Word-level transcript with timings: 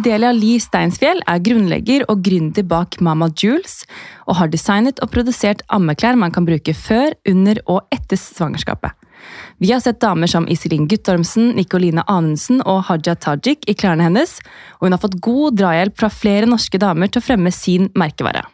Delia 0.00 0.30
Lie 0.32 0.60
Steinsfjell 0.62 1.20
er 1.28 1.40
grunnlegger 1.44 2.06
og 2.10 2.22
gründer 2.24 2.64
bak 2.64 2.96
Mama 3.04 3.28
Jules, 3.36 3.82
og 4.24 4.38
har 4.38 4.50
designet 4.52 5.02
og 5.04 5.10
produsert 5.12 5.60
ammeklær 5.68 6.16
man 6.16 6.32
kan 6.32 6.46
bruke 6.48 6.74
før, 6.76 7.12
under 7.28 7.60
og 7.66 7.82
etter 7.92 8.16
svangerskapet. 8.20 8.94
Vi 9.62 9.70
har 9.70 9.82
sett 9.84 10.00
damer 10.02 10.30
som 10.30 10.48
Iselin 10.50 10.88
Guttormsen, 10.90 11.52
Nikoline 11.58 12.02
Anundsen 12.10 12.62
og 12.64 12.86
Haja 12.88 13.14
Tajik 13.14 13.68
i 13.70 13.76
klærne 13.78 14.08
hennes, 14.08 14.38
og 14.80 14.88
hun 14.88 14.96
har 14.96 15.02
fått 15.02 15.20
god 15.22 15.60
drahjelp 15.60 16.00
fra 16.00 16.10
flere 16.10 16.48
norske 16.48 16.80
damer 16.82 17.12
til 17.12 17.22
å 17.22 17.26
fremme 17.28 17.52
sin 17.54 17.90
merkevare. 17.98 18.46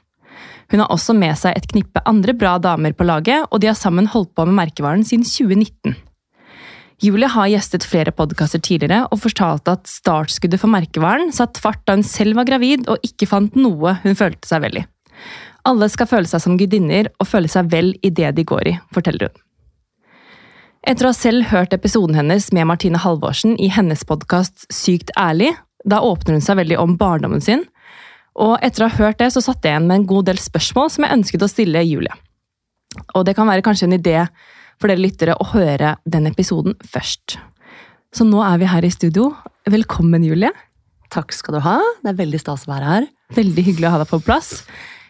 Hun 0.68 0.82
har 0.84 0.92
også 0.92 1.14
med 1.16 1.38
seg 1.40 1.56
et 1.56 1.70
knippe 1.70 2.02
andre 2.08 2.34
bra 2.36 2.58
damer 2.60 2.92
på 2.92 3.06
laget, 3.08 3.46
og 3.48 3.62
de 3.62 3.70
har 3.70 3.78
sammen 3.78 4.10
holdt 4.10 4.34
på 4.36 4.44
med 4.48 4.58
merkevaren 4.58 5.06
siden 5.06 5.24
2019. 5.24 5.96
Julie 6.98 7.28
har 7.30 7.46
gjestet 7.46 7.84
flere 7.86 8.10
podkaster 8.10 8.58
tidligere 8.58 9.04
og 9.14 9.20
fortalte 9.22 9.76
at 9.76 9.86
startskuddet 9.86 10.58
for 10.58 10.70
merkevaren 10.72 11.30
satt 11.34 11.60
fart 11.62 11.84
da 11.86 11.94
hun 11.94 12.06
selv 12.06 12.34
var 12.40 12.48
gravid 12.48 12.88
og 12.90 13.04
ikke 13.06 13.28
fant 13.30 13.54
noe 13.58 13.94
hun 14.02 14.18
følte 14.18 14.50
seg 14.50 14.64
vel 14.64 14.80
i. 14.80 14.86
Alle 15.68 15.86
skal 15.92 16.08
føle 16.10 16.30
seg 16.30 16.42
som 16.42 16.56
gudinner 16.58 17.10
og 17.20 17.28
føle 17.30 17.50
seg 17.50 17.70
vel 17.70 17.92
i 18.02 18.10
det 18.10 18.32
de 18.34 18.44
går 18.46 18.72
i, 18.72 18.74
forteller 18.94 19.30
hun. 19.30 19.44
Etter 20.88 21.06
å 21.06 21.12
ha 21.12 21.14
selv 21.14 21.50
hørt 21.52 21.74
episoden 21.74 22.18
hennes 22.18 22.50
med 22.54 22.66
Martine 22.70 22.98
Halvorsen 23.02 23.54
i 23.62 23.70
hennes 23.70 24.02
podkast 24.08 24.66
Sykt 24.72 25.12
ærlig, 25.18 25.52
da 25.86 26.00
åpner 26.02 26.38
hun 26.38 26.44
seg 26.44 26.58
veldig 26.58 26.78
om 26.82 26.98
barndommen 26.98 27.42
sin, 27.44 27.66
og 28.38 28.56
etter 28.62 28.86
å 28.86 28.90
ha 28.90 29.04
hørt 29.04 29.18
det, 29.22 29.32
så 29.34 29.42
satt 29.42 29.62
jeg 29.62 29.74
igjen 29.74 29.86
med 29.86 30.00
en 30.00 30.10
god 30.10 30.30
del 30.30 30.38
spørsmål 30.42 30.90
som 30.94 31.04
jeg 31.04 31.18
ønsket 31.18 31.44
å 31.44 31.50
stille 31.50 31.82
Julie. 31.86 32.14
Og 33.18 33.26
det 33.26 33.34
kan 33.38 33.50
være 33.50 33.62
kanskje 33.66 33.86
en 33.86 33.98
idé 33.98 34.22
for 34.78 34.90
dere 34.90 35.02
lyttere 35.02 35.36
å 35.38 35.46
høre 35.52 35.96
den 36.08 36.28
episoden 36.30 36.76
først. 36.86 37.38
Så 38.14 38.24
nå 38.24 38.40
er 38.46 38.60
vi 38.60 38.70
her 38.70 38.86
i 38.86 38.92
studio. 38.92 39.32
Velkommen, 39.68 40.24
Julie. 40.24 40.52
Takk 41.12 41.32
skal 41.36 41.58
du 41.58 41.64
ha. 41.64 41.78
Det 42.04 42.12
er 42.12 42.20
veldig 42.20 42.40
stas 42.40 42.66
å 42.66 42.72
være 42.72 42.92
her. 42.92 43.08
Veldig 43.36 43.64
hyggelig 43.66 43.88
å 43.88 43.96
ha 43.96 44.00
deg 44.02 44.10
på 44.10 44.20
plass. 44.24 44.62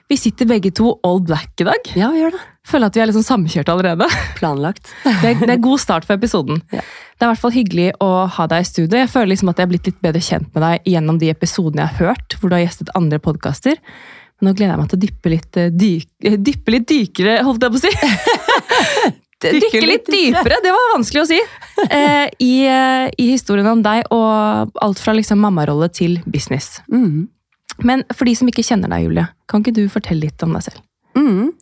Vi 0.09 0.17
sitter 0.17 0.49
begge 0.49 0.71
to 0.73 0.95
all 1.05 1.21
black 1.21 1.61
i 1.61 1.67
dag. 1.69 1.91
Ja, 1.99 2.09
vi 2.15 2.23
gjør 2.23 2.33
det. 2.33 2.41
Føler 2.69 2.89
at 2.89 2.97
vi 2.97 3.03
er 3.03 3.11
liksom 3.11 3.27
samkjørt 3.27 3.69
allerede. 3.73 4.09
Planlagt. 4.39 4.89
Det 5.23 5.35
er, 5.35 5.39
det 5.43 5.53
er 5.53 5.61
god 5.65 5.83
start 5.83 6.07
for 6.09 6.17
episoden. 6.17 6.63
Ja. 6.73 6.81
Det 6.81 7.25
er 7.25 7.29
i 7.29 7.33
hvert 7.33 7.43
fall 7.43 7.55
hyggelig 7.55 7.89
å 8.05 8.09
ha 8.31 8.47
deg 8.49 8.65
i 8.65 8.69
studio. 8.69 9.01
Jeg 9.03 9.11
føler 9.13 9.33
liksom 9.33 9.51
at 9.53 9.61
jeg 9.61 9.67
har 9.67 9.73
blitt 9.73 9.89
litt 9.91 10.01
bedre 10.05 10.23
kjent 10.23 10.49
med 10.55 10.65
deg 10.65 10.91
gjennom 10.95 11.21
de 11.21 11.31
episodene 11.33 11.85
jeg 11.85 11.93
har 11.93 12.13
hørt, 12.13 12.39
hvor 12.39 12.49
du 12.49 12.57
har 12.57 12.65
gjestet 12.65 12.93
andre 12.99 13.21
podkaster. 13.21 13.81
Nå 14.41 14.53
gleder 14.55 14.77
jeg 14.77 14.81
meg 14.81 14.91
til 14.93 14.99
å 15.01 15.05
dyppe 15.05 15.33
litt, 15.33 15.57
eh, 15.59 15.73
dyk, 15.75 16.11
eh, 16.25 16.37
dyppe 16.39 16.75
litt 16.77 16.87
dykere, 16.89 17.41
holdt 17.45 17.67
jeg 17.67 17.75
på 17.75 17.81
å 17.81 17.87
si. 17.89 19.17
dykke 19.45 19.83
litt 19.87 20.07
dypere, 20.11 20.59
det 20.65 20.73
var 20.75 20.95
vanskelig 20.97 21.25
å 21.25 21.29
si. 21.35 21.41
Eh, 21.79 22.27
i, 22.43 22.67
eh, 22.67 23.05
I 23.23 23.29
historien 23.31 23.67
om 23.71 23.83
deg 23.85 24.09
og 24.11 24.73
alt 24.83 24.99
fra 24.99 25.13
liksom 25.15 25.39
mammarolle 25.39 25.87
til 25.95 26.17
business. 26.27 26.81
Mm. 26.91 27.29
Men 27.87 28.03
for 28.11 28.27
de 28.27 28.35
som 28.35 28.51
ikke 28.51 28.65
kjenner 28.67 28.91
deg, 28.91 29.05
Julie, 29.07 29.29
kan 29.47 29.63
ikke 29.63 29.77
du 29.77 29.85
fortelle 29.93 30.25
litt 30.27 30.43
om 30.43 30.57
deg 30.59 30.65
selv? 30.67 30.83
Mm. 31.15 31.53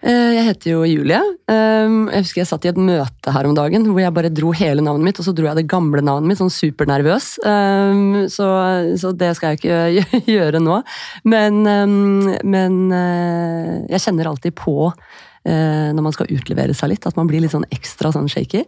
Eh, 0.00 0.32
Jeg 0.38 0.44
heter 0.48 0.70
jo 0.72 0.80
Julie. 0.88 1.20
Um, 1.52 2.08
Jeg 2.08 2.24
husker 2.24 2.40
jeg 2.40 2.48
satt 2.48 2.64
i 2.64 2.70
et 2.72 2.80
møte 2.80 3.32
her 3.34 3.44
om 3.50 3.54
dagen 3.60 3.84
hvor 3.90 4.00
jeg 4.00 4.14
bare 4.16 4.32
dro 4.32 4.52
hele 4.56 4.80
navnet 4.80 5.10
mitt, 5.10 5.20
og 5.20 5.26
så 5.28 5.34
dro 5.36 5.44
jeg 5.50 5.60
det 5.60 5.68
gamle 5.68 6.00
navnet 6.00 6.32
mitt, 6.32 6.40
sånn 6.40 6.48
supernervøs. 6.54 7.28
Um, 7.44 8.24
Så, 8.32 8.48
så 8.96 9.12
det 9.12 9.34
skal 9.36 9.52
jeg 9.52 9.60
ikke 9.60 10.22
gjøre 10.38 10.64
nå. 10.64 10.80
Men, 11.28 11.60
um, 11.66 12.24
men 12.44 12.80
eh, 12.88 13.72
jeg 13.92 14.06
kjenner 14.08 14.32
alltid 14.32 14.56
på 14.56 14.78
eh, 14.88 14.96
når 15.44 16.02
man 16.02 16.12
skal 16.12 16.30
utlevere 16.34 16.74
seg 16.76 16.90
litt, 16.92 17.06
at 17.06 17.16
man 17.16 17.28
blir 17.30 17.40
litt 17.40 17.54
sånn 17.54 17.66
ekstra 17.74 18.10
sånn 18.12 18.28
shaky. 18.28 18.64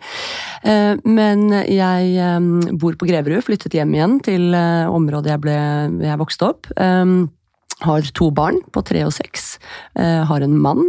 Eh, 0.64 0.94
Men 1.04 1.48
jeg 1.66 2.14
eh, 2.16 2.70
bor 2.78 2.97
på 2.97 3.08
Greverud, 3.08 3.42
flyttet 3.44 3.75
hjem 3.75 3.94
igjen 3.97 4.20
til 4.25 4.54
eh, 4.54 4.86
området 4.91 5.34
jeg, 5.34 5.42
ble, 5.44 5.58
jeg 6.06 6.20
vokste 6.20 6.50
opp. 6.53 6.70
Har 7.81 8.04
to 8.12 8.26
barn 8.36 8.58
på 8.75 8.82
tre 8.84 9.06
og 9.06 9.12
seks. 9.16 9.54
Eh, 9.97 10.20
har 10.28 10.44
en 10.44 10.56
mann. 10.60 10.82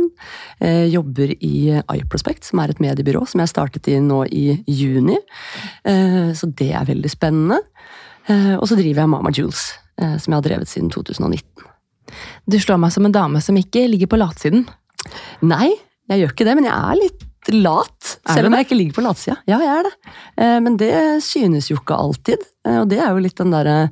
Eh, 0.59 0.89
jobber 0.91 1.31
i 1.39 1.71
iProspect, 1.79 2.43
som 2.49 2.59
er 2.59 2.73
et 2.73 2.81
mediebyrå 2.83 3.23
som 3.31 3.39
jeg 3.39 3.51
startet 3.53 3.87
i 3.87 3.95
nå 4.03 4.25
i 4.27 4.57
juni. 4.67 5.15
Eh, 5.87 6.33
så 6.35 6.51
det 6.51 6.73
er 6.75 6.89
veldig 6.89 7.11
spennende. 7.13 7.61
Eh, 8.27 8.57
og 8.57 8.67
så 8.67 8.75
driver 8.75 9.05
jeg 9.05 9.13
Mama 9.13 9.31
Jules, 9.31 9.69
eh, 10.01 10.17
som 10.19 10.33
jeg 10.33 10.37
har 10.41 10.47
drevet 10.49 10.67
siden 10.67 10.91
2019. 10.91 11.63
Du 12.51 12.59
slår 12.59 12.81
meg 12.83 12.91
som 12.91 13.07
en 13.07 13.15
dame 13.15 13.39
som 13.39 13.55
ikke 13.55 13.87
ligger 13.87 14.11
på 14.11 14.19
latsiden. 14.19 14.67
Nei, 15.41 15.71
jeg 16.11 16.23
gjør 16.23 16.33
ikke 16.35 16.47
det, 16.47 16.55
men 16.59 16.67
jeg 16.69 16.77
er 16.77 16.99
litt 16.99 17.27
lat. 17.49 18.17
Er 18.29 18.37
Selv 18.37 18.51
om 18.51 18.55
jeg 18.57 18.67
ikke 18.67 18.77
ligger 18.77 18.97
på 18.99 19.03
latsida. 19.05 19.37
Ja, 19.49 19.57
jeg 19.63 19.71
er 19.79 19.87
det. 19.87 19.93
Eh, 20.37 20.59
Men 20.61 20.77
det 20.77 20.93
synes 21.25 21.71
jo 21.71 21.79
ikke 21.79 21.97
alltid. 21.97 22.43
Eh, 22.67 22.77
Og 22.81 22.89
det 22.91 22.99
er 23.01 23.09
jo 23.09 23.21
litt 23.23 23.37
den 23.39 23.49
derre 23.53 23.89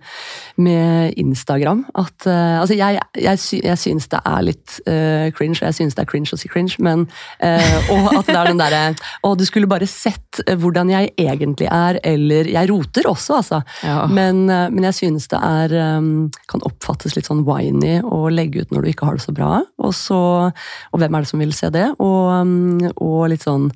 med 0.62 1.16
Instagram 1.18 1.86
at 1.98 2.28
uh, 2.30 2.60
Altså, 2.62 2.76
jeg, 2.78 3.00
jeg, 3.18 3.40
sy- 3.42 3.64
jeg 3.66 3.78
synes 3.82 4.06
det 4.12 4.20
er 4.30 4.44
litt 4.46 4.76
uh, 4.86 5.32
cringe, 5.34 5.58
og 5.62 5.66
jeg 5.72 5.78
synes 5.80 5.96
det 5.98 6.04
er 6.04 6.10
cringe 6.12 6.36
å 6.36 6.38
si 6.38 6.52
cringe, 6.52 6.76
men 6.86 7.08
uh, 7.42 7.90
Og 7.96 8.10
at 8.20 8.30
det 8.30 8.36
er 8.38 8.52
den 8.52 8.62
derre 8.62 8.82
Å, 9.26 9.32
du 9.40 9.46
skulle 9.48 9.70
bare 9.72 9.88
sett 9.90 10.42
hvordan 10.62 10.92
jeg 10.94 11.14
egentlig 11.18 11.66
er, 11.72 11.98
eller 12.06 12.46
Jeg 12.54 12.70
roter 12.70 13.10
også, 13.10 13.40
altså. 13.42 13.62
Ja. 13.84 14.04
Men, 14.12 14.46
men 14.46 14.86
jeg 14.92 14.98
synes 15.00 15.26
det 15.34 15.40
er 15.42 15.74
um, 15.98 16.30
Kan 16.52 16.62
oppfattes 16.68 17.18
litt 17.18 17.26
sånn 17.30 17.42
whiny 17.48 17.98
å 18.06 18.28
legge 18.30 18.62
ut 18.68 18.72
når 18.76 18.86
du 18.86 18.92
ikke 18.94 19.10
har 19.10 19.18
det 19.18 19.26
så 19.26 19.34
bra. 19.36 19.64
Og, 19.82 19.94
så, 19.98 20.20
og 20.94 21.02
hvem 21.02 21.16
er 21.18 21.26
det 21.26 21.32
som 21.32 21.42
vil 21.42 21.56
se 21.58 21.72
det? 21.74 21.88
Og, 21.98 22.30
um, 22.46 22.84
og 23.02 23.24
litt 23.34 23.46
sånn 23.50 23.72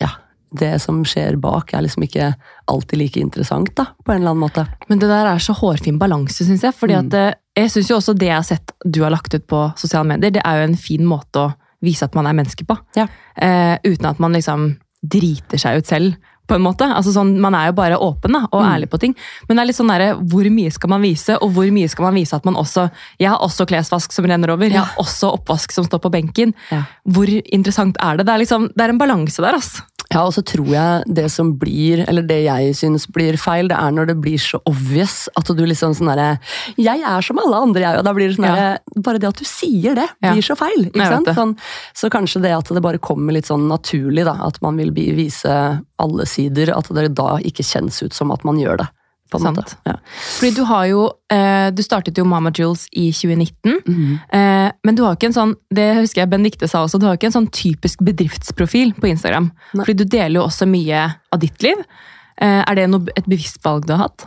Ja. 0.00 0.14
Det 0.54 0.80
som 0.82 1.02
skjer 1.04 1.36
bak, 1.40 1.72
er 1.74 1.82
liksom 1.86 2.02
ikke 2.04 2.34
alltid 2.68 2.98
like 2.98 3.20
interessant, 3.20 3.74
da, 3.74 3.86
på 4.04 4.12
en 4.12 4.20
eller 4.20 4.34
annen 4.34 4.42
måte. 4.44 4.66
Men 4.88 4.98
det 5.00 5.08
der 5.08 5.26
er 5.32 5.38
så 5.40 5.54
hårfin 5.56 5.98
balanse, 5.98 6.44
syns 6.44 6.62
jeg. 6.62 6.74
fordi 6.74 6.94
at 6.98 7.14
eh, 7.14 7.34
jeg 7.56 7.70
synes 7.70 7.88
jo 7.90 7.96
også 7.96 8.14
det 8.18 8.26
jeg 8.28 8.36
har 8.36 8.42
sett 8.48 8.72
du 8.84 9.02
har 9.02 9.10
lagt 9.10 9.34
ut 9.34 9.46
på 9.46 9.62
sosiale 9.80 10.04
medier, 10.08 10.30
det 10.30 10.42
er 10.44 10.60
jo 10.60 10.68
en 10.70 10.76
fin 10.76 11.04
måte 11.08 11.40
å 11.46 11.54
vise 11.82 12.04
at 12.04 12.14
man 12.14 12.26
er 12.26 12.36
menneske 12.38 12.64
på. 12.68 12.76
Ja. 12.96 13.08
Eh, 13.36 13.78
uten 13.84 14.06
at 14.12 14.20
man 14.22 14.32
liksom 14.36 14.76
driter 15.02 15.58
seg 15.58 15.80
ut 15.82 15.86
selv, 15.90 16.14
på 16.50 16.56
en 16.58 16.64
måte. 16.64 16.82
Altså 16.84 17.12
sånn, 17.14 17.36
Man 17.40 17.54
er 17.54 17.68
jo 17.68 17.72
bare 17.78 17.96
åpen 18.02 18.32
da, 18.34 18.40
og 18.52 18.60
Mm. 18.62 18.68
ærlig 18.74 18.88
på 18.90 18.98
ting. 19.00 19.14
Men 19.48 19.56
det 19.56 19.62
er 19.62 19.66
litt 19.66 19.76
sånn 19.76 19.88
der, 19.88 20.14
hvor 20.16 20.44
mye 20.50 20.72
skal 20.72 20.90
man 20.90 21.00
vise, 21.00 21.36
og 21.40 21.52
hvor 21.54 21.70
mye 21.70 21.88
skal 21.88 22.04
man 22.04 22.14
vise 22.14 22.34
at 22.34 22.44
man 22.44 22.54
også 22.56 22.90
Jeg 23.18 23.28
har 23.30 23.38
også 23.38 23.64
klesvask 23.66 24.12
som 24.12 24.24
renner 24.26 24.50
over, 24.50 24.64
jeg 24.66 24.74
har 24.82 24.90
også 24.98 25.30
oppvask 25.38 25.70
som 25.72 25.84
står 25.84 26.00
på 26.02 26.10
benken. 26.10 26.52
Ja. 26.70 26.82
Hvor 27.08 27.26
interessant 27.52 27.96
er 28.02 28.16
det? 28.18 28.26
Det 28.26 28.34
er, 28.34 28.38
liksom, 28.42 28.68
det 28.76 28.80
er 28.84 28.88
en 28.90 28.98
balanse 28.98 29.40
der, 29.40 29.54
altså. 29.54 29.82
Ja, 30.12 30.22
og 30.28 30.34
så 30.36 30.42
tror 30.44 30.68
jeg 30.68 31.14
det 31.18 31.26
som 31.32 31.54
blir, 31.58 32.04
eller 32.08 32.22
det 32.28 32.42
jeg 32.44 32.74
syns 32.78 33.06
blir 33.12 33.38
feil, 33.40 33.68
det 33.72 33.78
er 33.78 33.94
når 33.96 34.10
det 34.12 34.16
blir 34.20 34.38
så 34.42 34.60
obvious 34.68 35.28
at 35.38 35.48
du 35.48 35.64
liksom 35.64 35.94
sånn 35.96 36.10
derre 36.12 36.38
Jeg 36.76 37.00
er 37.00 37.20
som 37.24 37.38
alle 37.42 37.56
andre, 37.66 37.80
jeg. 37.80 37.98
Og 37.98 38.04
da 38.04 38.12
blir 38.16 38.28
det 38.28 38.36
sånn 38.36 38.48
Ja. 38.50 38.76
Bare 39.02 39.18
det 39.18 39.28
at 39.32 39.40
du 39.40 39.44
sier 39.48 39.94
det, 39.96 40.08
Ja. 40.22 40.32
blir 40.32 40.42
så 40.42 40.56
feil. 40.56 40.86
Ikke 40.90 41.08
sant? 41.08 41.32
Sånn, 41.36 41.56
så 41.94 42.10
kanskje 42.12 42.42
det 42.42 42.52
at 42.56 42.68
det 42.68 42.82
bare 42.82 42.98
kommer 42.98 43.32
litt 43.32 43.46
sånn 43.46 43.68
naturlig, 43.68 44.24
da. 44.24 44.36
At 44.46 44.60
man 44.62 44.76
vil 44.76 44.92
vise 44.92 45.82
alle 45.98 46.26
sider. 46.26 46.76
At 46.76 46.88
det 46.92 47.14
da 47.14 47.38
ikke 47.38 47.64
kjennes 47.64 48.02
ut 48.02 48.12
som 48.12 48.30
at 48.30 48.44
man 48.44 48.56
gjør 48.56 48.78
det. 48.84 48.88
På 49.32 49.40
en 49.40 49.48
Sant. 49.48 49.56
måte. 49.56 49.76
Ja. 49.88 49.96
Fordi 50.36 50.52
du 50.54 50.62
har 50.68 50.86
jo 50.90 51.02
eh, 51.32 51.70
Du 51.72 51.82
startet 51.82 52.18
jo 52.20 52.24
Mama 52.28 52.52
Jules 52.54 52.86
i 52.92 53.08
2019. 53.16 53.80
Mhm. 53.88 54.18
Eh, 54.28 54.70
men 54.84 54.94
du 54.98 55.02
har 55.06 55.16
ikke 55.16 55.30
en 55.32 55.36
sånn 55.38 55.54
det 55.72 55.88
husker 56.02 56.22
jeg 56.22 56.30
Benedicte 56.32 56.68
sa 56.68 56.84
også, 56.84 57.00
du 57.00 57.06
har 57.08 57.16
ikke 57.16 57.30
en 57.30 57.38
sånn 57.40 57.50
typisk 57.50 58.02
bedriftsprofil 58.04 58.92
på 59.00 59.08
Instagram. 59.08 59.50
Nei. 59.72 59.84
Fordi 59.86 59.96
du 60.02 60.04
deler 60.04 60.40
jo 60.40 60.46
også 60.46 60.68
mye 60.68 61.06
av 61.32 61.40
ditt 61.40 61.62
liv. 61.64 61.80
Eh, 62.42 62.62
er 62.66 62.78
det 62.78 62.90
noe, 62.90 63.12
et 63.16 63.28
bevisst 63.28 63.62
valg 63.64 63.86
du 63.86 63.94
har 63.94 64.08
hatt? 64.08 64.26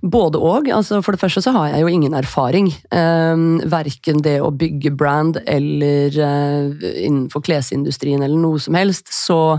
Både 0.00 0.38
og. 0.40 0.68
Altså 0.72 1.02
for 1.04 1.12
det 1.12 1.20
første 1.20 1.42
så 1.44 1.52
har 1.52 1.72
jeg 1.74 1.82
jo 1.82 1.90
ingen 1.92 2.14
erfaring. 2.16 2.70
Um, 2.88 3.60
verken 3.68 4.22
det 4.24 4.38
å 4.40 4.52
bygge 4.54 4.94
brand 4.96 5.36
eller 5.44 6.14
eh, 6.14 6.86
innenfor 7.04 7.44
klesindustrien 7.44 8.22
eller 8.24 8.40
noe 8.40 8.60
som 8.62 8.78
helst. 8.78 9.10
Så 9.12 9.58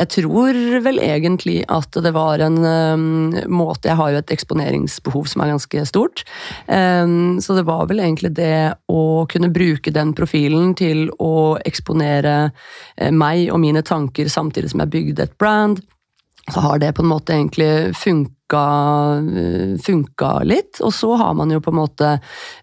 jeg 0.00 0.08
tror 0.14 0.56
vel 0.86 1.02
egentlig 1.02 1.58
at 1.68 1.92
det 1.92 2.14
var 2.16 2.40
en 2.40 2.60
um, 2.64 3.36
måte 3.52 3.90
Jeg 3.90 3.98
har 3.98 4.14
jo 4.14 4.22
et 4.22 4.32
eksponeringsbehov 4.32 5.28
som 5.28 5.44
er 5.44 5.52
ganske 5.52 5.86
stort. 5.90 6.24
Um, 6.68 7.42
så 7.44 7.58
det 7.58 7.66
var 7.68 7.88
vel 7.90 8.00
egentlig 8.00 8.32
det 8.38 8.78
å 8.88 9.26
kunne 9.28 9.52
bruke 9.52 9.92
den 9.92 10.16
profilen 10.16 10.72
til 10.78 11.10
å 11.20 11.58
eksponere 11.68 12.36
eh, 12.96 13.12
meg 13.12 13.50
og 13.52 13.60
mine 13.60 13.84
tanker 13.84 14.30
samtidig 14.32 14.72
som 14.72 14.80
jeg 14.84 14.94
bygde 14.94 15.26
et 15.26 15.36
brand 15.40 15.82
så 16.50 16.60
har 16.60 16.78
det 16.78 16.92
på 16.92 17.02
en 17.02 17.08
måte 17.08 17.32
egentlig 17.32 17.94
funka, 17.94 18.62
funka 19.86 20.30
litt. 20.42 20.80
Og 20.82 20.90
så 20.94 21.14
har 21.20 21.36
man 21.38 21.52
jo 21.54 21.60
på 21.62 21.70
en 21.70 21.78
måte 21.78 22.08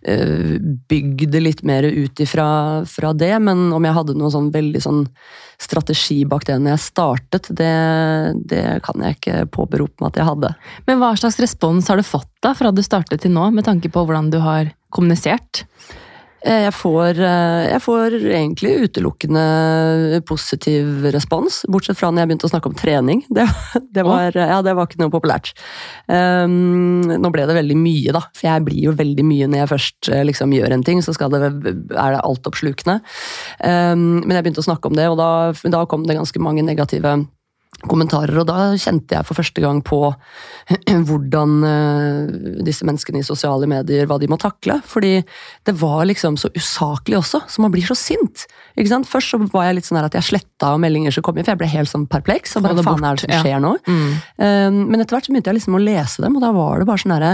eh, 0.03 0.57
bygd 0.91 1.31
det 1.31 1.41
litt 1.45 1.63
mer 1.63 1.87
ut 1.87 2.19
ifra 2.19 2.49
fra 2.89 3.13
det. 3.15 3.31
Men 3.39 3.69
om 3.73 3.87
jeg 3.87 3.95
hadde 3.95 4.17
noen 4.19 4.33
sånn 4.35 4.51
veldig 4.51 4.81
sånn 4.83 5.05
strategi 5.59 6.25
bak 6.27 6.43
det 6.47 6.59
når 6.59 6.75
jeg 6.75 6.85
startet, 6.89 7.49
det, 7.55 7.71
det 8.51 8.65
kan 8.83 8.99
jeg 9.05 9.17
ikke 9.17 9.47
påberope 9.55 10.03
meg 10.03 10.11
at 10.11 10.21
jeg 10.21 10.29
hadde. 10.33 10.53
Men 10.89 10.99
hva 10.99 11.13
slags 11.19 11.39
respons 11.39 11.87
har 11.87 11.99
du 11.99 12.07
fått 12.07 12.31
da 12.43 12.53
fra 12.55 12.75
du 12.75 12.83
startet 12.83 13.23
til 13.23 13.33
nå, 13.35 13.47
med 13.55 13.67
tanke 13.67 13.91
på 13.91 14.03
hvordan 14.03 14.31
du 14.33 14.41
har 14.43 14.73
kommunisert? 14.91 15.63
Eh, 16.39 16.63
jeg 16.63 16.73
får, 16.75 17.19
eh, 17.19 17.65
jeg 17.73 17.81
får, 17.83 18.15
egentlig 18.31 18.71
utelukkende 18.85 20.21
positiv 20.27 21.07
respons, 21.11 21.65
bortsett 21.67 21.99
fra 21.99 22.11
når 22.11 22.23
jeg 22.23 22.29
begynte 22.31 22.47
å 22.47 22.51
snakke 22.53 22.71
om 22.71 22.77
trening. 22.79 23.23
Det, 23.27 23.45
det, 23.95 24.05
var, 24.07 24.35
ja, 24.35 24.61
det 24.63 24.75
var, 24.77 24.87
ikke 24.87 25.01
noe 25.01 25.13
populært. 25.13 25.51
Um, 26.07 27.01
nå 27.07 27.31
ble 27.33 27.45
det 27.49 27.57
veldig 27.57 27.77
mye, 27.79 28.13
da, 28.15 28.23
for 28.35 28.49
jeg 28.49 28.65
blir 28.67 28.79
jo 28.87 28.95
veldig 28.99 29.25
mye 29.27 29.49
når 29.49 29.63
jeg 29.63 29.71
først 29.73 30.11
eh, 30.13 30.23
liksom, 30.29 30.55
gjør 30.55 30.77
en 30.77 30.85
ting. 30.87 31.03
Så 31.03 31.15
det, 31.19 31.41
er 31.43 32.15
det 32.15 32.23
altoppslukende. 32.23 32.99
Um, 33.59 34.21
men 34.23 34.37
jeg 34.37 34.47
begynte 34.47 34.63
å 34.63 34.69
snakke 34.69 34.91
om 34.91 34.95
det, 34.99 35.09
og 35.11 35.19
da, 35.19 35.29
da 35.75 35.83
kom 35.89 36.07
det 36.07 36.17
ganske 36.19 36.43
mange 36.43 36.63
negative 36.65 37.17
kommentarer, 37.87 38.35
og 38.41 38.47
da 38.49 38.73
kjente 38.79 39.15
jeg 39.15 39.25
for 39.27 39.39
første 39.39 39.61
gang 39.63 39.79
på 39.85 39.99
hvordan 41.07 41.53
uh, 41.63 42.63
disse 42.65 42.83
menneskene 42.87 43.21
i 43.21 43.27
sosiale 43.27 43.69
medier, 43.71 44.07
hva 44.09 44.17
de 44.19 44.27
må 44.31 44.39
takle. 44.41 44.79
Fordi 44.89 45.13
det 45.67 45.75
var 45.79 46.03
liksom 46.09 46.35
så 46.39 46.51
usaklig 46.57 47.19
også, 47.21 47.43
så 47.47 47.63
man 47.63 47.71
blir 47.73 47.87
så 47.87 47.95
sint. 47.97 48.47
Ikke 48.75 48.91
sant? 48.91 49.07
Først 49.09 49.31
så 49.31 49.39
var 49.53 49.69
jeg 49.69 49.79
litt 49.79 49.87
sånn 49.87 50.01
her 50.01 50.09
at 50.09 50.17
jeg 50.19 50.27
sletta 50.31 50.73
meldinger 50.81 51.15
som 51.15 51.25
kom 51.25 51.39
inn, 51.39 51.47
for 51.47 51.55
jeg 51.55 51.61
ble 51.61 51.71
helt 51.71 51.91
sånn 51.91 52.09
perpleks. 52.11 52.57
og 52.57 52.67
bare, 52.67 52.83
faen 52.83 53.07
er 53.07 53.15
det 53.15 53.27
som 53.27 53.45
skjer 53.45 53.55
ja. 53.55 53.63
nå? 53.63 53.73
Mm. 53.87 54.11
Um, 54.43 54.83
men 54.91 54.99
etter 54.99 55.15
hvert 55.15 55.29
så 55.29 55.35
begynte 55.35 55.53
jeg 55.53 55.61
liksom 55.61 55.79
å 55.79 55.83
lese 55.85 56.25
dem, 56.25 56.35
og 56.35 56.43
da 56.43 56.51
var 56.55 56.81
det 56.81 56.89
bare 56.89 57.05
sånn 57.05 57.15
herre 57.15 57.33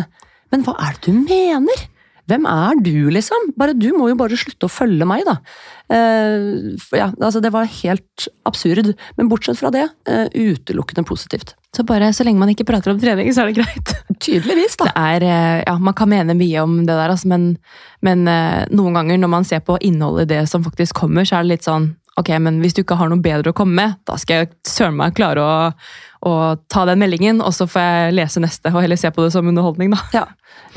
Men 0.53 0.65
hva 0.67 0.77
er 0.85 0.97
det 0.99 1.09
du 1.09 1.25
mener? 1.25 1.87
Hvem 2.29 2.45
er 2.49 2.79
du, 2.81 3.09
liksom? 3.13 3.51
Bare 3.57 3.75
Du 3.77 3.91
må 3.93 4.09
jo 4.09 4.17
bare 4.17 4.37
slutte 4.39 4.65
å 4.65 4.71
følge 4.71 5.05
meg, 5.07 5.25
da. 5.27 5.37
Uh, 5.85 6.73
ja, 6.97 7.11
altså 7.19 7.41
Det 7.43 7.51
var 7.53 7.69
helt 7.69 8.27
absurd. 8.49 8.93
Men 9.17 9.29
bortsett 9.29 9.59
fra 9.61 9.71
det, 9.73 9.85
uh, 10.09 10.25
utelukkende 10.33 11.05
positivt. 11.05 11.53
Så 11.75 11.85
bare 11.85 12.09
så 12.15 12.25
lenge 12.25 12.41
man 12.41 12.49
ikke 12.53 12.65
prater 12.67 12.93
om 12.93 13.01
trening, 13.01 13.29
så 13.35 13.43
er 13.43 13.51
det 13.51 13.59
greit? 13.59 13.93
Tydeligvis, 14.25 14.77
da. 14.81 14.89
Det 14.89 14.95
er, 14.95 15.27
uh, 15.27 15.59
ja, 15.67 15.75
Man 15.77 15.97
kan 15.97 16.09
mene 16.09 16.37
mye 16.37 16.63
om 16.63 16.79
det 16.81 16.93
der, 16.93 17.13
altså, 17.13 17.29
men, 17.29 17.51
men 18.05 18.25
noen 18.25 18.97
ganger 18.97 19.21
når 19.21 19.31
man 19.31 19.45
ser 19.45 19.61
på 19.65 19.77
innholdet 19.85 20.29
i 20.29 20.33
det 20.37 20.41
som 20.49 20.65
faktisk 20.65 20.97
kommer, 20.97 21.27
så 21.27 21.39
er 21.39 21.45
det 21.45 21.55
litt 21.55 21.69
sånn 21.69 21.93
Ok, 22.15 22.29
men 22.39 22.61
hvis 22.63 22.71
du 22.71 22.79
ikke 22.79 22.95
har 22.95 23.09
noe 23.11 23.19
bedre 23.19 23.51
å 23.51 23.55
komme 23.55 23.75
med, 23.75 23.97
da 24.07 24.15
skal 24.15 24.45
jeg 24.45 24.53
søren 24.63 24.95
meg 24.95 25.17
klare 25.17 25.43
å, 25.43 25.55
å, 26.23 26.31
ta 26.71 26.85
den 26.87 27.01
meldingen, 27.01 27.41
og 27.43 27.51
så 27.51 27.67
får 27.67 27.83
jeg 27.83 28.15
lese 28.15 28.43
neste 28.43 28.71
og 28.71 28.79
heller 28.85 28.99
se 28.99 29.11
på 29.11 29.25
det 29.25 29.33
som 29.35 29.51
underholdning, 29.51 29.91
da. 29.91 29.99
Ja, 30.15 30.25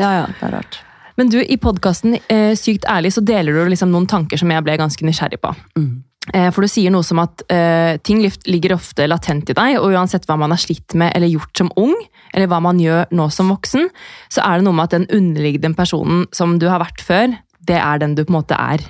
ja, 0.00 0.10
ja 0.18 0.26
det 0.32 0.48
er 0.48 0.56
rart. 0.58 0.80
Men 1.18 1.32
du, 1.32 1.40
i 1.42 1.58
podkasten 1.58 2.14
eh, 2.30 2.52
Sykt 2.58 2.86
ærlig 2.88 3.10
så 3.16 3.24
deler 3.26 3.56
du 3.56 3.72
liksom 3.72 3.90
noen 3.90 4.06
tanker 4.10 4.38
som 4.40 4.52
jeg 4.54 4.64
ble 4.66 4.76
ganske 4.78 5.06
nysgjerrig 5.06 5.40
på. 5.42 5.50
Mm. 5.78 5.90
Eh, 6.34 6.48
for 6.52 6.64
du 6.64 6.70
sier 6.70 6.92
noe 6.94 7.06
som 7.06 7.20
at 7.22 7.42
eh, 7.52 7.96
ting 8.04 8.20
ligger 8.22 8.76
ofte 8.76 9.06
latent 9.08 9.50
i 9.50 9.56
deg, 9.56 9.78
og 9.80 9.94
uansett 9.96 10.28
hva 10.28 10.38
man 10.40 10.52
har 10.54 10.60
slitt 10.62 10.94
med 10.98 11.14
eller 11.16 11.30
gjort 11.32 11.62
som 11.62 11.72
ung, 11.80 11.96
eller 12.34 12.50
hva 12.50 12.60
man 12.64 12.80
gjør 12.82 13.08
nå 13.16 13.28
som 13.34 13.50
voksen, 13.52 13.88
så 14.32 14.44
er 14.44 14.58
det 14.58 14.68
noe 14.68 14.76
med 14.76 14.88
at 14.88 14.96
den 14.98 15.08
underliggende 15.14 15.78
personen 15.78 16.26
som 16.36 16.58
du 16.60 16.68
har 16.70 16.82
vært 16.84 17.02
før, 17.04 17.34
det 17.68 17.80
er 17.80 18.02
den 18.02 18.16
du 18.16 18.24
på 18.24 18.32
en 18.32 18.40
måte 18.40 18.58
er. 18.58 18.84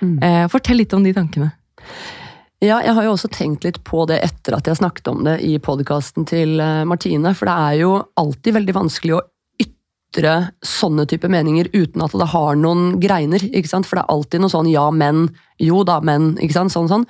Mm. 0.00 0.16
Eh, 0.24 0.44
fortell 0.50 0.80
litt 0.80 0.94
om 0.96 1.04
de 1.04 1.14
tankene. 1.16 1.52
Ja, 2.58 2.80
jeg 2.82 2.90
har 2.96 3.04
jo 3.06 3.12
også 3.14 3.30
tenkt 3.30 3.62
litt 3.62 3.78
på 3.86 4.02
det 4.10 4.18
etter 4.24 4.56
at 4.56 4.66
jeg 4.66 4.80
snakket 4.80 5.12
om 5.12 5.20
det 5.26 5.36
i 5.46 5.52
podkasten 5.62 6.26
til 6.26 6.58
eh, 6.62 6.86
Martine. 6.88 7.30
For 7.38 7.46
det 7.46 7.54
er 7.54 7.76
jo 7.84 7.92
alltid 8.18 8.56
veldig 8.56 8.74
vanskelig 8.80 9.14
å 9.14 9.24
ytre 10.08 10.52
sånne 10.64 11.04
type 11.08 11.28
meninger 11.28 11.68
uten 11.74 12.02
at 12.02 12.14
det 12.16 12.30
har 12.32 12.56
noen 12.56 12.98
greiner. 13.00 13.42
ikke 13.52 13.68
sant? 13.68 13.86
For 13.86 13.98
det 13.98 14.04
er 14.04 14.14
alltid 14.14 14.40
noe 14.40 14.52
sånn 14.52 14.70
ja, 14.70 14.88
men, 14.90 15.28
jo 15.60 15.84
da, 15.84 16.00
men. 16.00 16.36
ikke 16.40 16.56
sant? 16.56 16.72
Sånn, 16.72 16.88
sånn. 16.88 17.06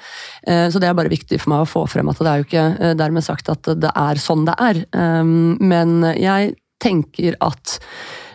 Eh, 0.47 0.69
så 0.71 0.79
det 0.79 0.89
er 0.89 0.99
bare 0.99 1.13
viktig 1.13 1.41
for 1.41 1.55
meg 1.55 1.65
å 1.65 1.71
få 1.71 1.87
frem 1.87 2.09
at 2.11 2.19
det 2.19 2.31
er 2.31 2.39
jo 2.39 2.49
ikke 2.49 2.69
eh, 2.79 2.95
dermed 2.99 3.25
sagt 3.25 3.51
at 3.53 3.71
det 3.79 3.93
er 3.95 4.23
sånn 4.23 4.47
det 4.49 4.57
er. 4.59 4.85
Ehm, 4.99 5.59
men 5.61 6.01
jeg 6.19 6.57
tenker 6.83 7.39
at 7.43 7.79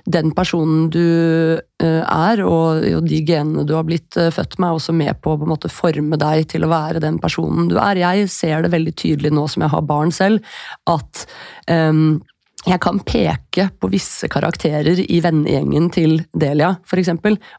den 0.03 0.33
personen 0.35 0.89
du 0.91 0.99
eh, 0.99 2.03
er, 2.03 2.41
og 2.43 2.83
de 3.07 3.21
genene 3.23 3.63
du 3.67 3.75
har 3.75 3.85
blitt 3.87 4.15
født 4.15 4.57
med, 4.59 4.67
er 4.67 4.79
også 4.79 4.95
med 4.95 5.19
på 5.23 5.31
å 5.31 5.39
på 5.39 5.47
en 5.47 5.53
måte 5.53 5.71
forme 5.71 6.19
deg 6.19 6.47
til 6.51 6.65
å 6.67 6.71
være 6.71 7.03
den 7.03 7.19
personen 7.23 7.71
du 7.71 7.77
er. 7.79 7.99
Jeg 7.99 8.27
ser 8.31 8.63
det 8.63 8.73
veldig 8.75 8.95
tydelig 8.99 9.31
nå 9.35 9.47
som 9.51 9.63
jeg 9.63 9.75
har 9.75 9.87
barn 9.87 10.11
selv, 10.15 10.43
at 10.91 11.23
um, 11.71 12.19
jeg 12.63 12.79
kan 12.83 13.01
peke 13.03 13.67
på 13.79 13.89
visse 13.91 14.29
karakterer 14.31 15.01
i 15.03 15.19
vennegjengen 15.23 15.89
til 15.93 16.17
Delia, 16.31 16.77
f.eks., 16.87 17.11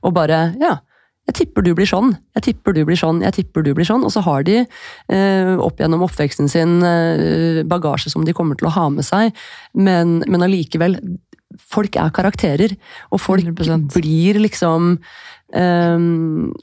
og 0.02 0.14
bare 0.16 0.46
Ja, 0.60 0.78
jeg 1.24 1.36
tipper 1.38 1.64
du 1.64 1.70
blir 1.76 1.88
sånn, 1.88 2.10
jeg 2.36 2.44
tipper 2.50 2.74
du 2.76 2.82
blir 2.84 2.98
sånn, 3.00 3.22
jeg 3.24 3.32
tipper 3.38 3.64
du 3.64 3.70
blir 3.76 3.88
sånn. 3.88 4.02
Og 4.04 4.12
så 4.12 4.20
har 4.26 4.44
de 4.44 4.58
eh, 4.60 5.52
opp 5.56 5.80
gjennom 5.80 6.04
oppveksten 6.04 6.50
sin 6.52 6.82
eh, 6.84 7.62
bagasje 7.68 8.12
som 8.12 8.26
de 8.28 8.34
kommer 8.36 8.60
til 8.60 8.68
å 8.68 8.74
ha 8.74 8.90
med 8.92 9.06
seg, 9.08 9.32
men, 9.72 10.20
men 10.28 10.48
allikevel 10.48 11.00
Folk 11.70 11.94
er 12.02 12.10
karakterer, 12.10 12.72
og 13.14 13.20
folk 13.22 13.44
100%. 13.46 13.84
blir 13.94 14.40
liksom 14.40 14.96
eh, 15.54 16.06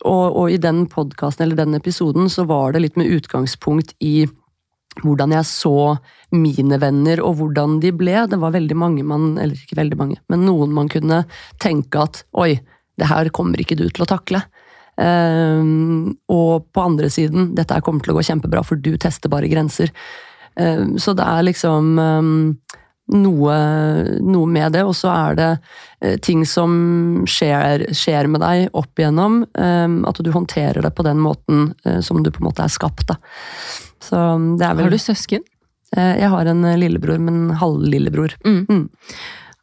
og, 0.04 0.26
og, 0.26 0.50
i 0.52 0.58
den 0.60 0.82
podkasten 0.92 1.46
eller 1.46 1.62
den 1.62 1.78
episoden 1.78 2.28
så 2.28 2.44
var 2.50 2.76
det 2.76 2.82
litt 2.84 3.00
med 3.00 3.08
utgangspunkt 3.08 3.96
i 4.04 4.26
hvordan 5.04 5.36
jeg 5.36 5.48
så 5.50 5.76
mine 6.32 6.80
venner, 6.82 7.22
og 7.26 7.40
hvordan 7.40 7.80
de 7.84 7.92
ble. 7.96 8.16
Det 8.32 8.40
var 8.40 8.54
veldig 8.56 8.78
mange 8.78 9.04
man 9.04 9.36
Eller 9.38 9.58
ikke 9.58 9.80
veldig 9.80 9.98
mange, 10.00 10.20
men 10.32 10.46
noen 10.48 10.74
man 10.76 10.90
kunne 10.92 11.24
tenke 11.62 12.02
at 12.02 12.24
oi, 12.38 12.56
det 13.00 13.10
her 13.10 13.30
kommer 13.34 13.62
ikke 13.62 13.78
du 13.80 13.88
til 13.90 14.06
å 14.06 14.10
takle. 14.10 14.44
Um, 15.02 16.18
og 16.30 16.68
på 16.76 16.84
andre 16.84 17.10
siden, 17.10 17.54
dette 17.58 17.74
her 17.74 17.84
kommer 17.86 18.04
til 18.04 18.14
å 18.14 18.20
gå 18.20 18.26
kjempebra, 18.28 18.64
for 18.68 18.78
du 18.78 18.94
tester 19.02 19.32
bare 19.32 19.50
grenser. 19.52 19.92
Um, 20.60 20.98
så 21.02 21.16
det 21.18 21.26
er 21.26 21.48
liksom 21.48 21.96
um, 21.98 22.34
noe, 23.16 23.56
noe, 24.22 24.50
med 24.52 24.76
det, 24.76 24.84
og 24.86 24.94
så 24.98 25.14
er 25.14 25.40
det 25.40 25.50
uh, 25.58 26.18
ting 26.24 26.44
som 26.46 27.24
skjer, 27.30 27.88
skjer, 27.98 28.30
med 28.32 28.44
deg 28.44 28.68
opp 28.78 29.00
igjennom. 29.00 29.46
at 29.56 30.22
du 30.22 30.32
håndterer 30.32 30.84
det 30.84 30.94
på 30.96 31.08
den 31.08 31.24
måten 31.24 31.72
uh, 31.88 32.02
som 32.04 32.22
du 32.22 32.30
på 32.30 32.44
en 32.44 32.52
måte 32.52 32.68
er 32.68 32.76
skapt. 32.76 33.08
da. 33.10 33.18
Vel, 34.10 34.86
har 34.86 34.94
du 34.94 35.00
søsken? 35.02 35.46
Eh, 35.98 36.16
jeg 36.22 36.32
har 36.34 36.50
en 36.50 36.66
lillebror, 36.80 37.20
men 37.22 37.52
halvlillebror. 37.60 38.38
Mm. 38.46 38.66
Mm. 38.70 38.84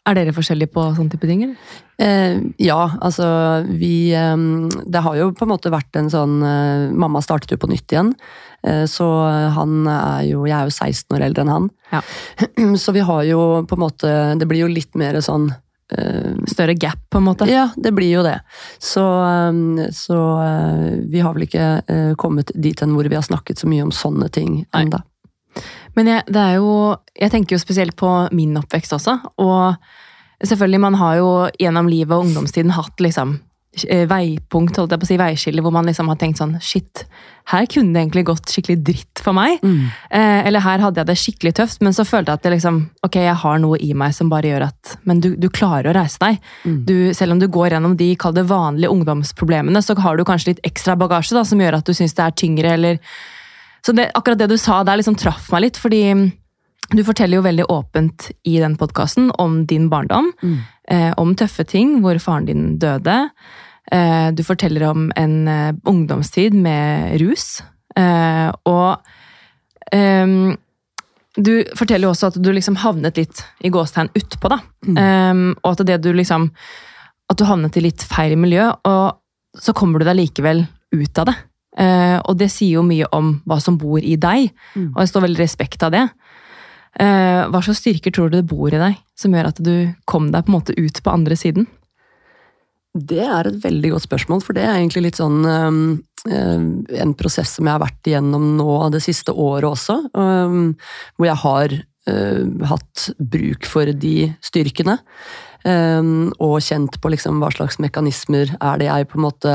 Er 0.08 0.17
dere 0.17 0.32
forskjellige 0.32 0.73
på 0.73 0.85
sånne 0.96 1.12
type 1.12 1.29
ting? 1.29 1.44
Eh, 2.00 2.40
ja, 2.62 2.81
altså 3.02 3.26
vi 3.67 4.11
eh, 4.17 4.37
Det 4.87 5.02
har 5.05 5.17
jo 5.19 5.32
på 5.37 5.44
en 5.44 5.52
måte 5.52 5.73
vært 5.75 5.99
en 5.99 6.08
sånn 6.12 6.37
eh, 6.46 6.93
Mamma 6.94 7.20
startet 7.25 7.52
jo 7.52 7.61
på 7.61 7.69
nytt 7.69 7.93
igjen. 7.93 8.14
Eh, 8.64 8.85
så 8.88 9.06
han 9.56 9.82
er 9.90 10.29
jo 10.31 10.46
Jeg 10.49 10.56
er 10.56 10.70
jo 10.70 10.76
16 10.76 11.17
år 11.19 11.26
eldre 11.29 11.44
enn 11.44 11.55
han. 11.56 11.70
Ja. 11.93 12.02
Så 12.82 12.93
vi 12.96 13.05
har 13.05 13.25
jo 13.25 13.41
på 13.69 13.76
en 13.76 13.81
måte 13.81 14.11
Det 14.37 14.49
blir 14.49 14.67
jo 14.67 14.73
litt 14.73 14.96
mer 14.99 15.17
sånn 15.25 15.49
Eh, 15.49 15.68
Større 16.50 16.75
gap, 16.75 17.00
på 17.11 17.20
en 17.20 17.25
måte? 17.25 17.49
Ja, 17.49 17.69
det 17.76 17.94
blir 17.96 18.11
jo 18.11 18.25
det. 18.26 18.37
Så, 18.79 19.05
eh, 19.24 19.89
så 19.96 20.19
eh, 20.44 20.98
vi 21.08 21.22
har 21.24 21.36
vel 21.36 21.46
ikke 21.48 21.69
kommet 22.20 22.53
dit 22.55 22.81
hen 22.81 22.93
hvor 22.96 23.08
vi 23.08 23.17
har 23.19 23.24
snakket 23.24 23.62
så 23.62 23.70
mye 23.70 23.86
om 23.86 23.94
sånne 23.94 24.29
ting 24.34 24.62
ennå. 24.77 25.01
Men 25.96 26.06
jeg, 26.06 26.22
det 26.29 26.39
er 26.39 26.58
jo 26.60 26.94
Jeg 27.17 27.32
tenker 27.32 27.56
jo 27.56 27.58
spesielt 27.58 27.96
på 27.98 28.10
min 28.36 28.53
oppvekst 28.60 28.93
også. 28.94 29.17
Og 29.43 29.74
selvfølgelig, 30.44 30.81
man 30.81 30.98
har 31.01 31.17
jo 31.19 31.31
gjennom 31.58 31.89
livet 31.91 32.15
og 32.15 32.29
ungdomstiden 32.29 32.77
hatt 32.77 33.01
liksom 33.03 33.39
Eh, 33.39 33.47
veipunkt, 34.08 34.79
holdt 34.81 34.94
jeg 34.94 35.01
på 35.01 35.06
å 35.06 35.08
si, 35.10 35.19
veiskille, 35.20 35.63
hvor 35.63 35.75
man 35.75 35.87
liksom 35.87 36.08
har 36.10 36.17
tenkt 36.19 36.41
sånn 36.41 36.56
Shit, 36.65 37.05
her 37.53 37.67
kunne 37.70 37.94
det 37.94 38.01
egentlig 38.03 38.25
gått 38.29 38.51
skikkelig 38.53 38.77
dritt 38.84 39.22
for 39.25 39.37
meg. 39.37 39.63
Mm. 39.63 39.84
Eh, 40.10 40.41
eller 40.48 40.65
her 40.65 40.82
hadde 40.82 41.01
jeg 41.01 41.08
det 41.08 41.17
skikkelig 41.20 41.53
tøft, 41.60 41.82
men 41.84 41.94
så 41.96 42.05
følte 42.08 42.32
jeg 42.32 42.41
at 42.41 42.46
det 42.46 42.55
liksom, 42.56 42.81
ok, 43.06 43.20
jeg 43.25 43.37
har 43.44 43.63
noe 43.63 43.79
i 43.84 43.93
meg 43.96 44.17
som 44.17 44.32
bare 44.32 44.51
gjør 44.51 44.67
at 44.69 44.96
Men 45.08 45.22
du, 45.25 45.31
du 45.37 45.48
klarer 45.53 45.91
å 45.91 45.96
reise 45.96 46.20
deg. 46.20 46.41
Mm. 46.65 46.79
Du, 46.89 46.96
selv 47.17 47.37
om 47.37 47.41
du 47.41 47.48
går 47.53 47.77
gjennom 47.77 47.96
de 48.01 48.10
kall 48.20 48.37
det 48.37 48.48
vanlige 48.51 48.93
ungdomsproblemene, 48.93 49.82
så 49.84 49.96
har 50.01 50.19
du 50.19 50.27
kanskje 50.29 50.55
litt 50.55 50.65
ekstra 50.67 50.96
bagasje 50.98 51.37
da, 51.37 51.44
som 51.48 51.60
gjør 51.60 51.79
at 51.79 51.89
du 51.89 51.96
syns 51.96 52.17
det 52.17 52.27
er 52.27 52.37
tyngre, 52.44 52.77
eller 52.77 53.01
Så 53.84 53.93
det, 53.94 54.10
akkurat 54.15 54.39
det 54.41 54.51
du 54.51 54.58
sa 54.58 54.82
der, 54.84 54.98
liksom 54.98 55.17
traff 55.17 55.53
meg 55.53 55.69
litt, 55.69 55.77
fordi 55.79 56.03
du 56.94 57.02
forteller 57.04 57.38
jo 57.38 57.44
veldig 57.44 57.66
åpent 57.68 58.30
i 58.48 58.58
den 58.62 58.76
podkasten 58.80 59.30
om 59.38 59.60
din 59.68 59.88
barndom. 59.92 60.30
Mm. 60.42 60.58
Eh, 60.88 61.10
om 61.20 61.34
tøffe 61.36 61.66
ting, 61.68 61.98
hvor 62.00 62.18
faren 62.22 62.48
din 62.48 62.68
døde. 62.80 63.18
Eh, 63.92 64.28
du 64.32 64.42
forteller 64.44 64.86
om 64.88 65.10
en 65.16 65.36
eh, 65.48 65.74
ungdomstid 65.88 66.56
med 66.56 67.18
rus. 67.20 67.60
Eh, 67.96 68.48
og 68.68 69.92
ehm, 69.92 70.56
du 71.36 71.52
forteller 71.76 72.08
jo 72.08 72.14
også 72.14 72.32
at 72.32 72.40
du 72.40 72.50
liksom 72.52 72.78
havnet 72.80 73.20
litt 73.20 73.42
i 73.64 73.72
gåstegn 73.72 74.12
utpå, 74.16 74.50
da. 74.52 74.60
Mm. 74.86 74.96
Ehm, 75.02 75.46
og 75.62 75.74
at 75.74 75.86
det 75.86 76.02
du 76.04 76.12
liksom 76.12 76.52
At 77.28 77.36
du 77.36 77.44
havnet 77.44 77.76
i 77.76 77.82
litt 77.84 78.00
feil 78.08 78.38
miljø, 78.40 78.70
og 78.88 79.60
så 79.60 79.74
kommer 79.76 80.00
du 80.00 80.06
deg 80.08 80.16
likevel 80.16 80.62
ut 80.96 81.18
av 81.20 81.26
det. 81.28 81.34
Eh, 81.76 82.16
og 82.24 82.38
det 82.40 82.48
sier 82.48 82.78
jo 82.78 82.84
mye 82.86 83.04
om 83.12 83.34
hva 83.44 83.58
som 83.60 83.76
bor 83.76 84.00
i 84.00 84.14
deg, 84.16 84.48
mm. 84.72 84.94
og 84.94 85.02
jeg 85.02 85.10
står 85.10 85.24
veldig 85.26 85.42
respekt 85.42 85.84
av 85.84 85.92
det. 85.92 86.06
Eh, 86.98 87.43
hva 87.46 87.60
slags 87.62 87.82
styrker 87.84 88.14
tror 88.14 88.31
du 88.31 88.40
det 88.40 88.48
bor 88.50 88.72
i 88.74 88.81
deg 88.81 88.96
som 89.19 89.34
gjør 89.34 89.52
at 89.52 89.60
du 89.62 89.74
kom 90.10 90.32
deg 90.34 90.44
på 90.44 90.50
en 90.50 90.56
måte 90.56 90.74
ut 90.74 91.02
på 91.05 91.12
andre 91.12 91.38
siden? 91.38 91.69
Det 92.98 93.22
er 93.22 93.46
et 93.46 93.58
veldig 93.62 93.93
godt 93.94 94.08
spørsmål, 94.08 94.43
for 94.43 94.56
det 94.56 94.64
er 94.67 94.81
egentlig 94.81 95.05
litt 95.05 95.20
sånn 95.20 95.44
um, 95.44 95.82
En 96.26 97.12
prosess 97.14 97.52
som 97.55 97.69
jeg 97.69 97.76
har 97.76 97.84
vært 97.84 98.08
igjennom 98.10 98.56
nå 98.58 98.72
det 98.90 98.98
siste 99.05 99.31
året 99.31 99.69
også. 99.69 99.94
Hvor 100.10 101.28
jeg 101.28 101.40
har 101.44 101.74
hatt 102.72 103.05
bruk 103.22 103.69
for 103.70 103.93
de 104.02 104.26
styrkene. 104.44 104.96
Og 106.43 106.56
kjent 106.67 106.98
på 106.98 107.12
liksom 107.14 107.38
hva 107.38 107.52
slags 107.55 107.78
mekanismer 107.81 108.50
er 108.58 108.82
det 108.82 108.90
jeg 108.90 109.08
på 109.12 109.20
en 109.20 109.26
måte 109.28 109.55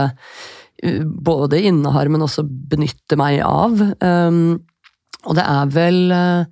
både 1.27 1.59
innehar, 1.67 2.07
men 2.09 2.23
også 2.25 2.47
benytter 2.47 3.19
meg 3.19 3.43
av. 3.43 3.83
Og 5.30 5.38
det 5.38 5.46
er 5.48 5.72
vel 5.72 6.00
uh, 6.12 6.44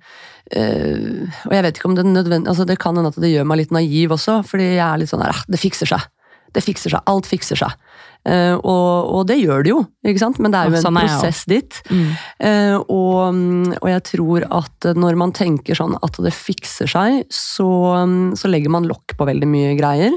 Og 0.52 1.54
jeg 1.54 1.64
vet 1.66 1.78
ikke 1.78 1.88
om 1.90 1.96
det 1.96 2.04
er 2.04 2.10
nødvendig 2.12 2.50
altså 2.52 2.66
Det 2.68 2.78
kan 2.80 2.96
hende 2.96 3.12
at 3.12 3.20
det 3.20 3.32
gjør 3.32 3.46
meg 3.48 3.62
litt 3.62 3.74
naiv 3.74 4.16
også, 4.16 4.40
fordi 4.48 4.74
jeg 4.74 4.84
er 4.86 5.00
litt 5.00 5.12
sånn 5.12 5.24
her 5.24 5.44
det 5.48 5.60
fikser 5.60 5.88
seg. 5.88 6.08
Det 6.52 6.60
fikser 6.60 6.92
seg. 6.92 7.04
Alt 7.08 7.28
fikser 7.28 7.56
seg. 7.56 7.76
Uh, 8.22 8.54
og, 8.60 9.08
og, 9.16 9.22
det 9.26 9.40
gjør 9.40 9.64
det 9.64 9.70
jo, 9.72 9.78
ikke 10.06 10.20
sant? 10.22 10.36
men 10.38 10.52
det 10.52 10.58
er 10.60 10.68
jo 10.68 10.76
en 10.78 10.84
sånn 10.84 10.98
er 11.00 11.08
prosess 11.08 11.40
dit. 11.50 11.78
Mm. 11.90 12.10
Uh, 12.38 12.76
og, 12.84 13.40
og, 13.80 13.88
jeg 13.90 14.04
tror 14.12 14.46
at 14.60 14.90
når 14.94 15.18
man 15.18 15.34
tenker 15.34 15.78
sånn 15.78 15.96
at 15.98 16.20
det 16.22 16.34
fikser 16.36 16.90
seg, 16.92 17.24
så, 17.34 17.70
så 18.38 18.52
legger 18.52 18.70
man 18.76 18.86
lokk 18.86 19.16
på 19.18 19.26
veldig 19.26 19.48
mye 19.50 19.72
greier. 19.80 20.14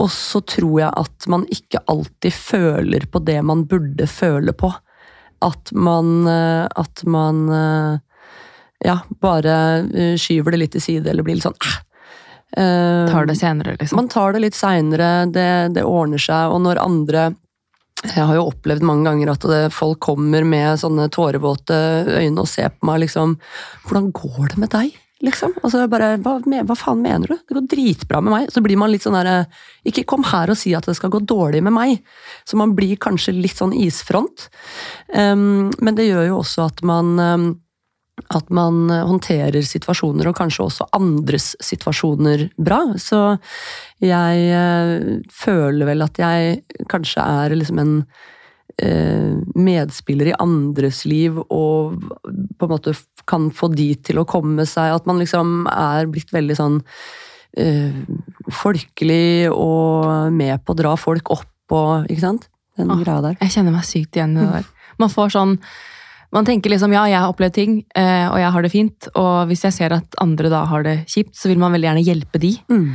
Og 0.00 0.08
så 0.12 0.40
tror 0.48 0.76
jeg 0.80 0.92
at 1.04 1.28
man 1.32 1.46
ikke 1.52 1.82
alltid 1.92 2.36
føler 2.36 3.08
på 3.12 3.20
det 3.24 3.38
man 3.44 3.64
burde 3.68 4.08
føle 4.08 4.54
på. 4.56 4.72
At 5.42 5.72
man, 5.74 6.26
uh, 6.28 6.66
at 6.78 7.02
man 7.04 7.46
ja, 8.82 8.98
bare 9.22 9.54
skyver 10.18 10.54
det 10.54 10.60
litt 10.62 10.76
til 10.76 10.84
side, 10.84 11.10
eller 11.10 11.26
blir 11.26 11.38
litt 11.38 11.46
sånn 11.46 11.58
eh, 11.62 11.80
Uh, 12.52 13.08
tar 13.08 13.24
det 13.26 13.38
senere, 13.40 13.76
liksom? 13.80 13.96
Man 13.96 14.08
tar 14.12 14.34
det 14.34 14.42
litt 14.44 14.56
seinere, 14.56 15.24
det, 15.32 15.72
det, 15.72 15.86
ordner 15.88 16.20
seg. 16.20 16.52
Og 16.52 16.60
når 16.66 16.82
andre 16.82 17.30
Jeg 18.02 18.26
har 18.26 18.34
jo 18.34 18.48
opplevd 18.50 18.82
mange 18.84 19.06
ganger 19.06 19.30
at 19.32 19.44
det, 19.48 19.60
folk 19.72 20.00
kommer 20.04 20.44
med 20.44 20.80
sånne 20.82 21.06
tårevåte 21.14 21.78
øyne 22.18 22.42
og 22.42 22.50
ser 22.50 22.74
på 22.74 22.90
meg 22.90 23.04
liksom 23.06 23.38
Hvordan 23.86 24.10
går 24.12 24.52
det 24.52 24.58
med 24.58 24.72
deg? 24.74 24.98
Liksom. 25.22 25.54
Altså 25.62 25.84
bare, 25.90 26.16
hva, 26.22 26.36
hva, 26.42 26.76
faen 26.78 27.02
mener 27.02 27.30
du? 27.30 27.36
Det 27.38 27.54
går 27.54 27.66
dritbra 27.70 28.20
med 28.24 28.34
meg. 28.34 28.48
Så 28.50 28.62
blir 28.64 28.78
man 28.80 28.90
litt 28.90 29.04
sånn 29.06 29.14
der 29.14 29.46
Ikke 29.86 30.06
kom 30.08 30.26
her 30.26 30.50
og 30.50 30.58
si 30.58 30.74
at 30.74 30.88
det 30.88 30.96
skal 30.98 31.12
gå 31.14 31.22
dårlig 31.22 31.62
med 31.62 31.76
meg. 31.76 32.00
Så 32.48 32.58
man 32.58 32.74
blir 32.74 32.98
kanskje 33.02 33.36
litt 33.36 33.58
sånn 33.58 33.74
isfront. 33.76 34.48
Um, 35.14 35.70
men 35.78 35.98
det 35.98 36.08
gjør 36.08 36.26
jo 36.32 36.40
også 36.40 36.66
at 36.72 36.82
man 36.86 37.14
um, 37.22 37.46
at 38.32 38.50
man 38.52 38.90
eh, 38.92 39.06
håndterer 39.08 39.64
situasjoner, 39.66 40.28
og 40.28 40.36
kanskje 40.36 40.66
også 40.66 40.88
andres 40.96 41.52
situasjoner, 41.64 42.50
bra. 42.60 42.82
Så 43.00 43.22
jeg 44.04 44.44
eh, 44.52 45.06
føler 45.32 45.88
vel 45.88 46.04
at 46.04 46.20
jeg 46.20 46.84
kanskje 46.92 47.24
er 47.24 47.56
liksom 47.56 47.80
en 47.82 47.96
eh, 48.80 49.34
medspiller 49.58 50.32
i 50.32 50.36
andres 50.40 51.02
liv, 51.08 51.38
og 51.52 51.98
på 52.58 52.68
en 52.68 52.72
måte 52.72 52.94
kan 53.28 53.50
få 53.54 53.70
de 53.74 53.92
til 54.02 54.18
å 54.18 54.26
komme 54.26 54.64
seg 54.66 54.96
At 54.96 55.06
man 55.06 55.20
liksom 55.22 55.68
er 55.70 56.08
blitt 56.10 56.32
veldig 56.34 56.56
sånn 56.58 56.80
eh, 57.58 58.02
folkelig 58.50 59.52
og 59.52 60.32
med 60.34 60.64
på 60.64 60.74
å 60.74 60.80
dra 60.80 60.96
folk 60.98 61.30
opp 61.34 61.76
og 61.76 62.10
Ikke 62.10 62.24
sant? 62.24 62.48
Den 62.76 62.90
ah, 62.90 62.98
greia 62.98 63.20
der. 63.22 63.36
Jeg 63.44 63.52
kjenner 63.54 63.74
meg 63.74 63.84
sykt 63.86 64.16
igjen 64.16 64.34
i 64.36 64.40
det 64.40 64.62
der. 64.62 64.68
Man 65.00 65.12
får 65.12 65.34
sånn 65.36 65.58
man 66.32 66.46
tenker 66.48 66.72
liksom 66.72 66.94
ja, 66.94 67.02
jeg 67.12 67.20
har 67.20 67.28
opplevd 67.28 67.52
ting, 67.52 67.72
eh, 67.92 68.24
og 68.24 68.38
jeg 68.40 68.52
har 68.54 68.64
det 68.64 68.70
fint. 68.72 69.08
Og 69.20 69.50
hvis 69.50 69.66
jeg 69.66 69.74
ser 69.76 69.92
at 69.98 70.16
andre 70.22 70.48
da 70.48 70.62
har 70.70 70.86
det 70.86 70.94
kjipt, 71.12 71.34
så 71.36 71.50
vil 71.50 71.60
man 71.60 71.74
veldig 71.76 71.90
gjerne 71.90 72.04
hjelpe 72.06 72.40
de. 72.40 72.54
Mm. 72.72 72.86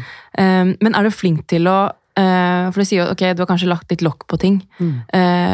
Men 0.81 0.97
er 0.97 1.05
du 1.05 1.13
flink 1.13 1.43
til 1.49 1.69
å 1.69 1.77
For 2.17 2.81
du 2.81 2.87
sier 2.87 3.03
jo 3.03 3.11
ok, 3.13 3.21
du 3.37 3.43
har 3.43 3.49
kanskje 3.49 3.69
lagt 3.69 3.91
litt 3.93 4.01
lokk 4.01 4.25
på 4.25 4.39
ting. 4.41 4.55
Mm. 4.81 4.95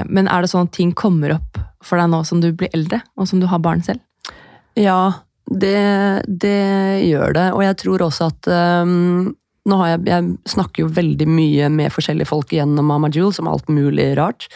Men 0.07 0.29
er 0.31 0.43
det 0.45 0.51
sånn 0.53 0.69
at 0.69 0.73
ting 0.77 0.93
kommer 0.95 1.35
opp 1.35 1.59
for 1.83 1.99
deg 1.99 2.07
nå 2.13 2.21
som 2.23 2.39
du 2.39 2.47
blir 2.55 2.71
eldre, 2.71 3.01
og 3.19 3.27
som 3.27 3.41
du 3.43 3.49
har 3.51 3.59
barn 3.63 3.83
selv? 3.83 3.99
Ja, 4.79 5.11
det, 5.51 6.23
det 6.27 7.03
gjør 7.03 7.35
det. 7.35 7.47
Og 7.53 7.63
jeg 7.65 7.79
tror 7.83 8.05
også 8.07 8.29
at 8.31 8.49
um, 8.87 9.33
nå 9.69 9.79
har 9.79 9.93
jeg, 9.93 10.01
jeg, 10.09 10.31
snakker 10.51 10.83
jo 10.83 10.91
veldig 10.91 11.27
mye 11.29 11.69
med 11.71 11.93
forskjellige 11.95 12.27
folk 12.27 12.51
gjennom 12.51 12.89
Mama 12.91 13.07
Jewel, 13.13 13.31
som 13.35 13.47
alt 13.47 13.69
mulig 13.71 14.09
rart. 14.19 14.49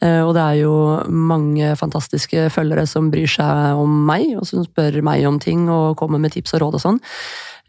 Eh, 0.00 0.22
og 0.24 0.32
det 0.36 0.44
er 0.44 0.60
jo 0.62 0.76
mange 1.08 1.74
fantastiske 1.76 2.46
følgere 2.54 2.86
som 2.88 3.10
bryr 3.12 3.28
seg 3.28 3.80
om 3.80 3.98
meg, 4.08 4.30
og 4.38 4.48
som 4.48 4.64
spør 4.64 5.02
meg 5.04 5.26
om 5.28 5.40
ting 5.42 5.66
og 5.68 5.98
kommer 6.00 6.22
med 6.22 6.32
tips 6.36 6.56
og 6.56 6.64
råd 6.64 6.78
og 6.80 6.84
sånn. 6.86 7.02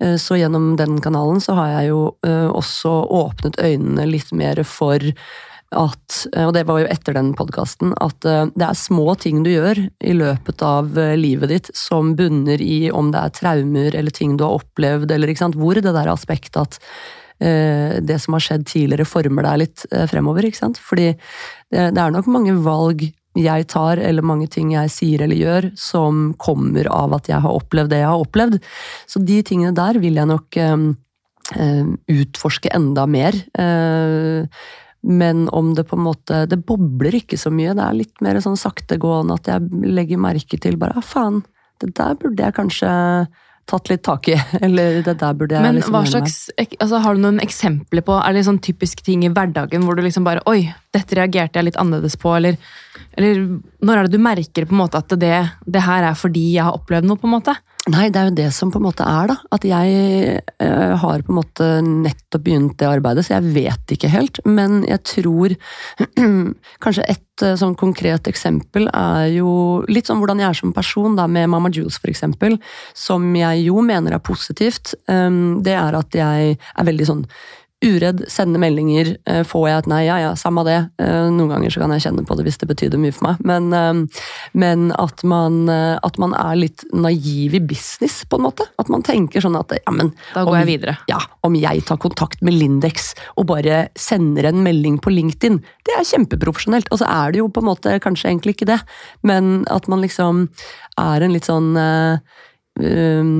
Eh, 0.03 0.15
så 0.15 0.37
gjennom 0.39 0.75
den 0.79 0.99
kanalen 1.01 1.41
så 1.41 1.55
har 1.59 1.73
jeg 1.77 1.91
jo 1.93 1.99
eh, 2.27 2.47
også 2.51 2.93
åpnet 3.15 3.59
øynene 3.61 4.07
litt 4.09 4.31
mer 4.35 4.63
for 4.67 5.03
at, 5.75 6.17
og 6.39 6.53
det 6.55 6.61
var 6.69 6.83
jo 6.83 6.87
etter 6.93 7.15
den 7.17 7.33
podkasten, 7.35 7.95
at 8.03 8.27
eh, 8.29 8.45
det 8.55 8.67
er 8.67 8.79
små 8.79 9.15
ting 9.19 9.43
du 9.43 9.51
gjør 9.51 9.81
i 9.83 10.15
løpet 10.15 10.63
av 10.63 10.93
eh, 10.99 11.15
livet 11.19 11.51
ditt 11.51 11.71
som 11.75 12.13
bunner 12.15 12.61
i 12.61 12.85
om 12.91 13.11
det 13.11 13.23
er 13.23 13.35
traumer 13.41 13.97
eller 13.97 14.15
ting 14.15 14.37
du 14.37 14.45
har 14.45 14.61
opplevd, 14.61 15.11
eller 15.11 15.31
ikke 15.31 15.45
sant, 15.47 15.59
hvor 15.59 15.79
det 15.79 15.95
der 15.95 16.11
aspektet 16.11 16.61
at 16.61 16.81
det 17.35 18.15
som 18.23 18.31
har 18.37 18.43
skjedd 18.45 18.61
tidligere, 18.63 19.03
former 19.03 19.43
deg 19.43 19.57
litt 19.59 19.81
fremover. 20.07 20.45
ikke 20.47 20.55
sant? 20.55 20.77
Fordi 20.79 21.09
det, 21.67 21.89
er 21.99 22.13
nok 22.15 22.29
mange 22.31 22.53
valg 22.63 23.01
jeg 23.35 23.67
tar, 23.71 23.99
eller 23.99 24.25
mange 24.25 24.47
ting 24.51 24.71
jeg 24.73 24.91
sier 24.93 25.25
eller 25.25 25.39
gjør, 25.39 25.69
som 25.79 26.29
kommer 26.41 26.87
av 26.91 27.17
at 27.17 27.29
jeg 27.31 27.43
har 27.43 27.57
opplevd 27.57 27.91
det 27.91 28.01
jeg 28.01 28.11
har 28.11 28.23
opplevd. 28.23 28.57
Så 29.11 29.21
de 29.23 29.41
tingene 29.45 29.75
der 29.75 29.99
vil 30.03 30.19
jeg 30.19 30.31
nok 30.31 30.59
eh, 30.61 31.83
utforske 32.15 32.71
enda 32.75 33.05
mer. 33.09 33.37
Eh, 33.59 34.47
men 35.05 35.45
om 35.53 35.73
det 35.77 35.83
på 35.85 35.99
en 35.99 36.05
måte 36.07 36.45
Det 36.49 36.57
bobler 36.65 37.19
ikke 37.19 37.37
så 37.37 37.51
mye. 37.53 37.75
Det 37.77 37.83
er 37.83 37.97
litt 37.99 38.23
mer 38.25 38.39
sånn 38.41 38.57
saktegående 38.57 39.37
at 39.37 39.51
jeg 39.51 39.83
legger 39.85 40.21
merke 40.21 40.57
til 40.57 40.79
bare 40.81 40.97
ah, 40.97 41.05
faen, 41.05 41.43
det 41.83 41.91
der 41.99 42.15
burde 42.17 42.41
jeg 42.41 42.55
kanskje 42.55 42.89
tatt 43.69 43.89
litt 43.89 44.03
tak 44.05 44.29
i. 44.29 44.35
Eller 44.65 45.01
det 45.05 45.17
der 45.21 45.37
burde 45.37 45.57
jeg 45.57 45.65
Men 45.65 45.77
liksom 45.77 45.95
hva 45.97 46.03
slags, 46.07 46.37
altså, 46.57 47.01
Har 47.03 47.15
du 47.15 47.23
noen 47.23 47.41
eksempler 47.43 48.05
på 48.05 48.17
Er 48.21 48.35
det 48.35 48.45
sånn 48.47 48.61
typisk 48.63 49.01
ting 49.05 49.25
i 49.25 49.31
hverdagen 49.33 49.85
hvor 49.85 49.97
du 49.97 50.03
liksom 50.05 50.27
bare 50.27 50.43
Oi, 50.49 50.67
dette 50.95 51.17
reagerte 51.17 51.59
jeg 51.59 51.69
litt 51.69 51.79
annerledes 51.81 52.17
på, 52.21 52.31
eller, 52.37 52.59
eller 53.17 53.41
når 53.85 53.97
er 53.97 54.07
det 54.07 54.17
du 54.17 54.23
merker 54.23 54.67
på 54.67 54.75
en 54.75 54.83
måte 54.83 55.01
at 55.01 55.17
det, 55.19 55.37
det 55.65 55.85
her 55.85 56.05
er 56.11 56.19
fordi 56.19 56.45
jeg 56.55 56.67
har 56.67 56.77
opplevd 56.77 57.09
noe? 57.09 57.19
på 57.19 57.27
en 57.27 57.35
måte? 57.35 57.55
Nei, 57.93 58.07
det 58.09 58.17
er 58.17 58.29
jo 58.31 58.37
det 58.39 58.47
som 58.55 58.71
på 58.73 58.79
en 58.81 58.85
måte 58.87 59.05
er, 59.05 59.27
da. 59.29 59.35
At 59.53 59.65
jeg 59.67 60.39
uh, 60.57 60.93
har 61.03 61.21
på 61.21 61.29
en 61.29 61.37
måte 61.37 61.65
nettopp 61.85 62.45
begynt 62.47 62.79
det 62.81 62.87
arbeidet, 62.89 63.27
så 63.27 63.35
jeg 63.35 63.51
vet 63.53 63.93
ikke 63.93 64.09
helt. 64.09 64.39
Men 64.45 64.79
jeg 64.89 65.03
tror 65.05 65.53
Kanskje 66.83 67.05
et 67.13 67.43
uh, 67.45 67.53
sånn 67.59 67.75
konkret 67.77 68.25
eksempel 68.31 68.89
er 68.89 69.27
jo 69.35 69.51
litt 69.85 70.09
sånn 70.09 70.17
hvordan 70.23 70.41
jeg 70.41 70.49
er 70.49 70.57
som 70.57 70.73
person, 70.73 71.13
da, 71.19 71.27
med 71.29 71.51
Mama 71.53 71.69
Jules 71.69 71.99
eksempel. 72.09 72.57
Som 72.97 73.29
jeg 73.37 73.67
jo 73.67 73.85
mener 73.85 74.17
er 74.17 74.25
positivt. 74.33 74.95
Um, 75.05 75.61
det 75.61 75.77
er 75.77 75.99
at 76.01 76.17
jeg 76.17 76.57
er 76.57 76.89
veldig 76.89 77.09
sånn 77.11 77.23
uredd, 77.83 78.23
sende 78.31 78.59
meldinger. 78.61 79.15
Eh, 79.27 79.41
får 79.47 79.65
jeg 79.67 79.81
et 79.81 79.89
nei, 79.91 80.01
ja 80.07 80.17
ja, 80.23 80.31
samme 80.39 80.63
det. 80.67 80.77
Eh, 81.01 81.27
noen 81.33 81.51
ganger 81.51 81.73
så 81.73 81.81
kan 81.81 81.93
jeg 81.93 82.05
kjenne 82.05 82.23
på 82.27 82.37
det 82.37 82.45
hvis 82.47 82.59
det 82.61 82.69
betydde 82.69 82.99
mye 83.01 83.15
for 83.15 83.27
meg. 83.27 83.41
Men, 83.47 83.67
eh, 83.75 84.21
men 84.57 84.85
at, 85.01 85.23
man, 85.27 85.65
at, 85.69 86.19
man, 86.21 86.35
er 86.39 86.59
litt 86.59 86.85
naiv 86.95 87.57
i 87.57 87.61
business, 87.61 88.21
på 88.29 88.39
en 88.39 88.45
måte. 88.47 88.67
At 88.81 88.91
man 88.91 89.03
tenker 89.05 89.43
sånn 89.43 89.57
at 89.59 89.75
ja, 89.75 89.93
men 89.93 90.13
Da 90.33 90.45
går 90.45 90.53
om, 90.53 90.59
jeg 90.61 90.71
videre. 90.71 90.97
Ja, 91.11 91.19
om 91.45 91.57
jeg 91.59 91.85
tar 91.87 91.99
kontakt 92.01 92.43
med 92.45 92.57
Lindex 92.57 93.13
og 93.35 93.49
bare 93.51 93.87
sender 93.99 94.49
en 94.49 94.63
melding 94.65 94.99
på 95.03 95.13
LinkedIn, 95.13 95.59
det 95.85 95.97
er 95.97 96.07
kjempeprofesjonelt. 96.07 96.89
Og 96.91 97.01
så 97.01 97.09
er 97.11 97.35
det 97.35 97.43
jo 97.43 97.51
på 97.51 97.63
en 97.63 97.69
måte 97.73 97.97
kanskje 98.03 98.31
egentlig 98.31 98.55
ikke 98.57 98.71
det, 98.71 98.79
men 99.27 99.65
at 99.73 99.89
man 99.91 100.03
liksom 100.03 100.47
er 101.01 101.25
en 101.25 101.33
litt 101.35 101.47
sånn 101.49 101.75
um, 101.75 103.33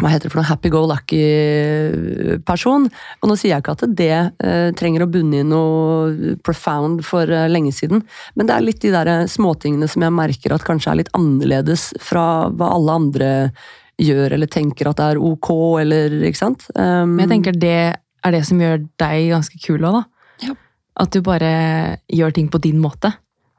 hva 0.00 0.10
heter 0.12 0.26
det 0.26 0.32
for 0.32 0.40
noe, 0.40 0.50
happy-go-lucky-person. 0.50 2.82
Og 3.20 3.26
nå 3.28 3.34
sier 3.38 3.52
jeg 3.54 3.62
ikke 3.62 3.76
at 3.76 3.84
det 3.98 4.16
eh, 4.16 4.70
trenger 4.78 5.00
å 5.04 5.12
bunne 5.12 5.36
i 5.40 5.46
noe 5.46 6.36
profound 6.46 6.96
for 7.06 7.24
eh, 7.28 7.52
lenge 7.52 7.72
siden, 7.76 7.98
men 8.34 8.44
det 8.48 8.54
er 8.56 8.66
litt 8.66 8.82
de 8.84 8.90
der 8.94 9.08
småtingene 9.30 9.88
som 9.90 10.00
jeg 10.06 10.16
merker 10.16 10.50
at 10.56 10.66
kanskje 10.66 10.90
er 10.92 11.00
litt 11.02 11.14
annerledes 11.16 11.82
fra 12.02 12.24
hva 12.48 12.66
alle 12.76 12.92
andre 13.02 13.30
gjør 14.00 14.28
eller 14.36 14.48
tenker 14.50 14.88
at 14.88 14.98
det 14.98 15.06
er 15.12 15.18
ok, 15.20 15.48
eller 15.82 16.06
ikke 16.28 16.40
sant. 16.40 16.60
Um, 16.74 17.16
men 17.16 17.24
jeg 17.26 17.32
tenker 17.34 17.52
det 17.60 17.80
er 18.20 18.30
det 18.34 18.44
som 18.48 18.60
gjør 18.60 18.78
deg 19.00 19.30
ganske 19.32 19.56
kul 19.62 19.80
òg, 19.84 19.92
da. 19.98 20.02
Ja. 20.46 20.52
At 21.00 21.10
du 21.14 21.18
bare 21.24 21.50
gjør 22.12 22.30
ting 22.36 22.48
på 22.52 22.62
din 22.62 22.78
måte. 22.82 23.10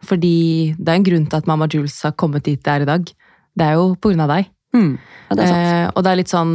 Fordi 0.06 0.74
det 0.78 0.90
er 0.90 0.98
en 0.98 1.06
grunn 1.06 1.28
til 1.30 1.38
at 1.38 1.50
Mamma 1.50 1.68
Jules 1.70 2.00
har 2.06 2.16
kommet 2.18 2.46
dit 2.48 2.62
det 2.62 2.74
er 2.74 2.86
i 2.86 2.90
dag. 2.90 3.06
Det 3.06 3.66
er 3.66 3.78
jo 3.78 3.94
på 4.02 4.12
grunn 4.12 4.24
av 4.26 4.34
deg. 4.34 4.50
Mm. 4.76 4.98
Ja, 5.30 5.38
det 5.38 5.48
eh, 5.52 5.88
og 5.92 6.04
det 6.04 6.12
er 6.12 6.20
litt 6.22 6.32
sånn 6.32 6.52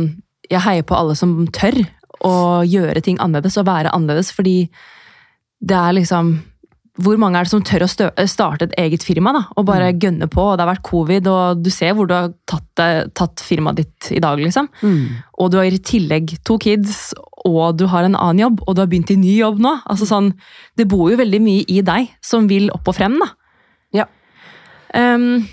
Jeg 0.48 0.62
heier 0.64 0.84
på 0.86 0.96
alle 0.96 1.16
som 1.18 1.38
tør 1.52 1.76
å 2.24 2.64
gjøre 2.64 3.02
ting 3.04 3.18
annerledes 3.20 3.58
og 3.60 3.66
være 3.68 3.92
annerledes, 3.92 4.30
fordi 4.32 4.70
det 5.60 5.76
er 5.76 5.96
liksom 5.96 6.36
hvor 7.02 7.18
mange 7.20 7.36
er 7.36 7.44
det 7.44 7.52
som 7.52 7.64
tør 7.64 7.84
å 7.84 7.88
starte 8.28 8.68
et 8.68 8.76
eget 8.80 9.04
firma 9.04 9.32
da, 9.36 9.42
og 9.58 9.66
bare 9.68 9.90
mm. 9.92 9.98
gønne 10.00 10.28
på? 10.32 10.40
og 10.40 10.56
Det 10.56 10.64
har 10.64 10.70
vært 10.70 10.86
covid, 10.86 11.28
og 11.28 11.60
du 11.60 11.68
ser 11.72 11.92
hvor 11.96 12.08
du 12.08 12.14
har 12.16 12.30
tatt, 12.48 12.84
tatt 13.16 13.42
firmaet 13.44 13.82
ditt 13.82 14.08
i 14.16 14.20
dag. 14.22 14.40
liksom. 14.40 14.70
Mm. 14.80 15.18
Og 15.42 15.50
du 15.52 15.58
har 15.60 15.68
i 15.68 15.82
tillegg 15.90 16.38
to 16.46 16.56
kids, 16.62 17.10
og 17.44 17.76
du 17.76 17.84
har 17.92 18.06
en 18.06 18.16
annen 18.16 18.46
jobb, 18.46 18.62
og 18.64 18.76
du 18.76 18.82
har 18.82 18.88
begynt 18.88 19.12
i 19.12 19.18
ny 19.20 19.34
jobb 19.42 19.60
nå. 19.60 19.74
Altså 19.84 20.08
sånn, 20.08 20.32
Det 20.76 20.88
bor 20.88 21.10
jo 21.12 21.20
veldig 21.20 21.42
mye 21.44 21.66
i 21.68 21.82
deg 21.84 22.08
som 22.24 22.48
vil 22.48 22.70
opp 22.72 22.88
og 22.88 22.96
frem. 22.96 23.20
da. 23.20 23.28
Ja. 24.00 24.08
Um, 24.96 25.44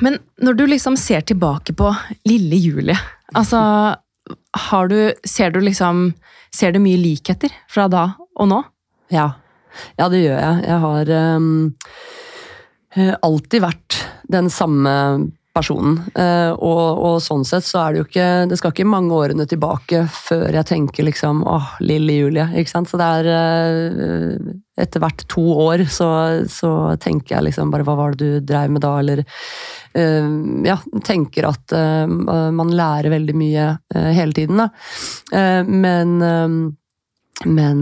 men 0.00 0.18
når 0.40 0.54
du 0.58 0.64
liksom 0.70 0.96
ser 0.96 1.20
tilbake 1.28 1.74
på 1.76 1.90
lille 2.28 2.56
Julie, 2.56 2.98
altså 3.34 3.60
du 4.88 5.12
Ser 5.26 5.50
du 5.50 5.60
liksom 5.60 6.12
Ser 6.54 6.72
du 6.72 6.78
mye 6.78 7.00
likheter 7.00 7.52
fra 7.68 7.88
da 7.88 8.12
og 8.36 8.48
nå? 8.48 8.58
Ja. 9.12 9.32
Ja, 9.96 10.08
det 10.12 10.20
gjør 10.20 10.36
jeg. 10.36 10.64
Jeg 10.68 10.78
har 10.82 11.10
um, 11.36 11.72
alltid 13.24 13.64
vært 13.64 13.96
den 14.32 14.50
samme 14.52 14.92
personen. 15.56 15.98
Uh, 16.12 16.52
og, 16.52 17.00
og, 17.00 17.16
sånn 17.24 17.44
sett 17.48 17.64
så 17.64 17.82
er 17.82 17.92
det 17.92 18.02
jo 18.02 18.06
ikke 18.08 18.28
Det 18.50 18.58
skal 18.60 18.72
ikke 18.74 18.88
mange 18.88 19.16
årene 19.16 19.46
tilbake 19.48 20.04
før 20.12 20.58
jeg 20.58 20.68
tenker 20.68 21.08
liksom 21.08 21.42
åh, 21.48 21.74
lille 21.84 22.18
Julie. 22.20 22.48
ikke 22.56 22.72
sant? 22.72 22.92
Så 22.92 23.00
det 23.00 23.08
er 23.08 23.32
uh, 23.32 24.52
Etter 24.80 25.02
hvert 25.02 25.26
to 25.28 25.42
år 25.66 25.84
så, 25.92 26.08
så, 26.48 26.72
tenker 27.02 27.36
jeg 27.36 27.50
liksom 27.50 27.72
bare 27.72 27.84
hva 27.84 27.96
var 27.98 28.14
det 28.14 28.24
du 28.24 28.46
dreiv 28.52 28.72
med 28.72 28.84
da, 28.84 28.94
eller 29.02 29.20
uh, 29.20 30.28
Ja, 30.64 30.78
tenker 31.04 31.50
at 31.50 31.74
man 31.76 32.72
lærer 32.76 33.12
veldig 33.12 33.34
mye 33.36 33.66
hele 33.92 34.32
tiden, 34.36 34.62
da. 34.62 34.70
men 35.68 36.72
men 37.48 37.78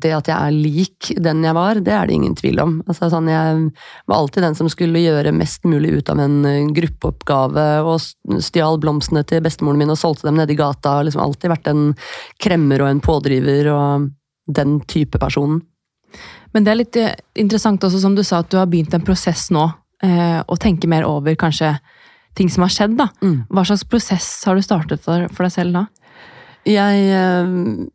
det 0.00 0.12
at 0.16 0.28
jeg 0.30 0.36
er 0.36 0.54
lik 0.54 1.08
den 1.20 1.42
jeg 1.44 1.56
var, 1.56 1.80
det 1.84 1.92
er 1.92 2.08
det 2.08 2.14
ingen 2.14 2.36
tvil 2.38 2.60
om. 2.62 2.76
Altså, 2.86 3.10
sånn, 3.12 3.28
jeg 3.28 3.58
var 4.08 4.16
alltid 4.16 4.46
den 4.46 4.56
som 4.56 4.70
skulle 4.72 5.02
gjøre 5.02 5.34
mest 5.36 5.66
mulig 5.68 5.90
ut 5.98 6.12
av 6.12 6.22
en 6.22 6.70
gruppeoppgave, 6.76 7.66
og 7.84 8.40
stjal 8.44 8.78
blomstene 8.80 9.24
til 9.28 9.42
bestemoren 9.44 9.82
min 9.82 9.92
og 9.92 10.00
solgte 10.00 10.30
dem 10.30 10.38
nede 10.40 10.54
i 10.54 10.60
gata. 10.60 11.00
Liksom 11.04 11.24
alltid 11.24 11.52
vært 11.52 11.68
en 11.72 11.82
kremmer 12.40 12.86
og 12.86 12.92
en 12.92 13.02
pådriver 13.04 13.68
og 13.74 14.08
den 14.48 14.78
type 14.88 15.20
personen. 15.20 15.60
Men 16.54 16.64
det 16.64 16.72
er 16.72 16.80
litt 16.80 16.98
eh, 17.00 17.14
interessant 17.38 17.84
også, 17.84 18.00
som 18.02 18.16
du 18.16 18.24
sa, 18.26 18.42
at 18.42 18.50
du 18.52 18.58
har 18.60 18.68
begynt 18.70 18.94
en 18.96 19.04
prosess 19.04 19.48
nå, 19.54 19.66
eh, 20.04 20.40
og 20.40 20.58
tenke 20.62 20.90
mer 20.90 21.06
over 21.08 21.36
kanskje 21.38 21.74
ting 22.38 22.50
som 22.52 22.64
har 22.66 22.72
skjedd. 22.74 22.96
da. 22.98 23.08
Mm. 23.22 23.44
Hva 23.52 23.66
slags 23.68 23.86
prosess 23.88 24.30
har 24.46 24.58
du 24.58 24.64
startet 24.64 25.04
for, 25.04 25.28
for 25.34 25.48
deg 25.48 25.54
selv 25.54 25.78
da? 25.80 25.86
Jeg 26.68 27.06
eh, 27.14 27.86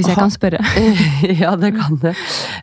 hvis 0.00 0.08
jeg 0.08 0.16
kan 0.16 0.32
spørre. 0.32 0.60
ja, 1.42 1.52
det 1.60 1.74
kan 1.76 1.98
du. 2.00 2.08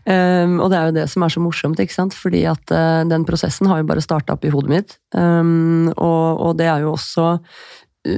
Um, 0.09 0.57
og 0.63 0.71
det 0.71 0.77
er 0.77 0.89
jo 0.89 0.95
det 0.95 1.05
som 1.11 1.25
er 1.25 1.33
så 1.33 1.43
morsomt, 1.43 1.81
ikke 1.83 1.93
sant. 1.93 2.15
Fordi 2.17 2.43
at 2.49 2.73
uh, 2.73 3.03
den 3.07 3.25
prosessen 3.27 3.69
har 3.69 3.81
jo 3.81 3.89
bare 3.89 4.03
starta 4.03 4.33
opp 4.33 4.47
i 4.47 4.53
hodet 4.53 4.73
mitt. 4.73 4.95
Um, 5.13 5.91
og, 5.93 6.41
og, 6.41 6.55
det 6.57 6.69
er 6.71 6.85
jo 6.85 6.95
også 6.95 7.35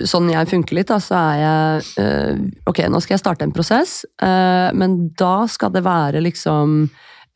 Sånn 0.10 0.29
jeg 0.31 0.50
funker 0.51 0.77
litt, 0.77 0.89
da, 0.91 1.00
så 1.01 1.17
er 1.17 1.38
jeg 1.39 1.86
uh, 2.03 2.41
Ok, 2.69 2.84
nå 2.91 3.01
skal 3.01 3.15
jeg 3.15 3.24
starte 3.24 3.48
en 3.48 3.53
prosess, 3.55 4.03
uh, 4.24 4.69
men 4.77 5.10
da 5.17 5.48
skal 5.50 5.74
det 5.74 5.86
være 5.86 6.22
liksom 6.25 6.84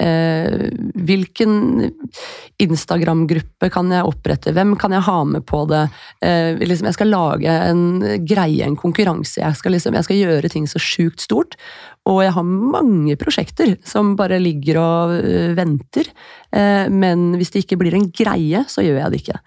Eh, 0.04 0.70
hvilken 1.08 1.54
Instagram-gruppe 2.62 3.70
kan 3.72 3.92
jeg 3.94 4.08
opprette? 4.08 4.52
Hvem 4.56 4.76
kan 4.80 4.96
jeg 4.96 5.06
ha 5.08 5.18
med 5.28 5.46
på 5.48 5.64
det? 5.70 5.86
Eh, 6.26 6.60
liksom, 6.60 6.90
jeg 6.90 6.98
skal 6.98 7.14
lage 7.14 7.56
en 7.70 7.86
greie, 8.28 8.66
en 8.66 8.80
konkurranse. 8.80 9.40
Jeg 9.40 9.60
skal, 9.60 9.78
liksom, 9.78 9.96
jeg 9.96 10.08
skal 10.10 10.20
gjøre 10.20 10.52
ting 10.52 10.68
så 10.68 10.82
sjukt 10.82 11.24
stort. 11.24 11.56
Og 12.10 12.20
jeg 12.26 12.34
har 12.36 12.44
mange 12.44 13.16
prosjekter 13.20 13.78
som 13.88 14.12
bare 14.20 14.42
ligger 14.42 14.80
og 14.82 15.14
uh, 15.24 15.54
venter. 15.56 16.10
Eh, 16.52 16.90
men 16.92 17.30
hvis 17.40 17.54
det 17.54 17.64
ikke 17.64 17.78
blir 17.80 17.96
en 17.96 18.10
greie, 18.12 18.66
så 18.68 18.84
gjør 18.84 19.00
jeg 19.00 19.14
det 19.14 19.22
ikke. 19.22 19.38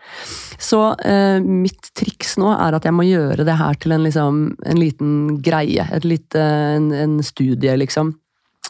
Så 0.57 0.81
uh, 0.97 1.37
mitt 1.45 1.93
triks 1.99 2.39
nå 2.41 2.55
er 2.55 2.79
at 2.79 2.89
jeg 2.89 2.97
må 2.97 3.05
gjøre 3.05 3.45
det 3.45 3.59
her 3.61 3.77
til 3.83 3.93
en, 3.99 4.07
liksom, 4.09 4.41
en 4.57 4.81
liten 4.81 5.19
greie. 5.45 5.85
Et 5.85 6.09
lite, 6.09 6.41
en, 6.79 6.89
en 6.97 7.19
studie, 7.27 7.77
liksom. 7.77 8.15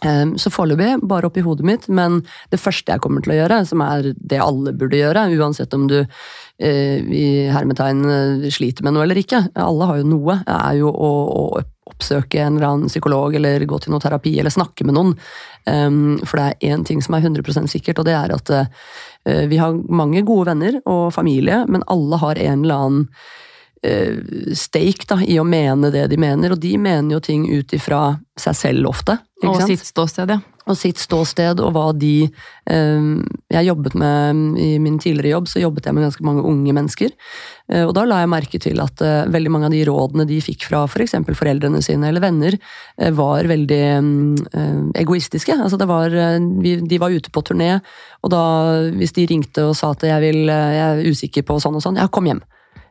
Ehm, 0.04 0.34
så 0.38 0.52
foreløpig 0.52 1.00
bare 1.08 1.30
oppi 1.30 1.44
hodet 1.44 1.64
mitt, 1.66 1.86
men 1.88 2.20
det 2.52 2.60
første 2.60 2.92
jeg 2.92 3.02
kommer 3.04 3.24
til 3.24 3.32
å 3.32 3.38
gjøre, 3.38 3.62
som 3.68 3.84
er 3.84 4.10
det 4.16 4.42
alle 4.42 4.74
burde 4.76 4.98
gjøre, 4.98 5.28
uansett 5.38 5.72
om 5.76 5.86
du 5.88 5.98
eh, 6.02 7.00
i 7.00 7.28
hermetegn 7.52 8.02
eh, 8.04 8.50
sliter 8.52 8.84
med 8.84 8.96
noe 8.96 9.06
eller 9.06 9.22
ikke, 9.22 9.46
alle 9.56 9.88
har 9.88 10.02
jo 10.02 10.10
noe, 10.10 10.40
er 10.44 10.76
jo 10.82 10.92
å, 10.92 11.10
å 11.32 11.64
oppsøke 11.86 12.42
en 12.42 12.58
eller 12.58 12.68
annen 12.68 12.92
psykolog 12.92 13.38
eller 13.38 13.64
gå 13.64 13.78
til 13.80 13.94
noe 13.94 14.02
terapi 14.02 14.34
eller 14.40 14.52
snakke 14.52 14.84
med 14.84 14.98
noen. 14.98 15.14
Um, 15.66 16.18
for 16.26 16.38
det 16.38 16.46
er 16.46 16.74
én 16.74 16.84
ting 16.86 17.00
som 17.02 17.14
er 17.16 17.24
100 17.24 17.70
sikkert, 17.70 18.02
og 18.02 18.08
det 18.08 18.14
er 18.18 18.34
at 18.34 18.50
uh, 18.52 18.66
vi 19.48 19.59
har 19.59 19.78
mange 19.88 20.20
gode 20.26 20.50
venner 20.50 20.80
og 20.85 21.09
familie, 21.14 21.62
men 21.70 21.87
alle 21.90 22.18
har 22.22 22.42
en 22.42 22.66
eller 22.66 22.82
annen 22.85 23.06
stake 24.57 25.07
da, 25.09 25.20
i 25.22 25.38
å 25.40 25.46
mene 25.46 25.92
det 25.94 26.07
de 26.11 26.18
mener, 26.20 26.55
og 26.55 26.61
de 26.62 26.75
mener 26.81 27.16
jo 27.16 27.22
ting 27.22 27.46
ut 27.51 27.72
ifra 27.77 28.16
seg 28.37 28.59
selv 28.59 28.92
ofte. 28.92 29.18
og 29.42 29.57
sant? 29.61 29.72
sitt 29.72 29.88
ståsted, 29.88 30.33
ja. 30.33 30.40
Og 30.66 30.75
sitt 30.75 30.99
ståsted, 30.99 31.61
og 31.62 31.75
hva 31.77 31.92
de 31.94 32.27
eh, 32.27 33.05
Jeg 33.55 33.68
jobbet 33.68 33.94
med 33.94 34.57
I 34.59 34.81
min 34.83 34.96
tidligere 34.99 35.37
jobb 35.37 35.51
så 35.51 35.62
jobbet 35.62 35.87
jeg 35.87 35.94
med 35.94 36.07
ganske 36.09 36.27
mange 36.27 36.42
unge 36.42 36.75
mennesker. 36.75 37.12
Eh, 37.70 37.85
og 37.85 37.92
da 37.94 38.03
la 38.09 38.18
jeg 38.25 38.33
merke 38.33 38.61
til 38.62 38.83
at 38.83 39.03
eh, 39.05 39.29
veldig 39.31 39.53
mange 39.55 39.70
av 39.70 39.77
de 39.77 39.85
rådene 39.87 40.27
de 40.27 40.40
fikk 40.42 40.66
fra 40.66 40.83
f.eks. 40.88 41.14
For 41.29 41.38
foreldrene 41.38 41.83
sine 41.87 42.11
eller 42.11 42.25
venner, 42.25 42.59
eh, 42.99 43.14
var 43.14 43.46
veldig 43.46 43.81
eh, 43.94 44.75
egoistiske. 45.05 45.55
Altså 45.55 45.79
det 45.79 45.87
var, 45.90 46.11
eh, 46.11 46.40
vi, 46.64 46.77
de 46.83 47.01
var 47.03 47.14
ute 47.14 47.31
på 47.31 47.44
turné, 47.46 47.77
og 48.27 48.35
da 48.35 48.42
hvis 48.96 49.14
de 49.14 49.31
ringte 49.31 49.68
og 49.70 49.77
sa 49.79 49.94
at 49.94 50.03
jeg, 50.09 50.18
vil, 50.25 50.51
jeg 50.51 50.83
er 50.90 51.07
usikker 51.07 51.46
på 51.46 51.61
sånn 51.62 51.79
og 51.79 51.87
sånn, 51.87 52.03
ja, 52.03 52.11
kom 52.11 52.27
hjem. 52.27 52.42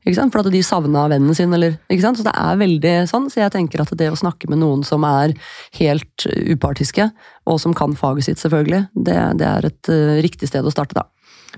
For 0.05 0.43
at 0.43 0.51
de 0.53 0.61
savna 0.61 1.07
vennen 1.09 1.33
sin, 1.33 1.53
eller 1.53 1.79
Så 1.89 2.23
det 2.23 2.33
er 2.35 2.59
veldig 2.61 2.93
sånn. 3.09 3.29
Så 3.29 3.41
jeg 3.41 3.51
tenker 3.55 3.81
at 3.81 3.89
det 3.97 4.11
å 4.11 4.19
snakke 4.19 4.47
med 4.51 4.59
noen 4.61 4.83
som 4.85 5.03
er 5.03 5.33
helt 5.79 6.27
upartiske, 6.29 7.09
og 7.45 7.59
som 7.59 7.73
kan 7.73 7.95
faget 7.97 8.25
sitt, 8.25 8.39
selvfølgelig, 8.39 8.85
det, 8.93 9.17
det 9.41 9.47
er 9.49 9.65
et 9.65 9.89
uh, 9.89 10.21
riktig 10.21 10.49
sted 10.51 10.65
å 10.65 10.73
starte 10.73 10.93
da. 10.93 11.07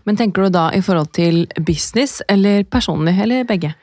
Men 0.06 0.16
tenker 0.16 0.46
du 0.46 0.50
da 0.54 0.70
i 0.72 0.82
forhold 0.82 1.12
til 1.12 1.48
business 1.60 2.22
eller 2.30 2.64
personlig, 2.64 3.18
eller 3.20 3.44
begge? 3.44 3.74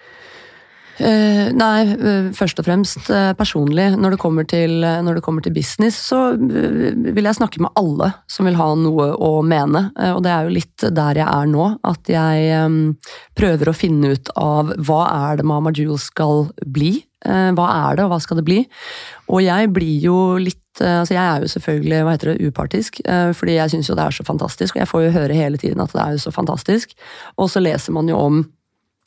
Uh, 0.95 1.51
nei, 1.51 1.89
uh, 1.99 2.29
først 2.37 2.61
og 2.63 2.69
fremst 2.69 3.09
uh, 3.11 3.33
personlig. 3.35 3.89
Når 3.99 4.15
det, 4.15 4.45
til, 4.53 4.75
når 4.79 5.19
det, 5.19 5.25
kommer 5.27 5.43
til, 5.43 5.55
business, 5.55 5.99
så 6.11 6.37
vil 6.39 7.27
jeg 7.27 7.39
snakke 7.39 7.63
med 7.63 7.75
alle 7.79 8.13
som 8.31 8.47
vil 8.47 8.59
ha 8.59 8.69
noe 8.79 9.11
å 9.19 9.33
mene. 9.47 9.89
og 10.15 10.23
det 10.25 10.31
er 10.31 10.47
jo 10.47 10.55
litt 10.55 10.85
der 10.95 11.19
jeg 11.19 11.27
er 11.27 11.51
nå. 11.51 11.67
At 11.87 12.11
jeg 12.11 12.63
um, 12.67 12.95
prøver 13.39 13.71
å 13.71 13.77
finne 13.77 14.15
ut 14.15 14.31
av 14.39 14.75
hva 14.87 15.01
er 15.31 15.41
det 15.41 15.49
Mama 15.49 15.73
Jewel 15.75 15.99
skal 15.99 16.49
bli. 16.67 17.05
hva 17.25 17.67
er 17.73 17.97
det, 17.97 18.05
og 18.05 18.13
hva 18.13 18.21
skal 18.21 18.39
det 18.39 18.45
bli? 18.47 18.61
Og 19.33 19.41
jeg 19.43 19.71
blir 19.73 19.99
jo 20.03 20.37
litt 20.39 20.61
altså 20.75 21.15
Jeg 21.15 21.23
er 21.23 21.45
jo 21.45 21.49
selvfølgelig 21.53 21.99
hva 22.03 22.13
heter 22.17 22.33
det, 22.33 22.49
upartisk, 22.51 22.97
fordi 23.39 23.53
jeg 23.55 23.71
syns 23.71 23.87
jo 23.87 23.95
det 23.95 24.09
er 24.09 24.17
så 24.17 24.25
fantastisk. 24.27 24.75
Og 24.75 24.83
jeg 24.83 24.91
får 24.91 25.05
jo 25.05 25.13
høre 25.15 25.37
hele 25.39 25.61
tiden 25.61 25.83
at 25.85 25.95
det 25.95 26.01
er 26.03 26.17
jo 26.17 26.25
så 26.25 26.33
fantastisk. 26.35 26.97
Og 27.39 27.47
så 27.53 27.63
leser 27.63 27.95
man 27.95 28.11
jo 28.11 28.19
om 28.19 28.41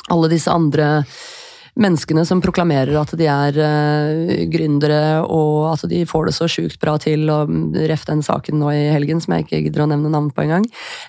alle 0.08 0.30
disse 0.32 0.48
andre 0.48 1.04
menneskene 1.78 2.24
som 2.28 2.42
proklamerer 2.44 2.96
at 3.00 3.14
de 3.20 3.28
er 3.32 3.60
uh, 3.62 4.34
gründere 4.52 5.24
og 5.24 5.70
at 5.74 5.86
de 5.92 6.04
får 6.10 6.30
det 6.30 6.36
så 6.38 6.50
sjukt 6.52 6.80
bra 6.82 6.98
til, 7.02 7.28
og 7.34 7.78
ref 7.90 8.06
den 8.10 8.24
saken 8.26 8.60
nå 8.62 8.72
i 8.74 8.88
helgen 8.94 9.22
som 9.24 9.36
jeg 9.36 9.48
ikke 9.48 9.64
gidder 9.68 9.86
å 9.86 9.90
nevne 9.94 10.12
navn 10.14 10.32
på 10.34 10.46
engang. 10.46 10.68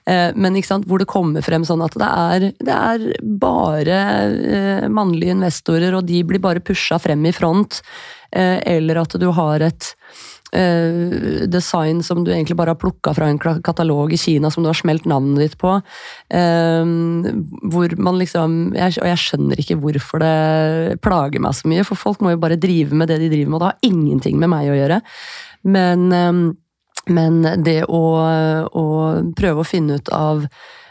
Uh, 0.09 0.31
men 0.37 0.59
ikke 0.59 0.73
sant, 0.73 0.89
hvor 0.89 1.03
det 1.03 1.11
kommer 1.11 1.45
frem 1.45 1.67
sånn 1.69 1.85
at 1.85 1.97
det 1.99 2.11
er, 2.11 2.49
det 2.59 2.79
er 2.79 3.09
bare 3.41 4.01
uh, 4.29 4.89
mannlige 4.93 5.37
investorer, 5.39 5.97
og 5.97 6.07
de 6.09 6.23
blir 6.27 6.43
bare 6.43 6.65
pusha 6.65 7.01
frem 7.03 7.27
i 7.29 7.35
front. 7.35 7.83
eller 8.31 8.99
at 9.01 9.15
du 9.17 9.31
har 9.33 9.63
et 9.65 9.87
Uh, 9.89 9.98
design 10.51 12.03
som 12.03 12.23
du 12.25 12.31
egentlig 12.33 12.57
bare 12.57 12.73
har 12.73 12.81
plukka 12.81 13.13
fra 13.15 13.29
en 13.29 13.39
katalog 13.39 14.13
i 14.13 14.19
Kina 14.21 14.51
som 14.51 14.65
du 14.65 14.71
har 14.71 14.79
smelt 14.79 15.05
navnet 15.05 15.43
ditt 15.43 15.57
på. 15.61 15.75
Uh, 16.33 16.93
hvor 17.69 17.93
man 18.01 18.21
liksom 18.21 18.57
jeg, 18.77 18.97
Og 19.03 19.11
jeg 19.11 19.23
skjønner 19.23 19.61
ikke 19.61 19.79
hvorfor 19.83 20.25
det 20.25 21.01
plager 21.05 21.45
meg 21.45 21.57
så 21.57 21.69
mye, 21.69 21.85
for 21.85 22.01
folk 22.01 22.25
må 22.25 22.33
jo 22.33 22.41
bare 22.41 22.61
drive 22.61 22.97
med 22.97 23.13
det 23.13 23.21
de 23.23 23.31
driver 23.33 23.53
med, 23.53 23.59
og 23.59 23.63
det 23.65 23.71
har 23.73 23.93
ingenting 23.93 24.41
med 24.41 24.53
meg 24.55 24.73
å 24.73 24.79
gjøre. 24.79 25.03
Men, 25.69 26.09
uh, 26.13 27.13
men 27.13 27.41
det 27.65 27.83
å, 27.89 28.03
å 28.73 28.87
prøve 29.37 29.65
å 29.65 29.69
finne 29.69 30.01
ut 30.01 30.13
av 30.13 30.49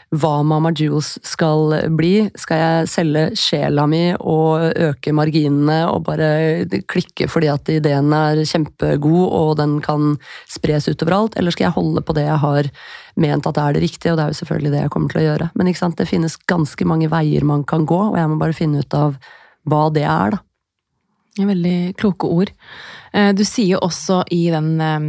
hva 0.08 0.38
Mama 0.42 0.70
Jules 0.72 1.18
skal 1.26 1.74
bli. 1.96 2.28
Skal 2.38 2.62
jeg 2.62 2.88
selge 2.88 3.24
sjela 3.36 3.84
mi 3.90 4.14
og 4.16 4.78
øke 4.88 5.12
marginene 5.16 5.82
og 5.90 6.06
bare 6.06 6.64
klikke 6.88 7.28
fordi 7.28 7.50
at 7.52 7.68
ideen 7.72 8.14
er 8.16 8.40
kjempegod 8.48 9.26
og 9.26 9.52
den 9.60 9.78
kan 9.84 10.16
spres 10.48 10.88
utover 10.88 11.18
alt, 11.18 11.36
eller 11.36 11.52
skal 11.52 11.68
jeg 11.68 11.76
holde 11.76 12.04
på 12.04 12.16
det 12.16 12.24
jeg 12.28 12.40
har 12.44 12.70
ment 13.18 13.48
at 13.50 13.56
det 13.56 13.64
er 13.64 13.76
det 13.76 13.84
riktige, 13.84 14.12
og 14.12 14.18
det 14.18 14.24
er 14.24 14.32
jo 14.32 14.40
selvfølgelig 14.40 14.72
det 14.72 14.82
jeg 14.82 14.92
kommer 14.94 15.12
til 15.12 15.20
å 15.20 15.26
gjøre. 15.26 15.50
Men 15.58 15.72
det 15.98 16.08
finnes 16.08 16.38
ganske 16.48 16.88
mange 16.88 17.10
veier 17.12 17.44
man 17.44 17.64
kan 17.68 17.84
gå, 17.84 18.00
og 18.12 18.18
jeg 18.18 18.30
må 18.30 18.38
bare 18.40 18.56
finne 18.56 18.84
ut 18.84 18.94
av 18.96 19.18
hva 19.68 19.88
det 19.92 20.06
er, 20.06 20.36
da. 20.36 20.44
Veldig 21.38 21.94
kloke 21.98 22.26
ord. 22.26 22.50
Eh, 23.12 23.30
du 23.36 23.44
sier 23.46 23.78
også 23.84 24.24
i 24.34 24.48
den 24.50 24.80
eh, 24.82 25.04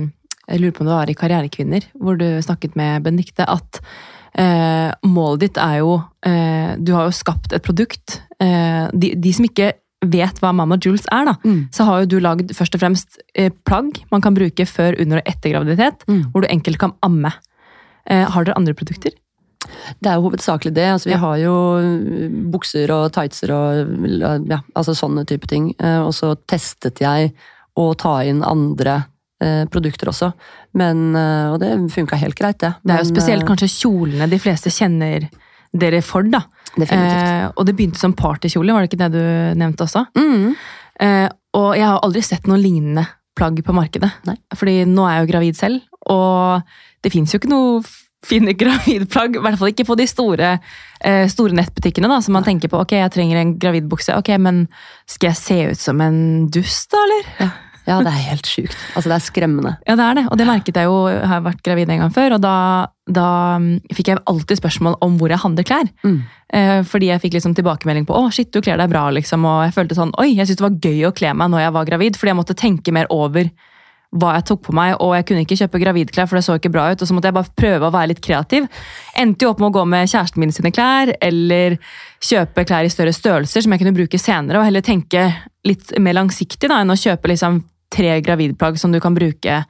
Jeg 0.50 0.62
lurer 0.62 0.74
på 0.76 0.84
om 0.84 0.90
det 0.90 0.94
var 0.98 1.10
i 1.10 1.18
Karrierekvinner, 1.18 1.88
hvor 2.02 2.18
du 2.18 2.26
snakket 2.42 2.76
med 2.78 3.04
Benedicte, 3.06 3.46
at 3.46 3.82
eh, 4.38 4.90
målet 5.08 5.46
ditt 5.46 5.60
er 5.62 5.80
jo 5.82 6.00
eh, 6.26 6.76
Du 6.78 6.94
har 6.96 7.10
jo 7.10 7.16
skapt 7.16 7.54
et 7.56 7.66
produkt. 7.66 8.20
Eh, 8.42 8.90
de, 8.94 9.14
de, 9.16 9.34
som 9.36 9.48
ikke 9.48 9.74
vet 10.06 10.40
hva 10.40 10.54
Mama 10.56 10.78
Jules 10.80 11.08
er, 11.12 11.26
da, 11.28 11.36
mm. 11.44 11.62
så 11.76 11.86
har 11.88 12.04
jo 12.04 12.12
du 12.14 12.20
lagd 12.24 12.54
først 12.56 12.78
og 12.78 12.84
fremst 12.84 13.20
eh, 13.36 13.52
plagg 13.68 14.00
man 14.14 14.24
kan 14.24 14.38
bruke 14.38 14.66
før, 14.70 14.96
under 15.02 15.20
og 15.20 15.28
etter 15.28 15.52
graviditet, 15.52 16.06
mm. 16.08 16.30
hvor 16.32 16.46
du 16.46 16.52
enkelt 16.52 16.80
kan 16.80 16.96
amme. 17.06 17.34
Eh, 18.08 18.24
har 18.24 18.48
dere 18.48 18.56
andre 18.60 18.78
produkter? 18.78 19.18
Det 20.00 20.08
er 20.08 20.16
jo 20.16 20.30
hovedsakelig 20.30 20.72
det. 20.78 20.88
Altså, 20.94 21.10
vi 21.10 21.18
ja. 21.18 21.22
har 21.22 21.38
jo 21.42 21.56
bukser 22.54 22.92
og 22.96 23.10
tightser 23.14 23.52
og 23.54 24.08
ja, 24.48 24.62
altså 24.74 24.96
sånne 24.98 25.26
type 25.30 25.50
ting. 25.52 25.74
Og 26.08 26.14
så 26.16 26.32
testet 26.50 27.04
jeg 27.04 27.34
å 27.78 27.92
ta 28.00 28.22
inn 28.26 28.40
andre 28.48 29.02
produkter 29.72 30.12
også. 30.12 30.32
Men, 30.80 31.16
eh, 31.16 31.52
og 31.54 31.60
det 31.62 31.72
funka 31.94 32.20
helt 32.20 32.38
greit, 32.38 32.60
det. 32.60 32.74
Det 32.84 32.96
er 32.96 33.04
jo 33.04 33.12
spesielt 33.12 33.46
eh, 33.46 33.48
kanskje 33.48 33.72
kjolene 33.72 34.28
de 34.30 34.40
fleste 34.42 34.74
kjenner 34.74 35.30
dere 35.72 36.02
for, 36.06 36.26
da. 36.26 36.44
Definitivt. 36.76 37.30
Eh, 37.30 37.46
og 37.56 37.68
det 37.68 37.76
begynte 37.78 38.02
som 38.02 38.16
partykjole, 38.18 38.74
var 38.74 38.84
det 38.84 38.92
ikke 38.92 39.04
det 39.04 39.14
du 39.16 39.24
nevnte 39.60 39.86
også? 39.86 40.06
Mm. 40.18 40.52
Eh, 41.06 41.30
og 41.58 41.72
jeg 41.78 41.88
har 41.88 42.04
aldri 42.06 42.24
sett 42.26 42.50
noe 42.50 42.60
lignende 42.62 43.06
plagg 43.38 43.62
på 43.66 43.76
markedet. 43.76 44.12
Nei. 44.28 44.36
Fordi 44.58 44.84
nå 44.90 45.08
er 45.08 45.18
jeg 45.18 45.26
jo 45.26 45.32
gravid 45.34 45.60
selv, 45.60 45.98
og 46.12 46.76
det 47.04 47.14
fins 47.14 47.34
jo 47.34 47.40
ikke 47.40 47.52
noe 47.52 47.80
fine 48.26 48.54
gravidplagg. 48.62 49.40
I 49.40 49.46
hvert 49.46 49.62
fall 49.62 49.72
ikke 49.72 49.88
på 49.88 49.98
de 50.00 50.10
store, 50.10 50.58
eh, 51.06 51.24
store 51.32 51.56
nettbutikkene, 51.58 52.12
da, 52.12 52.20
som 52.26 52.36
man 52.38 52.46
tenker 52.48 52.72
på. 52.72 52.82
Ok, 52.84 52.98
jeg 53.00 53.16
trenger 53.16 53.40
en 53.40 53.56
gravidbukse. 53.62 54.18
Ok, 54.20 54.34
men 54.42 54.66
skal 55.10 55.32
jeg 55.32 55.42
se 55.42 55.60
ut 55.72 55.82
som 55.88 56.04
en 56.04 56.22
dust, 56.52 56.90
da, 56.92 57.06
eller? 57.08 57.34
Ja, 57.40 57.52
det 58.06 58.12
er 58.12 58.26
helt 58.30 58.50
sjukt. 58.50 58.76
Altså, 58.94 59.10
det 59.10 59.16
er 59.18 59.26
skremmende. 59.26 59.72
Ja, 59.88 59.96
det 60.00 60.06
er 60.06 60.18
det. 60.20 60.26
Og 60.30 60.40
det 60.40 60.48
merket 60.50 60.78
jeg 60.78 60.90
jo. 60.90 61.00
Jeg 61.12 61.30
har 61.32 61.46
vært 61.46 61.64
gravid 61.66 61.90
en 61.90 62.04
gang 62.04 62.14
før, 62.14 62.36
og 62.38 62.44
da, 62.44 62.56
da 63.10 63.30
mm, 63.62 63.72
fikk 63.98 64.12
jeg 64.12 64.22
alltid 64.30 64.62
spørsmål 64.62 65.00
om 65.06 65.18
hvor 65.20 65.34
jeg 65.34 65.42
handler 65.42 65.68
klær. 65.68 65.90
Mm. 66.06 66.20
Eh, 66.60 66.76
fordi 66.90 67.10
jeg 67.12 67.24
fikk 67.26 67.40
liksom 67.40 67.56
tilbakemelding 67.58 68.06
på 68.10 68.18
å 68.18 68.30
shit, 68.34 68.52
du 68.54 68.62
kler 68.62 68.80
deg 68.82 68.92
bra, 68.92 69.08
liksom. 69.16 69.48
Og 69.50 69.66
jeg 69.68 69.76
følte 69.76 69.98
sånn 69.98 70.14
oi, 70.22 70.32
jeg 70.36 70.50
syntes 70.50 70.62
det 70.62 70.68
var 70.68 70.80
gøy 70.86 71.10
å 71.10 71.16
kle 71.16 71.34
meg 71.42 71.52
når 71.54 71.66
jeg 71.66 71.76
var 71.80 71.90
gravid, 71.90 72.20
fordi 72.20 72.34
jeg 72.34 72.42
måtte 72.44 72.60
tenke 72.60 72.96
mer 72.96 73.10
over 73.14 73.52
hva 74.18 74.34
jeg 74.40 74.46
tok 74.50 74.62
på 74.66 74.74
meg, 74.74 74.96
og 75.06 75.12
jeg 75.14 75.26
kunne 75.30 75.44
ikke 75.46 75.58
kjøpe 75.60 75.82
gravidklær, 75.84 76.26
for 76.30 76.40
det 76.40 76.46
så 76.48 76.56
ikke 76.58 76.72
bra 76.74 76.88
ut. 76.90 77.02
Og 77.02 77.10
så 77.10 77.14
måtte 77.14 77.30
jeg 77.30 77.38
bare 77.38 77.54
prøve 77.62 77.90
å 77.90 77.94
være 77.94 78.12
litt 78.12 78.22
kreativ. 78.26 78.66
Endte 79.22 79.46
jo 79.46 79.52
opp 79.54 79.62
med 79.62 79.70
å 79.70 79.76
gå 79.78 79.84
med 79.90 80.10
kjæresten 80.10 80.42
min 80.42 80.54
sine 80.56 80.72
klær, 80.74 81.12
eller 81.22 81.78
kjøpe 82.26 82.66
klær 82.66 82.88
i 82.88 82.94
større 82.94 83.14
størrelser 83.14 83.66
som 83.66 83.76
jeg 83.76 83.84
kunne 83.84 83.94
bruke 83.98 84.22
senere, 84.22 84.62
og 84.62 84.66
heller 84.66 84.86
tenke 84.86 85.28
litt 85.68 85.94
mer 86.02 86.18
langsiktig 86.18 86.72
da, 86.72 86.82
enn 86.82 86.94
å 86.94 86.98
kjøpe 86.98 87.30
liksom 87.30 87.62
tre 87.94 88.20
gravidplagg 88.22 88.80
som 88.80 88.94
du 88.94 89.00
kan 89.04 89.16
bruke 89.18 89.64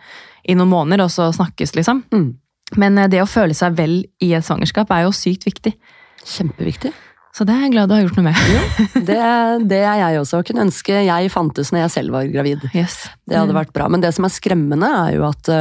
i 0.44 0.56
noen 0.58 0.72
måneder, 0.72 1.06
og 1.06 1.14
så 1.14 1.30
snakkes, 1.36 1.76
liksom. 1.78 2.04
Mm. 2.14 2.32
Men 2.80 2.98
eh, 2.98 3.10
det 3.12 3.22
å 3.24 3.30
føle 3.30 3.56
seg 3.58 3.78
vel 3.78 4.02
i 4.24 4.34
et 4.38 4.46
svangerskap 4.46 4.92
er 4.94 5.06
jo 5.08 5.14
sykt 5.16 5.48
viktig. 5.50 5.76
Kjempeviktig. 6.26 6.94
Så 7.36 7.46
det 7.46 7.54
er 7.54 7.68
jeg 7.68 7.76
glad 7.76 7.92
du 7.92 7.94
har 7.94 8.02
gjort 8.04 8.18
noe 8.18 8.32
med. 8.32 8.40
Det, 9.10 9.20
det 9.70 9.84
er 9.86 10.00
jeg 10.02 10.18
også. 10.20 10.42
Kunne 10.48 10.66
ønske 10.66 11.04
jeg 11.06 11.30
fantes 11.32 11.70
når 11.72 11.84
jeg 11.86 11.94
selv 11.94 12.16
var 12.18 12.32
gravid. 12.34 12.66
Yes. 12.74 13.04
Det 13.30 13.38
hadde 13.38 13.56
vært 13.56 13.72
bra. 13.76 13.86
Men 13.92 14.02
det 14.04 14.12
som 14.18 14.26
er 14.26 14.34
skremmende, 14.34 14.90
er 15.06 15.14
jo 15.16 15.28
at, 15.28 15.52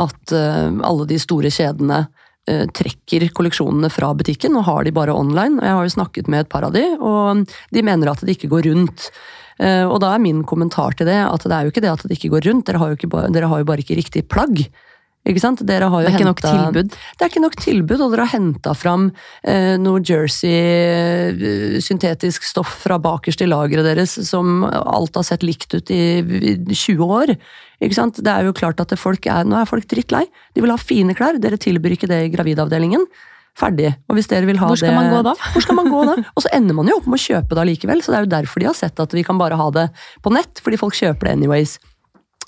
at 0.00 0.34
alle 0.38 1.08
de 1.10 1.18
store 1.20 1.50
kjedene 1.52 1.98
uh, 2.06 2.64
trekker 2.78 3.26
kolleksjonene 3.36 3.90
fra 3.92 4.12
butikken 4.16 4.56
og 4.56 4.68
har 4.70 4.86
de 4.86 4.94
bare 4.94 5.16
online. 5.18 5.58
Jeg 5.60 5.76
har 5.76 5.90
jo 5.90 5.96
snakket 5.98 6.30
med 6.30 6.46
et 6.46 6.52
par 6.54 6.64
av 6.70 6.72
de, 6.78 6.84
og 6.96 7.44
de 7.74 7.84
mener 7.84 8.14
at 8.14 8.22
det 8.24 8.38
ikke 8.38 8.52
går 8.54 8.70
rundt. 8.70 9.10
Uh, 9.58 9.86
og 9.90 9.98
da 10.04 10.12
er 10.14 10.22
min 10.22 10.44
kommentar 10.46 10.94
til 10.94 11.08
det 11.10 11.18
at 11.18 11.42
det 11.42 11.54
er 11.54 11.66
jo 11.66 11.72
ikke 11.72 11.82
det 11.82 11.90
at 11.90 12.04
det 12.06 12.18
ikke 12.18 12.30
går 12.36 12.46
rundt, 12.46 12.68
dere 12.68 12.78
har 12.78 12.92
jo, 12.92 12.98
ikke 12.98 13.24
dere 13.34 13.50
har 13.50 13.64
jo 13.64 13.66
bare 13.68 13.82
ikke 13.82 13.98
riktig 13.98 14.28
plagg. 14.30 14.68
Ikke 15.28 15.42
sant? 15.42 15.60
Dere 15.66 15.88
har 15.92 16.02
jo 16.02 16.06
Det 16.06 16.14
er 16.14 16.16
ikke 16.16 16.28
nok 16.28 16.40
tilbud. 16.40 16.88
det 16.94 17.24
er 17.24 17.28
ikke 17.28 17.42
nok 17.42 17.56
tilbud, 17.60 18.00
og 18.00 18.12
dere 18.12 18.24
har 18.24 18.32
henta 18.32 18.72
fram 18.72 19.10
eh, 19.44 19.76
noe 19.76 20.00
jersey, 20.00 20.48
eh, 20.48 21.78
syntetisk 21.84 22.46
stoff 22.48 22.78
fra 22.84 22.96
bakerst 23.02 23.42
i 23.44 23.48
lageret 23.50 23.84
deres, 23.90 24.14
som 24.28 24.64
alt 24.64 25.18
har 25.18 25.26
sett 25.26 25.44
likt 25.44 25.74
ut 25.74 25.92
i, 25.92 26.22
i 26.22 26.54
20 26.72 27.04
år. 27.04 27.34
Ikke 27.82 27.98
sant? 27.98 28.22
Det 28.24 28.32
er 28.32 28.48
jo 28.48 28.56
klart 28.56 28.80
at 28.80 28.94
folk 28.98 29.26
er, 29.28 29.44
Nå 29.44 29.58
er 29.58 29.68
folk 29.68 29.84
drittlei. 29.90 30.24
De 30.54 30.64
vil 30.64 30.72
ha 30.72 30.80
fine 30.80 31.14
klær. 31.18 31.36
Dere 31.42 31.60
tilbyr 31.60 31.98
ikke 31.98 32.08
det 32.08 32.24
i 32.24 32.32
gravidavdelingen. 32.32 33.04
Ferdig. 33.58 33.90
Og 34.06 34.18
hvis 34.18 34.30
dere 34.30 34.46
vil 34.46 34.60
ha 34.60 34.70
Hvor 34.70 34.78
skal 34.78 34.94
det 34.94 35.00
man 35.00 35.10
gå 35.10 35.20
da? 35.26 35.34
Hvor 35.54 35.64
skal 35.64 35.78
man 35.80 35.90
gå 35.90 36.02
da? 36.06 36.16
Og 36.36 36.44
så 36.44 36.52
ender 36.54 36.78
man 36.78 36.90
jo 36.90 36.98
opp 37.00 37.08
med 37.10 37.18
å 37.18 37.24
kjøpe 37.24 37.56
det 37.56 37.64
allikevel, 37.64 38.02
så 38.04 38.14
det 38.14 38.20
er 38.20 38.26
jo 38.26 38.34
derfor 38.36 38.62
de 38.62 38.70
har 38.70 38.78
sett 38.78 39.02
at 39.02 39.16
vi 39.16 39.26
kan 39.26 39.40
bare 39.40 39.58
ha 39.58 39.70
det 39.74 39.88
på 40.22 40.34
nett, 40.34 40.62
fordi 40.62 40.80
folk 40.80 40.98
kjøper 40.98 41.30
det 41.30 41.38
anyways. 41.38 41.78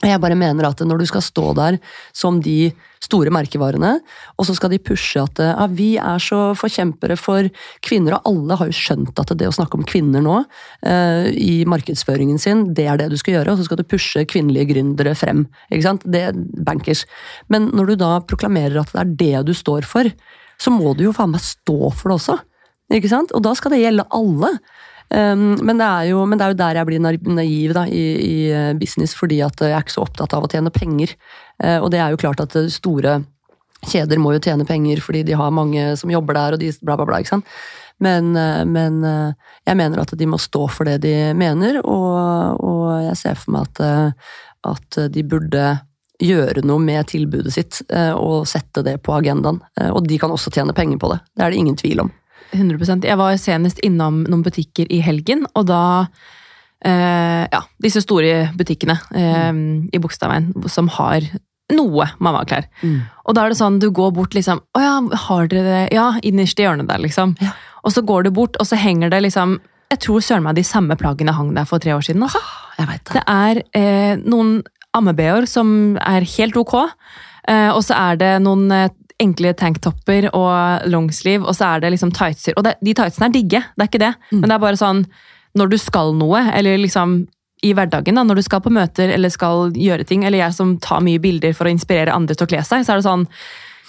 Jeg 0.00 0.20
bare 0.22 0.36
mener 0.38 0.64
at 0.64 0.80
når 0.80 1.02
du 1.02 1.04
skal 1.10 1.20
stå 1.20 1.50
der 1.58 1.76
som 2.16 2.38
de 2.40 2.70
store 3.04 3.32
merkevarene, 3.32 3.98
og 4.40 4.46
så 4.48 4.54
skal 4.56 4.72
de 4.72 4.78
pushe 4.80 5.20
at 5.20 5.40
ja, 5.44 5.66
vi 5.68 5.90
er 6.00 6.22
så 6.24 6.54
forkjempere 6.56 7.18
for 7.20 7.48
kvinner, 7.84 8.16
og 8.16 8.30
alle 8.30 8.56
har 8.60 8.70
jo 8.70 8.76
skjønt 8.76 9.20
at 9.20 9.32
det 9.36 9.48
å 9.48 9.52
snakke 9.52 9.76
om 9.76 9.84
kvinner 9.88 10.24
nå 10.24 10.38
eh, 10.88 11.28
i 11.36 11.54
markedsføringen 11.68 12.40
sin, 12.40 12.64
det 12.76 12.88
er 12.88 13.00
det 13.00 13.10
du 13.12 13.18
skal 13.20 13.38
gjøre, 13.38 13.52
og 13.52 13.60
så 13.60 13.68
skal 13.68 13.80
du 13.80 13.86
pushe 13.88 14.24
kvinnelige 14.28 14.70
gründere 14.72 15.12
frem. 15.16 15.46
ikke 15.68 15.84
sant? 15.84 16.08
Det 16.08 16.24
er 16.30 16.40
bankers. 16.64 17.04
Men 17.52 17.68
når 17.76 17.92
du 17.92 18.00
da 18.00 18.14
proklamerer 18.24 18.80
at 18.80 18.94
det 18.94 19.04
er 19.04 19.16
det 19.24 19.48
du 19.50 19.56
står 19.56 19.88
for, 19.88 20.08
så 20.60 20.72
må 20.74 20.92
du 20.96 21.06
jo 21.06 21.16
faen 21.16 21.32
meg 21.32 21.42
stå 21.44 21.90
for 21.90 22.10
det 22.10 22.18
også. 22.18 22.38
Ikke 22.94 23.10
sant? 23.10 23.32
Og 23.36 23.42
da 23.44 23.54
skal 23.56 23.74
det 23.74 23.82
gjelde 23.84 24.08
alle. 24.16 24.54
Um, 25.10 25.56
men, 25.66 25.78
det 25.80 25.88
jo, 26.06 26.22
men 26.28 26.38
det 26.38 26.46
er 26.46 26.52
jo 26.52 26.60
der 26.60 26.78
jeg 26.78 26.86
blir 26.86 27.02
naiv 27.02 27.74
da, 27.74 27.82
i, 27.90 28.04
i 28.22 28.34
eh, 28.54 28.70
business, 28.78 29.16
fordi 29.18 29.40
at 29.42 29.58
jeg 29.58 29.74
er 29.74 29.82
ikke 29.82 29.96
så 29.96 30.04
opptatt 30.04 30.36
av 30.36 30.46
å 30.46 30.50
tjene 30.50 30.70
penger. 30.70 31.16
Uh, 31.58 31.80
og 31.80 31.90
det 31.90 31.98
er 31.98 32.14
jo 32.14 32.20
klart 32.22 32.42
at 32.42 32.54
eh, 32.58 32.70
store 32.70 33.18
kjeder 33.90 34.20
må 34.22 34.36
jo 34.36 34.42
tjene 34.44 34.66
penger 34.68 35.00
fordi 35.00 35.24
de 35.24 35.34
har 35.40 35.54
mange 35.56 35.96
som 35.98 36.12
jobber 36.12 36.36
der, 36.36 36.54
og 36.54 36.62
de 36.62 36.70
bla, 36.84 36.98
bla, 37.00 37.08
bla. 37.08 37.18
ikke 37.22 37.32
sant? 37.32 37.54
Men, 38.00 38.32
men 38.72 39.02
jeg 39.04 39.76
mener 39.76 40.00
at 40.00 40.12
de 40.16 40.26
må 40.28 40.38
stå 40.40 40.62
for 40.72 40.88
det 40.88 41.02
de 41.04 41.10
mener, 41.36 41.82
og, 41.84 42.60
og 42.64 42.84
jeg 43.04 43.18
ser 43.20 43.40
for 43.40 43.52
meg 43.52 43.66
at, 43.68 44.22
at 44.70 44.98
de 45.12 45.24
burde 45.28 45.64
gjøre 46.20 46.62
noe 46.68 46.78
med 46.85 47.06
tilbudet 47.11 47.52
sitt 47.54 47.80
eh, 47.88 48.12
og 48.14 48.46
sette 48.48 48.83
det 48.87 48.98
på 49.02 49.14
agendaen. 49.16 49.61
Eh, 49.80 49.90
Og 49.90 50.06
de 50.06 50.18
kan 50.20 50.30
også 50.30 50.52
tjene 50.52 50.74
penger 50.76 50.98
på 51.00 51.11
det. 51.12 51.20
Det 51.37 51.44
er 51.46 51.50
det 51.54 51.61
ingen 51.62 51.76
tvil 51.80 52.00
om. 52.06 52.11
100% 52.52 53.04
Jeg 53.06 53.16
var 53.20 53.37
senest 53.38 53.78
innom 53.87 54.24
noen 54.26 54.42
butikker 54.42 54.88
i 54.90 54.98
helgen, 55.06 55.46
og 55.54 55.68
da 55.70 55.83
eh, 56.85 57.46
Ja, 57.52 57.62
disse 57.83 58.02
store 58.04 58.50
butikkene 58.59 58.98
eh, 59.14 59.52
i 59.94 60.00
Bogstadveien 60.02 60.52
som 60.70 60.88
har 60.98 61.24
noe 61.70 62.09
mammaklær. 62.18 62.64
Og 63.28 63.35
da 63.37 63.44
er 63.46 63.52
det 63.52 63.61
sånn, 63.61 63.76
du 63.78 63.92
går 63.94 64.11
bort 64.16 64.35
liksom 64.35 64.59
Å 64.74 64.80
ja, 64.83 64.94
har 65.28 65.46
dere 65.52 65.62
det? 65.68 65.83
Ja, 65.94 66.09
innerst 66.26 66.59
i 66.59 66.64
hjørnet 66.66 66.88
der, 66.90 66.98
liksom. 66.98 67.37
Ja. 67.38 67.52
Og 67.87 67.94
så 67.94 68.02
går 68.02 68.26
du 68.26 68.33
bort, 68.35 68.59
og 68.59 68.66
så 68.66 68.74
henger 68.76 69.12
det 69.12 69.22
liksom 69.28 69.61
Jeg 69.92 70.00
tror 70.02 70.20
søren 70.26 70.42
meg 70.48 70.59
de 70.59 70.64
samme 70.66 70.96
plaggene 70.98 71.33
hang 71.37 71.54
der 71.54 71.68
for 71.70 71.78
tre 71.78 71.94
år 71.94 72.02
siden, 72.02 72.22
altså. 72.26 72.42
Jeg 72.80 72.88
vet 72.90 73.04
det. 73.06 73.14
Det 73.14 73.22
er 73.30 73.62
eh, 73.78 74.16
noen 74.26 74.56
amme-BH-er 74.96 75.46
som 75.50 75.98
er 76.03 76.26
helt 76.37 76.57
ok, 76.59 76.76
eh, 77.48 77.68
og 77.70 77.83
så 77.87 77.96
er 77.98 78.20
det 78.20 78.33
noen 78.44 78.70
eh, 78.74 78.88
enkle 79.20 79.53
tanktopper 79.59 80.31
og 80.33 80.87
longsleeve, 80.88 81.44
og 81.44 81.57
så 81.57 81.74
er 81.74 81.85
det 81.85 81.92
liksom 81.94 82.12
tightser. 82.16 82.57
Og 82.57 82.64
det, 82.64 82.79
de 82.81 82.94
tightsene 82.96 83.29
er 83.29 83.37
digge, 83.37 83.61
det 83.74 83.85
er 83.85 83.90
ikke 83.90 84.03
det, 84.03 84.14
men 84.33 84.48
det 84.48 84.57
er 84.57 84.64
bare 84.64 84.81
sånn 84.81 85.05
når 85.59 85.72
du 85.72 85.76
skal 85.83 86.14
noe, 86.14 86.44
eller 86.55 86.79
liksom 86.79 87.24
i 87.66 87.72
hverdagen, 87.76 88.16
da, 88.16 88.24
når 88.24 88.40
du 88.40 88.44
skal 88.46 88.62
på 88.64 88.72
møter 88.72 89.11
eller 89.12 89.33
skal 89.33 89.74
gjøre 89.76 90.07
ting, 90.09 90.22
eller 90.24 90.40
jeg 90.40 90.57
som 90.57 90.76
tar 90.81 91.03
mye 91.05 91.20
bilder 91.20 91.53
for 91.57 91.68
å 91.68 91.74
inspirere 91.74 92.14
andre 92.14 92.37
til 92.37 92.46
å 92.46 92.53
kle 92.55 92.62
seg, 92.64 92.87
så 92.87 92.94
er 92.94 93.03
det 93.03 93.09
sånn 93.09 93.26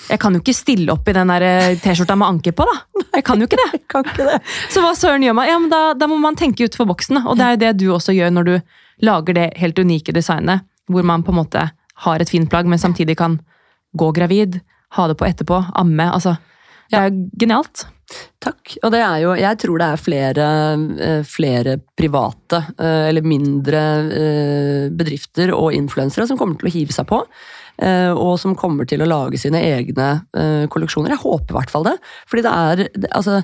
Jeg 0.10 0.18
kan 0.20 0.34
jo 0.34 0.42
ikke 0.42 0.56
stille 0.58 0.92
opp 0.92 1.08
i 1.08 1.14
den 1.14 1.30
eh, 1.30 1.78
T-skjorta 1.80 2.16
med 2.18 2.28
anker 2.28 2.56
på, 2.58 2.66
da. 2.68 3.04
Jeg 3.14 3.24
kan 3.24 3.40
jo 3.40 3.46
ikke 3.46 3.60
det. 3.60 3.80
Kan 3.92 4.08
ikke 4.10 4.26
det. 4.26 4.40
Så 4.74 4.82
hva 4.82 4.96
søren 4.98 5.22
gjør 5.24 5.36
man? 5.38 5.48
Ja, 5.48 5.60
men 5.62 5.70
da, 5.72 5.82
da 5.94 6.08
må 6.10 6.18
man 6.20 6.36
tenke 6.36 6.66
utenfor 6.66 6.90
boksen. 6.90 7.22
Og 7.22 7.38
det 7.38 7.46
er 7.46 7.54
jo 7.54 7.60
det 7.62 7.72
du 7.78 7.86
også 7.94 8.16
gjør 8.18 8.34
når 8.34 8.50
du 8.50 8.56
lager 9.06 9.38
det 9.38 9.46
helt 9.62 9.78
unike 9.80 10.16
designet, 10.18 10.66
hvor 10.94 11.08
man 11.08 11.24
på 11.26 11.34
en 11.34 11.42
måte 11.42 11.66
har 12.06 12.22
et 12.22 12.30
fint 12.30 12.50
plagg, 12.50 12.70
men 12.70 12.82
samtidig 12.82 13.18
kan 13.20 13.40
gå 13.98 14.12
gravid, 14.16 14.60
ha 14.98 15.08
det 15.08 15.18
på 15.20 15.28
etterpå, 15.28 15.60
amme. 15.80 16.08
Altså, 16.12 16.36
det 16.92 17.00
er 17.00 17.10
jo 17.10 17.26
genialt. 17.40 17.86
Takk. 18.42 18.76
Og 18.82 18.92
det 18.92 19.00
er 19.00 19.18
jo, 19.24 19.32
jeg 19.40 19.60
tror 19.62 19.80
det 19.80 19.88
er 19.88 20.02
flere, 20.02 20.46
eh, 21.06 21.24
flere 21.28 21.78
private 21.98 22.60
eh, 22.74 23.08
eller 23.12 23.26
mindre 23.26 23.82
eh, 24.18 24.86
bedrifter 24.92 25.54
og 25.56 25.76
influensere 25.78 26.28
som 26.28 26.40
kommer 26.40 26.60
til 26.60 26.72
å 26.72 26.74
hive 26.76 26.96
seg 26.96 27.08
på. 27.12 27.24
Og 27.82 28.36
som 28.38 28.52
kommer 28.54 28.86
til 28.86 29.02
å 29.02 29.08
lage 29.08 29.40
sine 29.42 29.58
egne 29.66 30.68
kolleksjoner. 30.70 31.16
Jeg 31.16 31.22
håper 31.24 31.50
i 31.50 31.56
hvert 31.56 31.72
fall 31.74 31.86
det. 31.88 31.94
Fordi 32.30 32.44
det 32.46 32.52
er 32.52 32.82
det, 32.84 33.10
altså, 33.18 33.40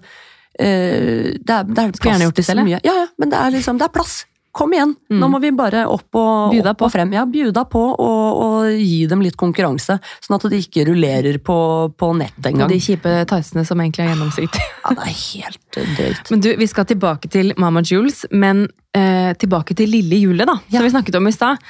det 0.53 0.67
er, 0.67 1.39
det 1.41 1.55
er 1.55 1.87
gjerne 1.87 2.01
plass 2.03 2.21
gjort 2.21 2.35
det 2.35 2.43
til 2.43 2.45
så 2.45 2.51
selv, 2.51 2.67
mye. 2.67 2.81
Ja, 2.85 2.93
ja, 2.99 3.07
men 3.17 3.31
det 3.33 3.39
er 3.39 3.55
liksom, 3.55 3.79
det 3.81 3.87
er 3.87 3.95
plass. 3.95 4.19
Kom 4.57 4.71
igjen! 4.73 4.95
Mm. 5.11 5.19
Nå 5.21 5.27
må 5.29 5.39
vi 5.43 5.51
bare 5.53 5.83
opp 5.85 6.17
og, 6.17 6.55
opp 6.57 6.79
på. 6.79 6.87
og 6.87 6.93
frem. 6.93 7.11
Ja, 7.13 7.23
bjuda 7.29 7.63
på 7.69 7.81
og, 7.93 8.39
og 8.41 8.71
gi 8.73 9.03
dem 9.11 9.21
litt 9.21 9.37
konkurranse. 9.37 9.99
Sånn 10.25 10.37
at 10.39 10.47
de 10.49 10.57
ikke 10.63 10.87
rullerer 10.89 11.37
på, 11.45 11.57
på 11.93 12.09
nett 12.17 12.33
Og 12.41 12.49
engang. 12.51 12.71
de 12.73 12.79
kjipe 12.81 13.13
tightsene 13.29 13.65
som 13.69 13.83
egentlig 13.83 14.07
er 14.07 14.13
gjennomsiktige. 14.15 14.65
Ja, 14.87 14.95
det 14.95 15.03
er 15.03 15.17
helt 15.19 15.77
drøyt. 15.97 16.31
Men 16.33 16.41
du, 16.45 16.49
vi 16.57 16.67
skal 16.71 16.87
tilbake 16.89 17.29
til 17.33 17.53
Mama 17.61 17.81
Jules, 17.85 18.23
men 18.31 18.65
eh, 18.97 19.33
tilbake 19.37 19.75
til 19.77 19.91
lille 19.93 20.17
Jule, 20.23 20.47
da, 20.47 20.57
Ja. 20.71 20.79
som 20.79 20.87
vi 20.87 20.93
snakket 20.95 21.19
om 21.19 21.27
i 21.29 21.35
stad. 21.35 21.61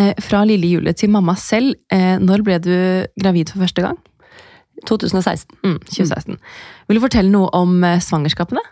Eh, 0.00 0.10
fra 0.24 0.40
lille 0.48 0.66
Jule 0.72 0.94
til 0.98 1.12
mamma 1.14 1.36
selv. 1.38 1.76
Eh, 1.92 2.16
når 2.18 2.42
ble 2.46 2.58
du 2.64 2.72
gravid 3.20 3.52
for 3.54 3.62
første 3.62 3.84
gang? 3.84 4.00
2016. 4.88 5.54
Mm, 5.62 5.76
2016. 5.86 6.40
Vil 6.90 6.98
du 6.98 7.04
fortelle 7.04 7.30
noe 7.30 7.46
om 7.54 7.76
eh, 7.86 8.00
svangerskapene? 8.02 8.64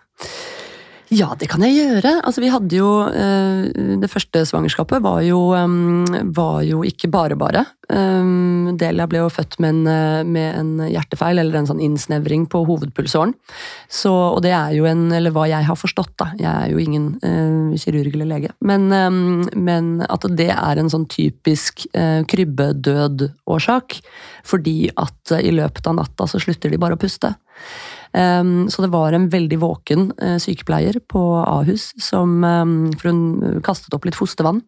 Ja, 1.12 1.35
det 1.37 1.51
kan 1.53 1.61
jeg 1.61 1.77
gjøre. 1.77 2.14
Altså, 2.25 2.40
vi 2.40 2.48
hadde 2.48 2.77
jo 2.79 2.88
eh, 3.05 3.66
Det 4.01 4.09
første 4.09 4.46
svangerskapet 4.48 5.03
var 5.05 5.20
jo, 5.27 5.40
eh, 5.57 6.22
var 6.33 6.62
jo 6.64 6.81
ikke 6.88 7.11
bare 7.12 7.37
bare. 7.37 7.66
Eh, 7.92 8.70
Delia 8.81 9.07
ble 9.11 9.20
jo 9.20 9.29
født 9.33 9.59
med 9.61 9.75
en, 9.75 9.83
eh, 9.92 10.22
med 10.25 10.57
en 10.57 10.72
hjertefeil, 10.88 11.42
eller 11.42 11.59
en 11.59 11.68
sånn 11.68 11.83
innsnevring 11.85 12.46
på 12.48 12.62
hovedpulsåren. 12.68 13.35
Så, 13.92 14.12
og 14.12 14.40
det 14.46 14.55
er 14.57 14.72
jo 14.79 14.88
en, 14.88 15.05
eller 15.12 15.35
hva 15.35 15.44
jeg 15.51 15.68
har 15.68 15.77
forstått, 15.77 16.14
da. 16.22 16.31
Jeg 16.40 16.48
er 16.48 16.72
jo 16.72 16.81
ingen 16.81 17.11
uh, 17.20 17.77
kirurg 17.77 18.14
eller 18.14 18.31
lege. 18.31 18.53
Men, 18.64 18.88
um, 18.92 19.44
men 19.53 19.94
at 20.09 20.25
det 20.33 20.48
er 20.55 20.81
en 20.81 20.90
sånn 20.92 21.09
typisk 21.12 21.85
eh, 21.92 22.22
krybbedødårsak. 22.31 24.01
Fordi 24.48 24.77
at 24.96 25.37
i 25.38 25.53
løpet 25.55 25.87
av 25.87 26.01
natta 26.01 26.27
så 26.31 26.40
slutter 26.42 26.72
de 26.72 26.81
bare 26.81 26.96
å 26.96 27.01
puste. 27.01 27.35
Um, 28.12 28.68
så 28.68 28.85
det 28.85 28.92
var 28.92 29.14
en 29.16 29.31
veldig 29.33 29.59
våken 29.62 30.11
uh, 30.20 30.37
sykepleier 30.42 30.98
på 31.09 31.22
Ahus 31.48 31.94
som 31.96 32.42
um, 32.44 32.75
For 33.01 33.09
hun 33.09 33.62
kastet 33.64 33.94
opp 33.96 34.05
litt 34.05 34.18
fostervann. 34.18 34.61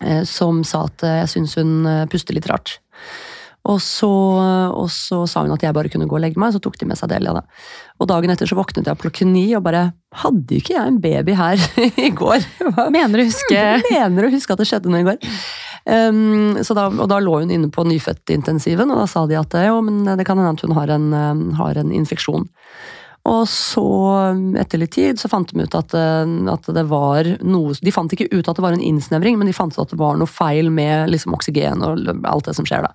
Uh, 0.00 0.22
som 0.28 0.62
sa 0.64 0.86
at 0.88 1.04
jeg 1.04 1.28
syns 1.34 1.58
hun 1.60 1.84
puster 2.12 2.36
litt 2.36 2.48
rart. 2.50 2.78
Og 3.62 3.78
så, 3.78 4.08
og 4.10 4.88
så, 4.90 5.20
sa 5.30 5.44
hun 5.44 5.52
at 5.54 5.62
jeg 5.62 5.74
bare 5.76 5.90
kunne 5.92 6.08
gå 6.10 6.16
og 6.18 6.22
legge 6.24 6.40
meg, 6.40 6.50
så 6.50 6.58
tok 6.58 6.80
de 6.80 6.88
med 6.90 6.98
seg 6.98 7.12
Delia. 7.12 7.36
da. 7.36 7.44
Og 8.02 8.08
dagen 8.10 8.32
etter 8.34 8.48
så 8.50 8.56
våknet 8.58 8.88
jeg 8.90 8.98
klokken 8.98 9.30
ni 9.30 9.44
og 9.54 9.62
bare 9.66 9.92
Hadde 10.22 10.58
ikke 10.58 10.74
jeg 10.74 10.90
en 10.90 10.98
baby 11.00 11.36
her 11.38 11.62
i 12.08 12.10
går? 12.12 12.42
Mener 12.92 13.22
du 13.22 13.28
huske 13.28 13.60
Mener 13.94 14.26
å 14.26 14.32
huske 14.34 14.52
at 14.52 14.60
det 14.60 14.66
skjedde 14.68 14.90
noe 14.92 15.04
i 15.04 15.06
går. 15.06 15.30
Um, 15.82 16.54
da, 16.54 16.86
og 16.88 17.08
da 17.10 17.18
lå 17.18 17.40
hun 17.40 17.50
inne 17.50 17.70
på 17.72 17.84
nyfødtintensiven, 17.88 18.90
og 18.92 19.02
da 19.02 19.06
sa 19.10 19.24
de 19.26 19.38
at 19.40 19.56
jo, 19.66 19.80
men 19.82 20.04
det 20.18 20.26
kan 20.28 20.38
hende 20.38 20.54
at 20.54 20.62
hun 20.66 20.76
har 20.76 20.92
en, 20.94 21.12
har 21.58 21.80
en 21.80 21.90
infeksjon. 21.94 22.46
Og 23.30 23.42
så, 23.46 23.84
etter 24.58 24.80
litt 24.82 24.96
tid, 24.96 25.20
så 25.20 25.28
fant 25.30 25.46
de 25.52 25.62
ut 25.62 25.74
at, 25.78 25.94
at, 25.94 26.70
det 26.74 26.82
var 26.90 27.28
noe 27.46 27.74
De 27.78 27.92
fant 27.94 28.10
ikke 28.10 28.26
ut 28.32 28.48
at 28.50 28.58
det 28.58 28.64
var 28.64 28.74
en 28.74 28.82
innsnevring, 28.82 29.36
men 29.38 29.46
de 29.46 29.54
fant 29.54 29.70
ut 29.70 29.82
at 29.84 29.92
det 29.94 29.98
var 30.00 30.18
noe 30.18 30.30
feil 30.30 30.72
med 30.74 31.12
liksom, 31.12 31.36
oksygen 31.36 31.84
og 31.86 32.08
alt 32.26 32.48
det 32.48 32.56
som 32.58 32.66
skjer 32.66 32.82
da. 32.88 32.90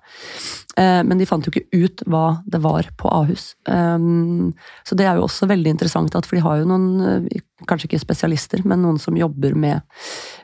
Eh, 0.78 1.00
men 1.08 1.18
de 1.18 1.26
fant 1.26 1.46
jo 1.46 1.52
ikke 1.52 1.80
ut 1.80 2.04
hva 2.12 2.26
det 2.46 2.60
var 2.62 2.90
på 3.00 3.10
Ahus. 3.10 3.54
Um, 3.64 4.52
så 4.86 4.98
det 4.98 5.08
er 5.08 5.16
jo 5.18 5.24
også 5.26 5.48
veldig 5.48 5.72
interessant, 5.72 6.14
at, 6.14 6.28
for 6.28 6.38
de 6.38 6.44
har 6.44 6.60
jo 6.60 6.68
noen, 6.68 7.24
kanskje 7.68 7.88
ikke 7.88 8.02
spesialister, 8.04 8.62
men 8.68 8.84
noen 8.84 9.00
som 9.02 9.16
jobber 9.18 9.56
med, 9.58 9.80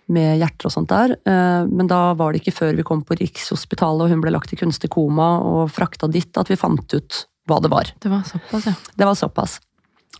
med 0.08 0.40
hjerter 0.40 0.70
og 0.70 0.74
sånt 0.74 0.90
der. 0.94 1.14
Eh, 1.28 1.68
men 1.68 1.92
da 1.92 2.00
var 2.18 2.32
det 2.32 2.40
ikke 2.40 2.56
før 2.56 2.74
vi 2.80 2.86
kom 2.88 3.04
på 3.04 3.20
Rikshospitalet 3.20 4.08
og 4.08 4.16
hun 4.16 4.24
ble 4.24 4.32
lagt 4.34 4.56
i 4.56 4.58
kunstig 4.58 4.90
koma 4.96 5.36
og 5.44 5.68
frakta 5.76 6.08
dit, 6.08 6.32
at 6.40 6.50
vi 6.50 6.58
fant 6.58 6.96
ut 6.96 7.22
hva 7.44 7.60
det 7.60 7.68
var. 7.68 7.92
Det 8.00 8.08
var 8.08 8.24
såpass, 8.24 8.72
ja. 8.72 8.74
Det 8.96 9.12
var 9.12 9.20
såpass. 9.20 9.60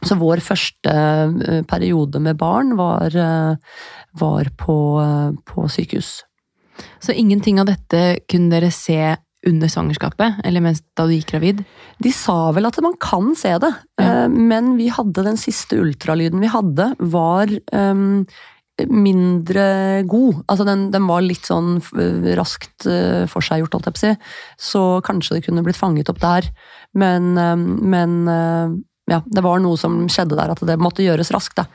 Så 0.05 0.19
vår 0.21 0.43
første 0.45 0.93
eh, 0.93 1.65
periode 1.69 2.21
med 2.23 2.39
barn 2.41 2.77
var, 2.79 3.15
eh, 3.17 3.81
var 4.21 4.51
på, 4.61 4.79
eh, 5.03 5.31
på, 5.49 5.67
sykehus. 5.71 6.23
Så 7.03 7.15
ingenting 7.15 7.61
av 7.63 7.71
dette 7.71 8.25
kunne 8.29 8.53
dere 8.53 8.73
se 8.75 9.17
under 9.45 9.69
svangerskapet, 9.69 10.41
eller 10.49 10.63
mens 10.65 10.81
da 10.97 11.05
du 11.05 11.13
gikk 11.13 11.35
gravid? 11.35 11.61
De 12.03 12.11
sa 12.17 12.49
vel 12.57 12.65
at 12.65 12.81
man 12.83 12.97
kan 12.97 13.35
se 13.37 13.53
det, 13.61 13.71
ja. 14.01 14.25
men 14.33 14.73
vi 14.79 14.87
hadde 14.89 15.27
den 15.27 15.37
siste 15.37 15.77
ultralyden 15.77 16.41
vi 16.41 16.49
hadde, 16.49 16.87
var 17.13 17.53
um, 17.77 18.25
mindre 18.89 19.67
god. 20.09 20.41
Altså 20.49 20.65
den, 20.65 20.87
den, 20.97 21.05
var 21.11 21.27
litt 21.27 21.45
sånn 21.45 21.77
raskt 22.41 22.89
forseggjort, 23.35 23.77
holdt 23.77 23.91
jeg 23.91 23.99
på 23.99 24.01
å 24.01 24.05
si. 24.07 24.15
Så 24.73 24.83
kanskje 25.05 25.37
det 25.37 25.45
kunne 25.45 25.67
blitt 25.69 25.79
fanget 25.79 26.09
opp 26.09 26.25
der. 26.25 26.49
Men, 26.97 27.37
men 27.85 28.17
ja, 29.11 29.21
det 29.25 29.43
var 29.45 29.61
noe 29.61 29.79
som 29.81 30.05
skjedde 30.09 30.39
der, 30.39 30.55
at 30.55 30.63
det 30.65 30.79
måtte 30.81 31.05
gjøres 31.05 31.33
raskt. 31.35 31.59
da. 31.61 31.67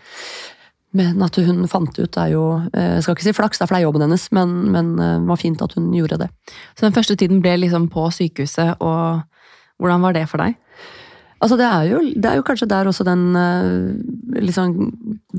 Men 0.97 1.21
at 1.21 1.37
hun 1.37 1.67
fant 1.69 1.93
ut, 1.99 2.17
er 2.17 2.31
jo 2.33 2.45
eh, 2.73 2.95
Jeg 2.97 3.03
skal 3.05 3.15
ikke 3.15 3.27
si 3.27 3.35
flaks, 3.37 3.59
det 3.61 3.67
er 3.69 3.83
jobben 3.83 4.01
hennes, 4.07 4.25
men, 4.33 4.55
men 4.73 4.95
eh, 4.97 5.17
det 5.21 5.29
var 5.29 5.41
fint 5.41 5.61
at 5.61 5.75
hun 5.77 5.91
gjorde 5.93 6.17
det. 6.23 6.29
Så 6.73 6.87
den 6.87 6.95
første 6.95 7.17
tiden 7.19 7.43
ble 7.45 7.59
liksom 7.61 7.85
på 7.93 8.07
sykehuset, 8.15 8.81
og 8.81 9.21
hvordan 9.77 10.01
var 10.01 10.17
det 10.17 10.25
for 10.31 10.41
deg? 10.41 10.57
Altså, 11.39 11.55
det 11.55 11.67
er, 11.69 11.83
jo, 11.87 12.01
det 12.19 12.27
er 12.27 12.39
jo 12.39 12.43
kanskje 12.43 12.67
der 12.67 12.89
også 12.89 13.05
den 13.07 13.29
eh, 13.39 14.41
liksom, 14.43 14.73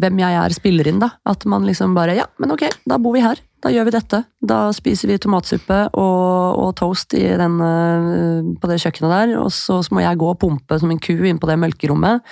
Hvem 0.00 0.22
jeg 0.22 0.38
er, 0.38 0.55
spiller 0.57 0.88
inn, 0.88 1.03
da. 1.03 1.11
At 1.29 1.44
man 1.50 1.66
liksom 1.68 1.98
bare 1.98 2.16
Ja, 2.16 2.31
men 2.40 2.55
ok, 2.55 2.68
da 2.88 3.00
bor 3.03 3.18
vi 3.18 3.24
her. 3.26 3.42
Da 3.61 3.68
gjør 3.73 3.90
vi 3.90 3.92
dette. 3.92 4.23
Da 4.40 4.59
spiser 4.73 5.11
vi 5.11 5.18
tomatsuppe 5.20 5.83
og, 6.01 6.61
og 6.62 6.70
toast 6.81 7.12
den, 7.12 7.59
eh, 7.61 8.53
på 8.57 8.70
det 8.70 8.79
kjøkkenet 8.81 9.12
der. 9.12 9.33
Og 9.42 9.51
så, 9.53 9.83
så, 9.85 9.94
må 9.94 10.05
jeg 10.05 10.20
gå 10.20 10.31
og 10.33 10.38
pumpe 10.40 10.79
som 10.81 10.92
en 10.92 11.01
ku 11.03 11.12
inn 11.29 11.40
på 11.40 11.49
det 11.51 11.59
melkerommet. 11.61 12.25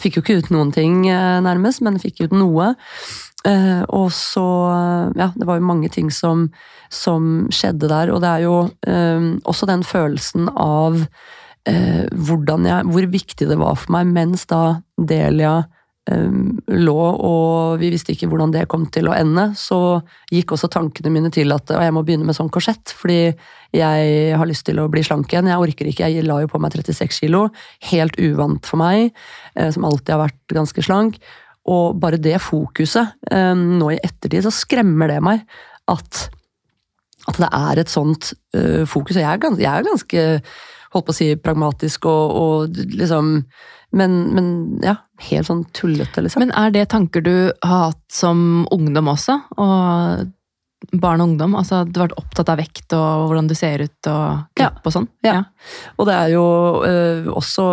Fikk 0.00 0.16
jo 0.16 0.24
ikke 0.24 0.38
ut 0.40 0.54
noen 0.54 0.72
ting, 0.72 1.02
eh, 1.12 1.40
nærmest, 1.44 1.84
men 1.84 2.00
fikk 2.00 2.24
ut 2.24 2.36
noe. 2.36 2.74
Uh, 3.40 3.86
og 3.96 4.10
så 4.12 4.42
Ja, 5.16 5.30
det 5.32 5.46
var 5.48 5.56
jo 5.56 5.64
mange 5.64 5.88
ting 5.88 6.10
som, 6.12 6.50
som 6.92 7.46
skjedde 7.48 7.88
der. 7.88 8.12
Og 8.12 8.20
det 8.20 8.28
er 8.28 8.44
jo 8.44 8.56
også 9.48 9.68
den 9.68 9.84
følelsen 9.84 10.50
av 10.52 10.98
uh, 11.00 12.04
jeg, 12.04 12.84
hvor 12.84 13.08
viktig 13.14 13.48
det 13.48 13.56
var 13.60 13.80
for 13.80 13.96
meg 13.96 14.12
mens 14.12 14.44
da 14.48 14.82
Delia 14.96 15.62
lå, 16.10 16.96
og 16.98 17.80
vi 17.80 17.90
visste 17.92 18.14
ikke 18.14 18.28
hvordan 18.30 18.52
det 18.54 18.66
kom 18.70 18.86
til 18.92 19.10
å 19.10 19.14
ende, 19.14 19.50
så 19.58 20.00
gikk 20.32 20.56
også 20.56 20.70
tankene 20.72 21.12
mine 21.14 21.30
til 21.34 21.52
at 21.54 21.70
jeg 21.70 21.94
må 21.94 22.02
begynne 22.06 22.26
med 22.26 22.36
sånn 22.36 22.50
korsett, 22.52 22.94
fordi 22.96 23.34
jeg 23.76 24.34
har 24.34 24.48
lyst 24.50 24.66
til 24.66 24.80
å 24.82 24.88
bli 24.90 25.04
slank 25.06 25.30
igjen. 25.30 25.50
Jeg 25.52 25.62
orker 25.62 25.90
ikke, 25.90 26.08
jeg 26.10 26.26
la 26.26 26.40
jo 26.42 26.50
på 26.50 26.58
meg 26.62 26.74
36 26.74 27.20
kilo. 27.22 27.44
Helt 27.92 28.18
uvant 28.18 28.66
for 28.66 28.82
meg, 28.82 29.12
eh, 29.54 29.70
som 29.70 29.86
alltid 29.86 30.16
har 30.16 30.24
vært 30.24 30.56
ganske 30.56 30.82
slank. 30.82 31.20
Og 31.70 32.00
bare 32.02 32.18
det 32.18 32.38
fokuset, 32.42 33.14
nå 33.30 33.90
i 33.92 34.00
ettertid, 34.00 34.42
så 34.46 34.50
skremmer 34.54 35.10
det 35.12 35.18
meg 35.22 35.42
at, 35.92 36.22
at 37.28 37.38
det 37.38 37.50
er 37.52 37.80
et 37.82 37.92
sånt 37.92 38.32
uh, 38.56 38.86
fokus. 38.88 39.18
Og 39.18 39.22
jeg 39.22 39.28
er 39.28 39.42
ganske, 39.44 39.62
jeg 39.62 39.70
er 39.70 39.86
ganske 39.86 40.24
holdt 40.94 41.06
på 41.06 41.14
å 41.14 41.18
si, 41.18 41.28
pragmatisk 41.38 42.08
og, 42.10 42.34
og 42.40 42.80
liksom 42.98 43.36
men, 43.96 44.18
men, 44.36 44.50
ja, 44.84 44.96
helt 45.30 45.48
sånn 45.48 45.64
tullete, 45.76 46.22
liksom. 46.22 46.44
Men 46.44 46.52
er 46.58 46.74
det 46.74 46.90
tanker 46.92 47.24
du 47.26 47.34
har 47.64 47.90
hatt 47.90 48.04
som 48.12 48.68
ungdom 48.70 49.10
også? 49.10 49.40
Og 49.58 50.28
barn 50.96 51.20
og 51.20 51.32
ungdom? 51.32 51.56
Altså 51.58 51.82
du 51.84 51.98
har 51.98 52.08
vært 52.08 52.20
opptatt 52.20 52.50
av 52.52 52.60
vekt 52.60 52.94
og 52.96 53.26
hvordan 53.28 53.50
du 53.50 53.54
ser 53.58 53.84
ut 53.84 54.08
og 54.10 54.46
kropp 54.56 54.78
ja. 54.78 54.84
og 54.86 54.94
sånn? 54.94 55.08
Ja. 55.26 55.34
ja. 55.34 55.42
Og 56.00 56.08
det 56.08 56.16
er 56.16 56.30
jo 56.32 56.44
ø, 56.86 56.94
også 57.36 57.66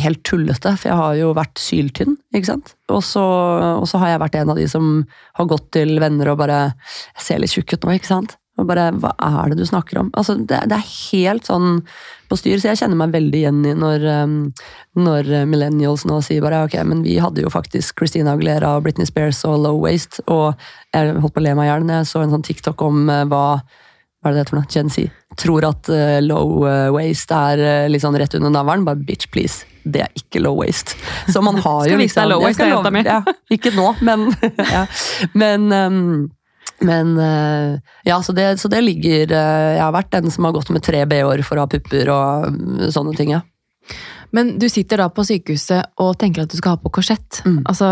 helt 0.00 0.22
tullete, 0.26 0.72
for 0.78 0.90
jeg 0.90 1.00
har 1.00 1.18
jo 1.20 1.34
vært 1.36 1.60
syltynn, 1.60 2.16
ikke 2.34 2.52
sant. 2.54 2.74
Og 2.92 3.02
så, 3.04 3.24
og 3.80 3.86
så 3.90 4.00
har 4.02 4.14
jeg 4.14 4.22
vært 4.24 4.40
en 4.40 4.54
av 4.54 4.60
de 4.60 4.68
som 4.70 4.88
har 5.38 5.50
gått 5.50 5.70
til 5.76 5.98
venner 6.02 6.32
og 6.32 6.40
bare 6.40 6.62
Jeg 7.16 7.26
ser 7.26 7.42
litt 7.42 7.54
tjukk 7.54 7.76
ut 7.76 7.86
nå, 7.86 7.98
ikke 7.98 8.12
sant? 8.14 8.38
Og 8.60 8.68
bare 8.68 8.90
Hva 9.02 9.10
er 9.18 9.50
det 9.50 9.58
du 9.58 9.66
snakker 9.66 9.98
om? 9.98 10.10
Altså, 10.14 10.36
det, 10.38 10.60
det, 10.70 10.78
er 10.78 10.92
helt 11.10 11.48
sånn 11.48 11.80
på 12.30 12.38
styr, 12.38 12.60
så 12.60 12.70
jeg 12.70 12.80
kjenner 12.80 12.98
meg 13.00 13.14
veldig 13.14 13.40
igjen 13.40 13.62
i 13.66 13.74
når, 13.76 14.04
um, 14.24 14.36
når 14.96 15.30
millennials 15.50 16.06
nå 16.08 16.20
sier 16.24 16.44
bare 16.44 16.62
ok, 16.68 16.78
men 16.86 17.02
vi 17.04 17.18
hadde 17.20 17.42
jo 17.44 17.52
faktisk 17.52 17.98
Christina 17.98 18.32
Aguilera 18.32 18.76
og 18.76 18.86
Britney 18.86 19.10
Spears 19.10 19.42
og 19.48 19.58
Low 19.66 19.82
Waste, 19.82 20.22
og 20.30 20.54
jeg 20.94 21.18
holdt 21.18 21.34
på 21.34 21.42
å 21.42 21.46
le 21.48 21.56
meg 21.58 21.68
i 21.68 21.72
hjel 21.72 21.90
jeg 21.90 22.08
så 22.10 22.22
en 22.22 22.32
sånn 22.36 22.46
TikTok 22.46 22.86
om 22.86 23.08
uh, 23.10 23.24
hva 23.30 23.46
hva 24.24 24.30
er 24.30 24.32
det 24.32 24.38
det 24.38 24.40
heter 24.46 24.54
for 24.54 24.56
noe? 24.62 24.72
Gen 24.72 24.88
Z. 24.88 25.10
Tror 25.36 25.64
at 25.68 25.88
uh, 25.92 26.18
low 26.24 26.62
uh, 26.64 26.88
waste 26.94 27.36
er 27.52 27.90
litt 27.92 28.00
sånn 28.00 28.16
rett 28.16 28.32
under 28.38 28.54
navlen. 28.54 28.86
Bare 28.86 28.96
bitch, 28.96 29.26
please. 29.28 29.66
Det 29.84 30.00
er 30.00 30.14
ikke 30.16 30.40
low 30.40 30.56
waste. 30.56 30.96
Så 31.28 31.42
man 31.44 31.58
har 31.60 31.82
jo 31.90 31.98
liksom 32.00 32.30
low 32.30 32.40
waste, 32.40 32.64
ja, 33.04 33.18
Ikke 33.52 33.74
nå, 33.76 33.90
men, 34.00 34.30
ja. 34.76 34.86
men 35.36 35.68
um, 35.76 36.00
men 36.82 37.18
eh, 37.18 37.80
ja, 38.04 38.22
så 38.22 38.32
det, 38.32 38.56
så 38.60 38.68
det, 38.68 38.80
ligger 38.82 39.30
eh, 39.30 39.74
Jeg 39.76 39.82
har 39.82 39.92
vært 39.94 40.10
den 40.12 40.30
som 40.34 40.48
har 40.48 40.54
gått 40.56 40.72
med 40.74 40.82
tre 40.84 41.04
b-år 41.06 41.44
for 41.46 41.58
å 41.58 41.66
ha 41.66 41.70
pupper 41.70 42.10
og 42.12 42.48
mm, 42.54 42.88
sånne 42.94 43.14
ting, 43.18 43.34
ja. 43.36 43.42
Men 44.34 44.56
du 44.58 44.66
sitter 44.72 44.98
da 44.98 45.06
på 45.14 45.22
sykehuset 45.26 45.94
og 46.02 46.16
tenker 46.18 46.44
at 46.44 46.50
du 46.50 46.58
skal 46.58 46.74
ha 46.74 46.80
på 46.82 46.90
korsett. 46.96 47.38
Mm. 47.46 47.60
Altså, 47.70 47.86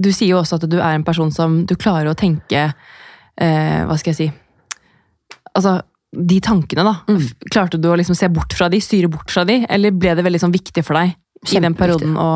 du 0.00 0.08
sier 0.14 0.32
jo 0.32 0.40
også 0.40 0.56
at 0.56 0.64
du 0.70 0.78
er 0.78 0.94
en 0.94 1.04
person 1.04 1.30
som 1.34 1.60
du 1.68 1.74
klarer 1.76 2.08
å 2.08 2.16
tenke 2.18 2.70
eh, 2.70 3.80
Hva 3.84 3.98
skal 4.00 4.14
jeg 4.14 4.20
si 4.20 4.28
Altså, 5.58 5.80
de 6.14 6.38
tankene, 6.40 6.84
da. 6.86 6.94
Mm. 7.10 7.24
Klarte 7.50 7.80
du 7.82 7.88
å 7.90 7.96
liksom 7.98 8.16
se 8.16 8.28
bort 8.32 8.54
fra 8.56 8.68
de, 8.72 8.78
styre 8.80 9.10
bort 9.12 9.32
fra 9.32 9.42
de, 9.48 9.60
eller 9.68 9.92
ble 9.92 10.14
det 10.16 10.24
veldig 10.24 10.40
sånn 10.44 10.54
viktig 10.54 10.84
for 10.86 10.96
deg 10.96 11.16
i 11.52 11.60
den 11.62 11.74
perioden 11.78 12.16
å 12.18 12.28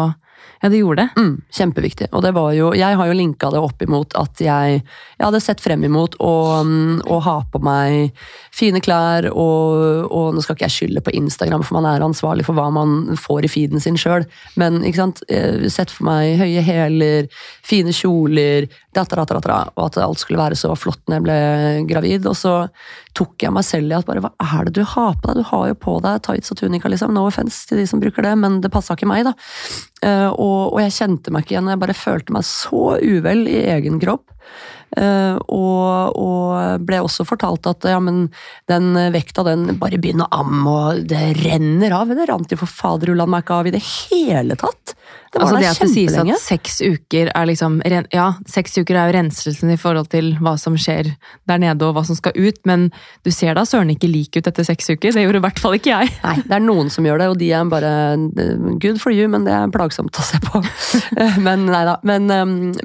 ja, 0.63 0.69
det 0.71 0.79
gjorde 0.79 1.03
det. 1.03 1.21
Mm, 1.21 1.33
kjempeviktig. 1.51 2.07
Og 2.15 2.23
det 2.23 2.31
var 2.37 2.53
jo 2.55 2.71
Jeg 2.79 2.97
har 2.97 3.09
jo 3.09 3.17
linka 3.19 3.51
det 3.51 3.59
opp 3.59 3.83
imot 3.83 4.15
at 4.19 4.41
jeg, 4.41 4.79
jeg 5.19 5.25
hadde 5.25 5.41
sett 5.43 5.61
frem 5.61 5.83
imot 5.89 6.15
å, 6.23 6.35
å 6.63 7.19
ha 7.27 7.35
på 7.51 7.59
meg 7.67 8.13
fine 8.55 8.79
klær, 8.85 9.27
og, 9.33 10.07
og, 10.07 10.29
nå 10.37 10.45
skal 10.45 10.55
ikke 10.55 10.69
jeg 10.69 10.77
skylde 10.77 11.03
på 11.03 11.15
Instagram, 11.19 11.65
for 11.67 11.81
man 11.81 11.89
er 11.91 12.05
ansvarlig 12.07 12.47
for 12.47 12.55
hva 12.55 12.69
man 12.71 13.17
får 13.19 13.49
i 13.49 13.51
feeden 13.51 13.83
sin 13.83 13.99
sjøl, 13.99 14.27
men 14.61 14.83
ikke 14.87 15.01
sant, 15.01 15.23
sett 15.73 15.91
for 15.91 16.07
meg 16.07 16.37
høye 16.39 16.63
hæler, 16.63 17.31
fine 17.67 17.95
kjoler, 17.97 18.69
datter, 18.93 19.17
datter, 19.17 19.39
datter, 19.39 19.71
og 19.77 19.87
at 19.87 19.99
alt 20.03 20.21
skulle 20.21 20.41
være 20.41 20.57
så 20.59 20.75
flott 20.77 21.01
når 21.09 21.17
jeg 21.17 21.25
ble 21.25 21.37
gravid. 21.89 22.27
Og 22.29 22.37
så 22.39 22.55
tok 23.17 23.47
jeg 23.47 23.55
meg 23.55 23.65
selv 23.67 23.93
i 23.93 23.97
at 23.97 24.09
bare 24.09 24.25
hva 24.25 24.33
er 24.45 24.69
det 24.69 24.75
du 24.77 24.83
har 24.89 25.17
på 25.17 25.31
deg? 25.31 25.41
Du 25.41 25.49
har 25.49 25.65
jo 25.71 25.79
på 25.87 25.97
deg 26.05 26.21
tights 26.27 26.53
og 26.53 26.61
tunika, 26.61 26.91
liksom. 26.93 27.15
No 27.17 27.25
offense 27.31 27.65
til 27.69 27.81
de 27.81 27.87
som 27.89 28.03
bruker 28.03 28.27
det, 28.27 28.35
men 28.41 28.61
det 28.65 28.73
passa 28.75 28.97
ikke 28.99 29.09
meg, 29.11 29.25
da. 29.29 29.35
Eh, 30.05 30.29
og, 30.29 30.75
og 30.75 30.79
jeg 30.85 30.97
kjente 30.99 31.33
meg 31.33 31.47
ikke 31.47 31.57
igjen. 31.57 31.73
Jeg 31.73 31.83
bare 31.87 31.97
følte 31.97 32.37
meg 32.37 32.47
så 32.49 32.85
uvel 33.01 33.47
i 33.49 33.63
egen 33.79 34.01
kropp. 34.03 34.29
Uh, 34.93 35.39
og, 35.49 36.19
og, 36.21 36.85
ble 36.85 36.99
også 37.01 37.25
fortalt 37.25 37.67
at 37.71 37.87
ja, 37.89 38.01
men 38.03 38.27
den 38.71 38.93
vekta, 39.15 39.45
den 39.47 39.79
bare 39.81 40.01
begynner 40.01 40.29
å 40.29 40.43
amme, 40.43 40.73
og 40.73 41.07
det 41.09 41.23
renner 41.41 41.95
av. 41.97 42.13
Det 42.13 42.29
rant 42.29 42.53
jo 42.53 42.61
for 42.61 42.71
faderullan 42.71 43.31
meg 43.33 43.47
ikke 43.47 43.61
av 43.61 43.71
i 43.71 43.75
det 43.75 43.83
hele 43.83 44.59
tatt. 44.61 44.97
Det 45.33 45.41
var 45.41 45.47
altså 45.47 45.57
der 45.57 45.63
det 45.63 45.69
at 45.71 45.79
det 45.81 45.89
sies 45.89 46.13
kjempelenge. 46.13 46.35
at 46.35 46.45
seks 46.45 46.75
uker 46.85 47.31
er 47.33 47.47
liksom 47.49 47.79
Ja, 48.13 48.27
seks 48.49 48.75
uker 48.77 48.99
er 49.01 49.09
jo 49.09 49.15
renselsen 49.17 49.71
i 49.73 49.79
forhold 49.81 50.11
til 50.13 50.35
hva 50.45 50.59
som 50.61 50.77
skjer 50.77 51.09
der 51.49 51.63
nede 51.63 51.87
og 51.87 51.95
hva 51.97 52.03
som 52.05 52.19
skal 52.19 52.37
ut, 52.37 52.59
men 52.69 52.91
du 53.25 53.31
ser 53.33 53.57
da 53.57 53.65
søren 53.65 53.95
ikke 53.95 54.11
lik 54.13 54.37
ut 54.37 54.51
etter 54.51 54.67
seks 54.69 54.93
uker. 54.93 55.09
Det 55.09 55.25
gjorde 55.25 55.41
i 55.41 55.45
hvert 55.47 55.63
fall 55.63 55.79
ikke 55.79 55.95
jeg. 55.95 56.13
Nei, 56.21 56.37
det 56.45 56.59
er 56.59 56.65
noen 56.67 56.93
som 56.93 57.09
gjør 57.09 57.23
det, 57.23 57.31
og 57.33 57.41
de 57.41 57.49
er 57.57 57.73
bare 57.73 57.95
eh, 58.13 58.69
good 58.83 59.01
for 59.01 59.15
you, 59.15 59.31
men 59.33 59.49
det 59.49 59.57
er 59.57 59.73
plagsomt 59.73 60.21
å 60.21 60.27
se 60.27 60.41
på. 60.45 60.63
Eh, 61.23 61.35
men 61.45 61.67
nei 61.69 61.83
da. 61.87 61.97
Men, 62.07 62.29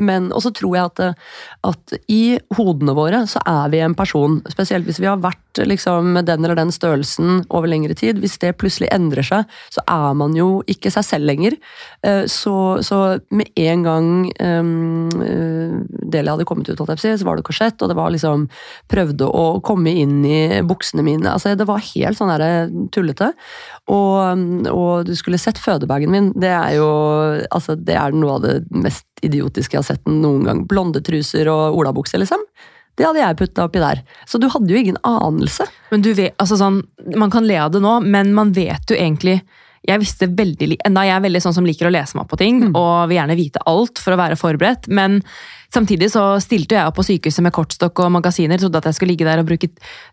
men 0.03 0.27
og 0.35 0.41
så 0.43 0.49
tror 0.55 0.75
jeg 0.75 0.89
at, 0.89 0.99
eh, 1.03 1.37
at 1.69 1.93
i 2.11 2.37
hodene 2.57 2.93
våre 2.97 3.23
så 3.29 3.41
er 3.47 3.71
vi 3.73 3.81
en 3.83 3.95
person, 3.97 4.39
spesielt 4.51 4.87
hvis 4.87 4.99
vi 5.01 5.09
har 5.09 5.19
vært 5.23 5.61
liksom 5.65 6.19
den 6.27 6.45
eller 6.45 6.57
den 6.59 6.71
størrelsen 6.73 7.41
over 7.49 7.69
lengre 7.71 7.95
tid. 7.97 8.19
Hvis 8.21 8.37
det 8.41 8.55
plutselig 8.61 8.91
endrer 8.93 9.25
seg, 9.25 9.47
så 9.73 9.81
er 9.89 10.13
man 10.19 10.35
jo 10.37 10.61
ikke 10.69 10.91
seg 10.93 11.05
selv 11.07 11.29
lenger. 11.29 11.57
Eh, 12.05 12.25
Så, 12.27 12.83
så 12.85 13.19
med 13.31 13.49
en 13.57 13.83
gang 13.83 14.07
um, 14.39 15.09
eh, 15.23 15.73
Delia 16.11 16.35
hadde 16.35 16.45
kommet 16.45 16.69
ut, 16.69 16.77
så 16.77 17.25
var 17.25 17.37
det 17.37 17.47
korsett, 17.47 17.81
og 17.81 17.89
det 17.89 17.97
var 17.97 18.11
liksom 18.13 18.47
Prøvde 18.87 19.25
å 19.27 19.59
komme 19.65 19.91
inn 19.91 20.21
i 20.25 20.61
buksene 20.65 21.03
mine. 21.03 21.31
altså 21.31 21.55
Det 21.57 21.67
var 21.67 21.83
helt 21.83 22.17
sånn 22.17 22.31
der 22.31 22.69
tullete. 22.93 23.31
Og, 23.91 24.45
og 24.71 25.07
du 25.07 25.13
skulle 25.15 25.39
sett 25.41 25.59
fødebagen 25.59 26.11
min. 26.11 26.31
Det 26.35 26.51
er 26.51 26.77
jo 26.77 26.87
altså 27.51 27.75
det 27.75 27.95
er 27.97 28.15
noe 28.15 28.37
av 28.37 28.45
det 28.45 28.55
mest 28.71 29.05
idiotiske 29.25 29.77
jeg 29.77 29.83
har 29.83 29.89
sett 29.93 30.09
noen 30.09 30.47
gang. 30.47 30.65
Blonde 30.69 31.01
truser 31.05 31.49
og 31.51 31.77
olabukse, 31.79 32.19
liksom. 32.21 32.43
Det 32.97 33.05
hadde 33.05 33.21
jeg 33.21 33.37
putta 33.37 33.67
oppi 33.67 33.81
der. 33.81 34.01
Så 34.25 34.41
du 34.41 34.47
hadde 34.49 34.73
jo 34.73 34.79
ingen 34.79 34.97
anelse. 35.05 35.67
Men 35.91 36.03
du 36.05 36.11
vet, 36.17 36.33
altså 36.41 36.57
sånn, 36.57 36.81
Man 37.15 37.31
kan 37.31 37.45
le 37.47 37.57
av 37.61 37.71
det 37.71 37.81
nå, 37.83 37.99
men 38.03 38.33
man 38.33 38.51
vet 38.55 38.89
jo 38.89 38.97
egentlig 38.97 39.41
jeg 39.87 40.01
visste 40.01 40.27
veldig, 40.27 40.79
enda 40.83 41.05
jeg 41.07 41.15
er 41.15 41.23
veldig 41.23 41.41
sånn 41.43 41.55
som 41.55 41.67
liker 41.67 41.87
å 41.87 41.93
lese 41.93 42.17
meg 42.17 42.25
opp 42.25 42.33
på 42.33 42.39
ting, 42.41 42.59
og 42.73 43.07
vil 43.07 43.19
gjerne 43.21 43.37
vite 43.39 43.61
alt 43.69 44.01
for 44.03 44.15
å 44.15 44.19
være 44.19 44.35
forberedt, 44.39 44.89
men 44.91 45.21
samtidig 45.73 46.09
så 46.11 46.25
stilte 46.43 46.75
jeg 46.75 46.89
opp 46.89 46.97
på 46.99 47.05
sykehuset 47.07 47.45
med 47.45 47.55
kortstokk 47.55 48.01
og 48.03 48.11
magasiner, 48.17 48.59
trodde 48.59 48.81
at 48.81 48.89
jeg 48.89 48.97
skulle 48.97 49.13
ligge 49.15 49.27
der 49.27 49.39
og 49.39 49.47
bruke, 49.47 49.69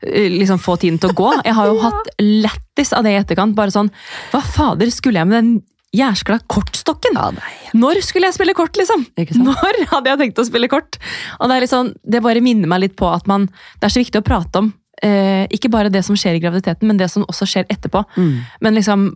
eh, 0.06 0.30
liksom 0.30 0.62
få 0.62 0.76
tiden 0.78 1.00
til 1.02 1.10
å 1.10 1.18
gå. 1.18 1.30
Jeg 1.42 1.56
har 1.58 1.70
jo 1.70 1.80
hatt 1.88 2.12
lættis 2.22 2.94
av 2.94 3.06
det 3.06 3.16
i 3.16 3.20
etterkant, 3.22 3.56
bare 3.58 3.74
sånn, 3.74 3.90
hva 4.30 4.42
fader 4.46 4.94
skulle 4.94 5.22
jeg 5.22 5.30
med 5.30 5.40
den 5.40 5.54
jærskla 5.94 6.40
kortstokken? 6.50 7.18
Ja. 7.18 7.74
Når 7.78 8.00
skulle 8.06 8.28
jeg 8.30 8.36
spille 8.36 8.54
kort, 8.56 8.76
liksom? 8.78 9.06
Når 9.16 9.82
hadde 9.92 10.12
jeg 10.12 10.22
tenkt 10.22 10.40
å 10.42 10.46
spille 10.48 10.70
kort? 10.72 10.98
Og 11.40 11.50
det, 11.50 11.58
er 11.58 11.70
sånn, 11.70 11.92
det 12.02 12.24
bare 12.24 12.42
minner 12.44 12.70
meg 12.70 12.86
litt 12.86 12.96
på 13.00 13.10
at 13.10 13.28
man, 13.30 13.48
det 13.78 13.88
er 13.88 13.94
så 13.94 14.02
viktig 14.02 14.22
å 14.22 14.26
prate 14.26 14.62
om 14.62 14.72
eh, 15.02 15.44
ikke 15.54 15.70
bare 15.72 15.92
det 15.92 16.04
som 16.06 16.18
skjer 16.18 16.38
i 16.38 16.42
graviditeten, 16.42 16.88
men 16.88 17.00
det 17.00 17.10
som 17.12 17.26
også 17.28 17.48
skjer 17.48 17.70
etterpå. 17.72 18.04
Mm. 18.16 18.34
Men 18.64 18.78
liksom, 18.78 19.06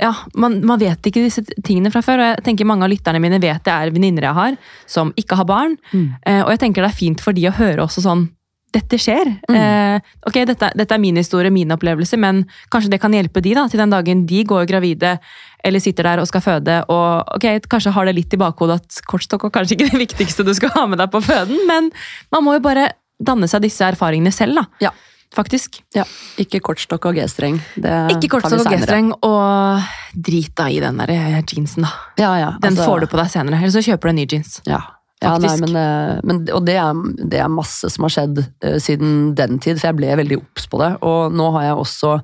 ja, 0.00 0.12
man, 0.34 0.60
man 0.66 0.80
vet 0.82 1.06
ikke 1.06 1.24
disse 1.24 1.44
tingene 1.66 1.92
fra 1.94 2.02
før, 2.04 2.22
og 2.22 2.28
jeg 2.32 2.44
tenker 2.50 2.68
mange 2.68 2.86
av 2.86 2.92
lytterne 2.92 3.22
mine 3.22 3.40
vet 3.42 3.64
det 3.66 3.74
er 3.74 3.94
venninner 3.94 4.28
jeg 4.28 4.38
har, 4.38 4.58
som 4.90 5.14
ikke 5.20 5.38
har 5.40 5.48
barn. 5.48 5.78
Mm. 5.92 6.06
Eh, 6.26 6.42
og 6.44 6.52
jeg 6.54 6.64
tenker 6.66 6.86
det 6.86 6.92
er 6.92 7.00
fint 7.00 7.24
for 7.24 7.36
de 7.36 7.48
å 7.50 7.56
høre 7.56 7.86
også 7.86 8.04
sånn 8.06 8.28
dette 8.72 8.98
skjer. 9.00 9.26
Mm. 9.50 9.56
Eh, 9.56 10.12
ok, 10.26 10.36
dette, 10.46 10.70
dette 10.78 10.94
er 10.94 11.02
min 11.02 11.16
historie, 11.18 11.50
min 11.50 11.72
opplevelse, 11.74 12.18
men 12.20 12.44
kanskje 12.72 12.92
det 12.94 13.00
kan 13.02 13.12
hjelpe 13.16 13.42
de 13.42 13.54
da, 13.58 13.66
til 13.70 13.82
den 13.82 13.90
dagen 13.90 14.24
de 14.30 14.44
går 14.46 14.66
gravide 14.70 15.16
eller 15.64 15.82
sitter 15.82 16.06
der 16.08 16.22
og 16.22 16.28
skal 16.30 16.40
føde. 16.44 16.78
og 16.88 17.34
ok, 17.36 17.48
Kanskje 17.68 17.92
har 17.92 18.08
det 18.08 18.14
litt 18.16 18.32
i 18.32 18.40
bakhodet 18.40 18.78
at 18.80 19.02
kortstokk 19.10 19.44
er 19.48 19.54
kanskje 19.58 19.76
ikke 19.76 19.90
det 19.90 20.02
viktigste 20.06 20.46
du 20.46 20.54
skal 20.56 20.72
ha 20.76 20.86
med 20.86 21.02
deg 21.02 21.10
på 21.12 21.20
føden, 21.24 21.58
men 21.68 21.90
man 22.32 22.46
må 22.46 22.56
jo 22.56 22.64
bare 22.64 22.92
danne 23.20 23.48
seg 23.50 23.66
disse 23.66 23.84
erfaringene 23.84 24.32
selv, 24.32 24.62
da. 24.62 24.66
Ja. 24.88 24.94
Faktisk. 25.30 25.76
Ja, 25.94 26.02
ikke 26.42 26.58
kortstokk 26.64 27.04
og 27.06 27.14
G-streng. 27.14 27.60
Det 27.78 27.92
Ikke 28.16 28.32
kortstokk 28.32 28.64
og. 28.64 28.72
G-streng, 28.72 29.12
og 29.22 29.84
drit 30.26 30.56
da 30.58 30.66
i 30.66 30.80
den 30.82 30.98
der 30.98 31.12
jeansen, 31.46 31.84
da. 31.86 31.92
Ja, 32.18 32.32
ja, 32.40 32.48
Den 32.58 32.72
altså- 32.72 32.88
får 32.88 33.04
du 33.04 33.06
på 33.12 33.20
deg 33.20 33.30
senere, 33.30 33.60
eller 33.60 33.70
så 33.70 33.84
kjøper 33.84 34.10
du 34.10 34.10
en 34.10 34.16
ny 34.16 34.26
jeans. 34.26 34.56
Ja. 34.66 34.80
Ja, 35.20 35.34
nei, 35.36 35.52
men, 35.60 35.76
eh, 35.76 36.20
men, 36.24 36.40
og 36.56 36.64
det 36.64 36.78
er, 36.80 36.96
det 37.28 37.42
er 37.42 37.52
masse 37.52 37.90
som 37.92 38.06
har 38.06 38.14
skjedd 38.14 38.40
uh, 38.40 38.78
siden 38.80 39.34
den 39.36 39.58
tid, 39.60 39.76
for 39.76 39.90
jeg 39.90 39.98
ble 39.98 40.14
veldig 40.22 40.38
obs 40.40 40.64
på 40.70 40.80
det. 40.80 40.94
Og 41.04 41.34
nå 41.36 41.50
har 41.58 41.68
jeg 41.68 41.82
også 41.82 42.14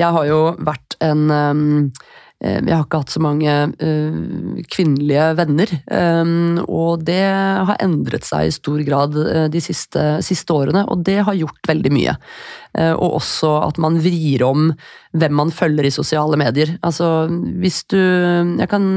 Jeg 0.00 0.16
har 0.16 0.24
jo 0.24 0.38
vært 0.64 0.96
en 1.04 1.26
um, 1.28 1.90
Jeg 2.40 2.72
har 2.72 2.86
ikke 2.86 3.02
hatt 3.02 3.12
så 3.12 3.20
mange 3.20 3.56
uh, 3.68 4.62
kvinnelige 4.72 5.26
venner. 5.36 5.74
um, 5.92 6.62
og 6.64 7.04
det 7.04 7.20
har 7.68 7.82
endret 7.84 8.24
seg 8.24 8.48
i 8.48 8.54
stor 8.56 8.80
grad 8.88 9.18
uh, 9.20 9.44
de 9.52 9.60
siste, 9.60 10.06
siste 10.24 10.56
årene, 10.56 10.86
og 10.88 11.04
det 11.04 11.18
har 11.26 11.36
gjort 11.36 11.68
veldig 11.68 11.92
mye. 11.92 12.16
Uh, 12.72 12.94
og 12.94 13.18
også 13.18 13.52
at 13.66 13.82
man 13.84 14.00
vrir 14.00 14.46
om 14.48 14.70
hvem 15.12 15.36
man 15.42 15.52
følger 15.52 15.90
i 15.90 15.92
sosiale 15.92 16.40
medier. 16.40 16.78
Altså, 16.80 17.28
hvis 17.60 17.84
du 17.92 18.00
Jeg 18.00 18.68
kan 18.72 18.88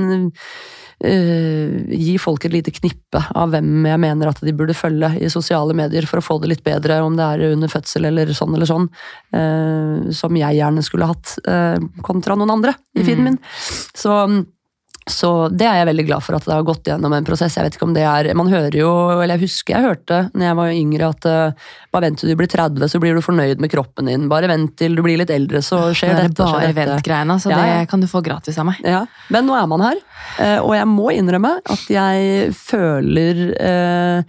gi 1.03 2.13
folk 2.21 2.45
et 2.47 2.53
lite 2.53 2.71
knippe 2.71 3.19
av 3.35 3.51
hvem 3.51 3.87
jeg 3.89 3.99
mener 3.99 4.29
at 4.29 4.39
de 4.43 4.53
burde 4.55 4.75
følge 4.77 5.09
i 5.19 5.31
sosiale 5.31 5.75
medier 5.75 6.07
for 6.07 6.21
å 6.21 6.25
få 6.25 6.37
det 6.41 6.51
litt 6.51 6.63
bedre, 6.63 7.01
om 7.03 7.17
det 7.19 7.25
er 7.25 7.53
under 7.53 7.71
fødsel 7.71 8.07
eller 8.07 8.31
sånn 8.37 8.55
eller 8.55 8.69
sånn, 8.69 8.87
eh, 9.35 10.11
som 10.15 10.39
jeg 10.39 10.59
gjerne 10.59 10.83
skulle 10.85 11.09
hatt, 11.11 11.35
eh, 11.43 11.77
kontra 12.05 12.37
noen 12.39 12.55
andre 12.55 12.75
i 12.95 13.03
feeden 13.03 13.27
min. 13.27 13.39
Så 13.93 14.15
så 15.09 15.49
det 15.51 15.65
er 15.67 15.81
jeg 15.81 15.87
veldig 15.89 16.05
glad 16.07 16.23
for 16.23 16.37
at 16.37 16.45
det 16.47 16.53
har 16.55 16.63
gått 16.67 16.87
gjennom 16.87 17.13
en 17.15 17.25
prosess. 17.27 17.57
Jeg 17.57 17.65
vet 17.67 17.75
ikke 17.75 17.87
om 17.89 17.95
det 17.95 18.05
er, 18.07 18.29
Man 18.39 18.47
hører 18.51 18.77
jo, 18.77 18.91
eller 19.17 19.35
jeg 19.35 19.43
husker 19.49 19.75
jeg 19.75 19.83
hørte 19.87 20.19
når 20.33 20.45
jeg 20.47 20.57
var 20.59 20.71
yngre 20.77 21.09
at 21.11 21.27
eh, 21.27 21.67
bare 21.93 22.05
vent 22.07 22.21
til 22.21 22.31
du 22.31 22.37
blir 22.39 22.47
30, 22.51 22.87
så 22.89 23.01
blir 23.03 23.17
du 23.17 23.21
fornøyd 23.25 23.59
med 23.63 23.71
kroppen 23.73 24.07
din. 24.09 24.29
Bare 24.31 24.47
vent 24.51 24.77
til 24.79 24.95
du 24.95 25.03
blir 25.05 25.19
litt 25.19 25.33
eldre, 25.33 25.61
så 25.65 25.81
skjer 25.91 26.13
det 26.15 26.23
er 26.23 26.29
dette. 26.31 26.47
bare 26.47 26.69
dette. 26.71 26.79
vent-greiene, 26.79 27.39
så 27.43 27.51
Ja, 27.51 27.59
ja. 27.59 27.77
det 27.83 27.89
kan 27.91 28.01
du 28.01 28.07
få 28.07 28.23
gratis 28.25 28.57
av 28.57 28.69
meg. 28.71 28.79
Ja, 28.87 29.03
Men 29.29 29.45
nå 29.49 29.57
er 29.59 29.67
man 29.67 29.83
her, 29.85 29.99
eh, 30.39 30.59
og 30.63 30.73
jeg 30.77 30.87
må 30.87 31.11
innrømme 31.13 31.57
at 31.65 31.87
jeg 31.91 32.53
føler 32.55 33.43
eh, 33.59 34.23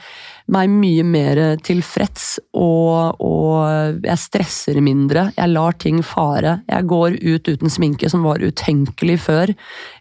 meg 0.52 0.68
mye 0.68 1.04
mer 1.09 1.38
tilfreds, 1.64 2.38
og, 2.52 3.16
og 3.24 4.02
jeg 4.04 4.20
stresser 4.20 4.80
mindre. 4.85 5.30
Jeg 5.38 5.52
lar 5.54 5.76
ting 5.80 6.02
fare. 6.04 6.59
Jeg 6.68 6.85
går 6.90 7.16
ut 7.22 7.48
uten 7.48 7.72
sminke, 7.72 8.11
som 8.12 8.26
var 8.26 8.44
utenkelig 8.44 9.16
før. 9.24 9.54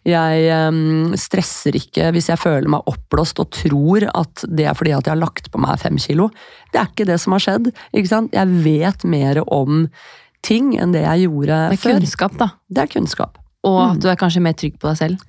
Jeg 0.04 0.50
um, 0.68 1.14
stresser 1.16 1.78
ikke 1.80 2.10
hvis 2.12 2.28
jeg 2.28 2.42
føler 2.42 2.68
meg 2.74 2.90
oppblåst 2.92 3.40
og 3.40 3.48
tror 3.56 4.04
at 4.12 4.44
det 4.52 4.66
er 4.68 4.76
fordi 4.76 4.92
at 4.92 5.08
jeg 5.08 5.14
har 5.14 5.22
lagt 5.22 5.48
på 5.54 5.62
meg 5.64 5.80
fem 5.80 5.96
kilo. 5.96 6.28
Det 6.74 6.82
er 6.82 6.90
ikke 6.92 7.08
det 7.08 7.16
som 7.24 7.32
har 7.36 7.46
skjedd. 7.46 7.72
ikke 7.96 8.12
sant? 8.12 8.36
Jeg 8.36 8.60
vet 8.66 9.08
mer 9.08 9.40
om 9.48 9.86
ting 10.44 10.74
enn 10.76 10.92
det 10.92 11.06
jeg 11.06 11.24
gjorde 11.24 11.56
før. 11.56 11.72
Det 11.72 11.78
er 11.80 11.82
før. 11.86 11.96
kunnskap, 11.96 12.36
da. 12.42 12.50
Det 12.68 12.84
er 12.84 12.92
kunnskap. 12.98 13.40
Og 13.64 13.94
Mm. 13.94 14.00
du 14.04 14.10
er 14.12 14.16
kanskje 14.20 14.42
mer 14.44 14.52
trygg 14.52 14.76
på 14.76 14.90
deg 14.92 14.98
selv. 15.00 15.22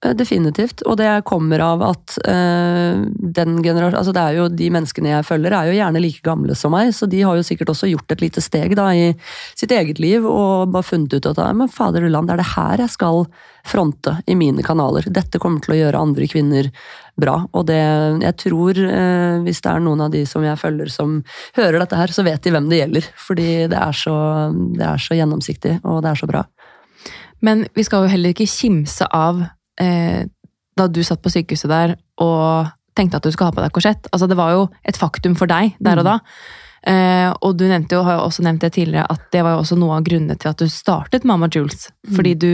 Eh, 0.00 0.14
definitivt. 0.16 0.80
Og 0.88 0.96
det 0.96 1.08
kommer 1.28 1.60
av 1.60 1.82
at 1.84 2.14
øh, 2.24 3.02
den 3.20 3.58
generasjonen 3.60 3.98
Altså 4.00 4.14
det 4.16 4.22
er 4.22 4.36
jo 4.38 4.46
de 4.48 4.70
menneskene 4.72 5.10
jeg 5.12 5.26
følger, 5.28 5.52
er 5.52 5.68
jo 5.68 5.76
gjerne 5.76 6.00
like 6.00 6.24
gamle 6.24 6.56
som 6.56 6.72
meg, 6.72 6.94
så 6.96 7.08
de 7.10 7.20
har 7.20 7.36
jo 7.36 7.44
sikkert 7.44 7.74
også 7.74 7.90
gjort 7.90 8.14
et 8.14 8.24
lite 8.24 8.40
steg 8.40 8.72
da 8.78 8.86
i 8.96 9.10
sitt 9.58 9.74
eget 9.76 10.00
liv 10.00 10.24
og 10.24 10.72
bare 10.72 10.86
funnet 10.86 11.18
ut 11.18 11.28
at 11.28 11.42
«Ja, 11.42 11.50
men 11.52 11.68
fader 11.68 12.06
ulland, 12.08 12.30
det 12.30 12.38
er 12.38 12.40
det 12.40 12.48
her 12.54 12.84
jeg 12.86 12.94
skal 12.94 13.26
fronte 13.68 14.16
i 14.24 14.38
mine 14.40 14.64
kanaler. 14.64 15.04
Dette 15.04 15.42
kommer 15.42 15.60
til 15.60 15.76
å 15.76 15.78
gjøre 15.82 16.00
andre 16.00 16.30
kvinner 16.32 16.70
bra. 17.20 17.36
Og 17.52 17.68
det 17.68 17.76
Jeg 17.76 18.36
tror, 18.40 18.80
øh, 18.80 19.44
hvis 19.44 19.60
det 19.60 19.70
er 19.74 19.84
noen 19.84 20.00
av 20.00 20.16
de 20.16 20.24
som 20.24 20.42
jeg 20.44 20.56
følger 20.56 20.88
som 20.88 21.20
hører 21.60 21.78
dette 21.78 22.00
her, 22.00 22.08
så 22.08 22.24
vet 22.24 22.40
de 22.40 22.56
hvem 22.56 22.72
det 22.72 22.80
gjelder. 22.80 23.12
Fordi 23.28 23.50
det 23.68 23.76
er 23.76 23.92
så, 23.92 24.16
det 24.80 24.86
er 24.86 24.96
så 24.96 25.20
gjennomsiktig, 25.20 25.80
og 25.84 26.00
det 26.00 26.14
er 26.14 26.24
så 26.24 26.30
bra. 26.30 26.46
Men 27.44 27.66
vi 27.76 27.84
skal 27.84 28.04
jo 28.04 28.14
heller 28.16 28.32
ikke 28.32 28.48
kimse 28.48 29.04
av 29.12 29.44
eh, 29.80 30.24
da 30.78 30.86
du 30.88 31.02
satt 31.04 31.22
på 31.22 31.32
sykehuset 31.32 31.70
der 31.70 31.96
og 32.22 32.70
tenkte 32.96 33.20
at 33.20 33.26
du 33.26 33.32
skulle 33.32 33.50
ha 33.50 33.56
på 33.56 33.62
deg 33.64 33.74
korsett. 33.74 34.08
Altså, 34.12 34.28
det 34.30 34.38
var 34.38 34.54
jo 34.54 34.66
et 34.86 34.98
faktum 34.98 35.36
for 35.38 35.50
deg 35.50 35.76
der 35.82 36.00
og 36.02 36.08
da. 36.08 36.18
Eh, 36.88 37.28
og 37.44 37.56
du 37.60 37.66
nevnte 37.68 37.96
jo, 37.96 38.04
har 38.06 38.18
jo 38.18 38.26
også 38.26 38.44
nevnt 38.46 38.64
det 38.64 38.72
tidligere, 38.76 39.06
at 39.12 39.26
det 39.34 39.44
var 39.44 39.56
jo 39.56 39.64
også 39.64 39.78
noe 39.80 39.98
av 39.98 40.06
grunnene 40.06 40.36
til 40.40 40.52
at 40.52 40.60
du 40.60 40.68
startet 40.72 41.26
Mama 41.28 41.50
Jules. 41.52 41.90
Fordi 42.16 42.34
du 42.40 42.52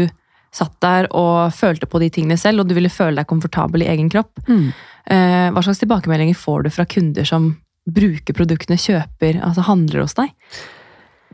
satt 0.57 0.77
der 0.83 1.09
og 1.17 1.53
følte 1.55 1.89
på 1.91 2.01
de 2.03 2.11
tingene 2.13 2.39
selv, 2.41 2.63
og 2.63 2.71
du 2.71 2.77
ville 2.77 2.93
føle 2.93 3.21
deg 3.21 3.29
komfortabel 3.31 3.85
i 3.85 3.91
egen 3.93 4.11
kropp. 4.13 4.41
Mm. 4.49 4.71
Eh, 5.13 5.47
hva 5.55 5.63
slags 5.63 5.83
tilbakemeldinger 5.83 6.39
får 6.39 6.67
du 6.67 6.73
fra 6.75 6.87
kunder 6.89 7.29
som 7.29 7.53
bruker 7.87 8.35
produktene, 8.35 8.79
kjøper, 8.81 9.39
altså 9.47 9.67
handler 9.69 10.03
hos 10.03 10.17
deg? 10.19 10.33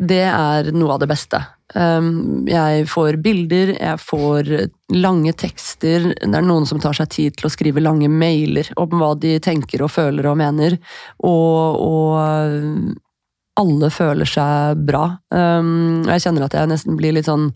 Det 0.02 0.24
er 0.26 0.72
noe 0.74 0.96
av 0.96 1.02
det 1.02 1.08
beste. 1.10 1.38
Um, 1.74 2.44
jeg 2.50 2.84
får 2.90 3.16
bilder, 3.24 3.72
jeg 3.78 4.00
får 4.02 4.50
lange 4.98 5.32
tekster. 5.38 6.10
Det 6.18 6.34
er 6.34 6.44
noen 6.44 6.66
som 6.68 6.80
tar 6.82 6.96
seg 6.98 7.12
tid 7.14 7.38
til 7.38 7.48
å 7.48 7.52
skrive 7.52 7.84
lange 7.84 8.10
mailer 8.12 8.68
om 8.80 8.98
hva 8.98 9.12
de 9.16 9.38
tenker 9.42 9.84
og 9.84 9.92
føler 9.94 10.26
og 10.28 10.40
mener. 10.40 10.76
Og, 11.24 11.78
og 11.86 13.62
alle 13.62 13.92
føler 13.94 14.28
seg 14.28 14.82
bra. 14.88 15.04
Um, 15.30 16.02
jeg 16.10 16.26
kjenner 16.26 16.48
at 16.48 16.56
jeg 16.58 16.72
nesten 16.72 16.98
blir 16.98 17.14
litt 17.16 17.30
sånn 17.30 17.52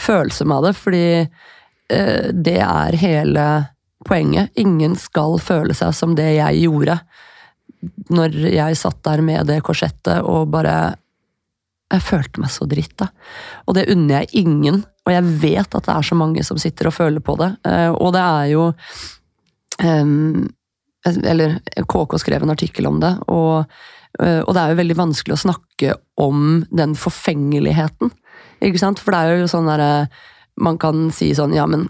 følsom 0.00 0.52
av 0.56 0.66
det, 0.68 0.74
fordi 0.80 1.06
uh, 1.22 2.26
det 2.34 2.58
er 2.64 2.98
hele 3.00 3.46
poenget. 4.04 4.50
Ingen 4.60 4.98
skal 5.00 5.38
føle 5.40 5.76
seg 5.78 5.94
som 5.96 6.18
det 6.18 6.34
jeg 6.40 6.66
gjorde 6.66 6.98
når 8.14 8.36
jeg 8.48 8.76
satt 8.80 9.00
der 9.04 9.20
med 9.24 9.48
det 9.48 9.58
korsettet 9.64 10.24
og 10.24 10.48
bare 10.52 10.94
Jeg 11.92 12.02
følte 12.02 12.40
meg 12.42 12.50
så 12.50 12.66
dritt, 12.68 12.94
da. 12.98 13.10
Og 13.68 13.76
det 13.76 13.88
unner 13.92 14.22
jeg 14.22 14.44
ingen. 14.44 14.82
Og 15.04 15.12
jeg 15.12 15.34
vet 15.42 15.76
at 15.76 15.88
det 15.88 15.94
er 15.94 16.06
så 16.06 16.16
mange 16.18 16.44
som 16.46 16.58
sitter 16.60 16.88
og 16.88 16.96
føler 16.96 17.22
på 17.24 17.36
det. 17.40 17.50
Uh, 17.66 17.92
og 17.92 18.14
det 18.16 18.22
er 18.24 18.46
jo 18.54 18.68
um, 19.84 20.46
Eller 21.04 21.58
KK 21.84 22.16
skrev 22.22 22.46
en 22.46 22.54
artikkel 22.54 22.88
om 22.88 23.02
det, 23.02 23.12
og 23.28 23.68
Eh, 24.22 24.40
og 24.44 24.54
det 24.54 24.62
er 24.62 24.72
jo 24.72 24.80
veldig 24.80 24.98
vanskelig 24.98 25.34
å 25.34 25.42
snakke 25.42 25.96
om 26.22 26.62
den 26.70 26.94
forfengeligheten. 26.98 28.12
Ikke 28.64 28.80
sant? 28.80 29.02
For 29.02 29.14
det 29.14 29.22
er 29.22 29.42
jo 29.42 29.50
sånn 29.50 29.68
derre 29.68 30.06
Man 30.54 30.76
kan 30.78 31.08
si 31.10 31.32
sånn 31.34 31.52
Ja, 31.56 31.64
men 31.66 31.88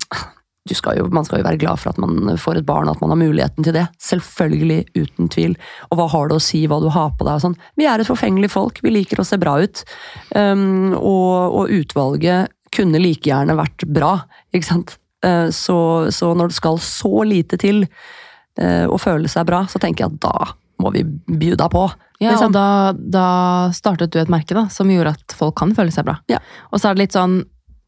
skal 0.72 0.96
jo, 0.96 1.08
man 1.12 1.26
skal 1.28 1.42
jo 1.42 1.44
være 1.44 1.60
glad 1.60 1.80
for 1.82 1.92
at 1.92 2.00
man 2.00 2.38
får 2.40 2.62
et 2.62 2.66
barn, 2.68 2.88
og 2.88 2.96
at 2.96 3.02
man 3.04 3.12
har 3.12 3.20
muligheten 3.20 3.66
til 3.66 3.76
det. 3.76 3.84
Selvfølgelig, 4.00 4.86
uten 4.96 5.28
tvil. 5.28 5.56
Og 5.90 6.00
hva 6.00 6.08
har 6.08 6.30
det 6.30 6.38
å 6.38 6.44
si 6.44 6.62
hva 6.70 6.80
du 6.80 6.88
har 6.94 7.12
på 7.18 7.26
deg? 7.28 7.42
sånn. 7.44 7.58
Vi 7.76 7.84
er 7.90 8.00
et 8.00 8.08
forfengelig 8.08 8.54
folk, 8.54 8.80
vi 8.80 8.94
liker 8.94 9.20
å 9.20 9.26
se 9.28 9.36
bra 9.40 9.58
ut. 9.60 9.84
Um, 10.32 10.94
og, 10.96 11.60
og, 11.60 11.74
utvalget 11.74 12.54
kunne 12.74 13.02
like 13.02 13.28
gjerne 13.28 13.58
vært 13.60 13.84
bra, 13.92 14.16
ikke 14.56 14.70
sant. 14.70 14.96
Uh, 15.24 15.52
så, 15.52 16.08
så, 16.14 16.32
når 16.32 16.50
det 16.50 16.58
skal 16.62 16.80
så 16.80 17.12
lite 17.28 17.60
til 17.60 17.84
uh, 17.84 18.88
å 18.88 18.96
føle 19.00 19.28
seg 19.28 19.44
bra, 19.50 19.66
så 19.68 19.82
tenker 19.82 20.06
jeg 20.06 20.16
at 20.16 20.24
da 20.24 20.54
må 20.80 20.90
vi 20.96 21.04
bjuda 21.04 21.68
på. 21.72 21.84
Ja, 22.22 22.32
liksom. 22.32 22.54
og 22.54 22.56
da, 22.56 22.68
da, 22.94 23.28
startet 23.76 24.14
du 24.14 24.20
et 24.22 24.32
merke 24.32 24.56
da, 24.56 24.64
som 24.72 24.88
gjorde 24.88 25.12
at 25.18 25.36
folk 25.36 25.58
kan 25.60 25.74
føle 25.76 25.92
seg 25.92 26.08
bra. 26.08 26.16
Ja. 26.32 26.40
Og 26.72 26.80
så 26.80 26.88
er 26.88 26.96
det 26.96 27.04
litt 27.04 27.16
sånn 27.16 27.42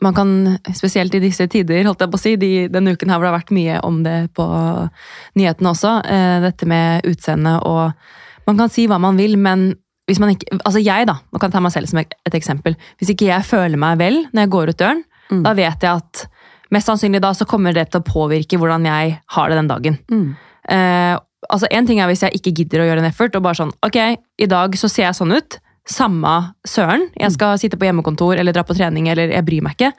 man 0.04 0.14
kan, 0.14 0.30
spesielt 0.76 1.14
i 1.16 1.22
disse 1.22 1.46
tider, 1.48 1.86
holdt 1.88 2.04
jeg 2.04 2.12
på 2.12 2.18
å 2.18 2.20
si, 2.20 2.34
de, 2.40 2.50
denne 2.72 2.92
uken 2.92 3.10
her 3.10 3.18
hvor 3.18 3.26
det 3.26 3.32
har 3.32 3.38
vært 3.38 3.56
mye 3.56 3.80
om 3.86 4.02
det 4.04 4.16
på 4.36 4.46
nyhetene 5.40 5.72
også, 5.72 5.92
eh, 6.04 6.36
dette 6.44 6.68
med 6.68 7.08
utseende 7.08 7.58
og 7.64 8.14
Man 8.46 8.54
kan 8.60 8.70
si 8.70 8.84
hva 8.86 9.00
man 9.02 9.16
vil, 9.18 9.32
men 9.42 9.72
hvis 10.06 10.20
man 10.22 10.30
ikke 10.30 10.60
Altså 10.60 10.78
jeg, 10.78 11.08
da, 11.08 11.16
nå 11.18 11.40
kan 11.40 11.50
jeg 11.50 11.56
ta 11.56 11.62
meg 11.64 11.72
selv 11.74 11.90
som 11.90 11.98
et, 11.98 12.12
eksempel. 12.30 12.76
Hvis 13.00 13.10
ikke 13.10 13.26
jeg 13.26 13.42
føler 13.42 13.80
meg 13.80 13.98
vel 13.98 14.20
når 14.30 14.44
jeg 14.44 14.52
går 14.54 14.70
ut 14.70 14.78
døren, 14.78 15.02
mm. 15.32 15.40
da 15.42 15.54
vet 15.58 15.82
jeg 15.82 16.02
at 16.02 16.22
mest 16.70 16.86
sannsynlig 16.86 17.22
da 17.24 17.32
så 17.34 17.46
kommer 17.48 17.74
det 17.74 17.88
til 17.90 18.02
å 18.02 18.06
påvirke 18.06 18.58
hvordan 18.60 18.86
jeg 18.86 19.16
har 19.34 19.50
det 19.50 19.58
den 19.58 19.70
dagen. 19.70 19.98
Mm. 20.12 20.28
Eh, 20.76 21.14
altså 21.50 21.66
En 21.70 21.86
ting 21.88 21.98
er 21.98 22.10
hvis 22.10 22.22
jeg 22.22 22.38
ikke 22.38 22.54
gidder 22.60 22.84
å 22.84 22.88
gjøre 22.88 23.02
en 23.02 23.10
effort, 23.10 23.34
og 23.34 23.42
bare 23.42 23.58
sånn 23.58 23.74
Ok, 23.86 23.98
i 23.98 24.50
dag 24.50 24.78
så 24.78 24.90
ser 24.92 25.08
jeg 25.08 25.18
sånn 25.18 25.34
ut. 25.34 25.58
Samme 25.86 26.32
søren. 26.66 27.08
Jeg 27.18 27.34
skal 27.36 27.60
sitte 27.62 27.78
på 27.78 27.86
hjemmekontor 27.86 28.40
eller 28.40 28.54
dra 28.56 28.64
på 28.66 28.74
trening, 28.76 29.08
eller 29.12 29.30
jeg 29.34 29.46
bryr 29.46 29.64
meg 29.64 29.78
ikke. 29.78 29.92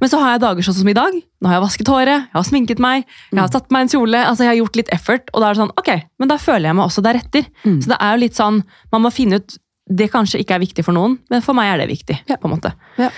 Men 0.00 0.12
så 0.12 0.20
har 0.20 0.34
jeg 0.34 0.42
dager 0.44 0.66
sånn 0.66 0.76
som 0.76 0.90
i 0.90 0.96
dag. 0.96 1.14
Nå 1.16 1.48
har 1.48 1.56
jeg 1.56 1.64
vasket 1.64 1.90
håret, 1.90 2.28
jeg 2.28 2.36
har 2.36 2.46
sminket 2.46 2.82
meg, 2.82 3.06
jeg 3.32 3.40
har 3.40 3.52
satt 3.52 3.70
meg 3.72 3.86
en 3.86 3.92
kjole. 3.94 4.22
altså 4.28 4.44
Jeg 4.44 4.52
har 4.52 4.58
gjort 4.60 4.80
litt 4.80 4.92
effort, 4.92 5.30
og 5.32 5.40
da 5.40 5.48
er 5.48 5.56
det 5.56 5.62
sånn, 5.62 5.74
ok, 5.80 5.92
men 6.20 6.32
da 6.32 6.38
føler 6.40 6.68
jeg 6.68 6.78
meg 6.78 6.88
også 6.90 7.04
deretter. 7.06 7.50
Mm. 7.64 7.80
Så 7.80 7.92
det 7.92 7.98
er 7.98 8.12
jo 8.12 8.22
litt 8.26 8.38
sånn, 8.38 8.62
man 8.92 9.06
må 9.06 9.14
finne 9.14 9.40
ut 9.40 9.60
Det 9.86 10.08
kanskje 10.10 10.40
ikke 10.42 10.56
er 10.56 10.64
viktig 10.64 10.82
for 10.82 10.96
noen, 10.96 11.12
men 11.30 11.44
for 11.46 11.54
meg 11.54 11.68
er 11.70 11.78
det 11.78 11.92
viktig. 11.92 12.16
Ja. 12.26 12.40
på 12.42 12.48
en 12.48 12.56
måte. 12.56 12.72
Ja. 12.98 13.12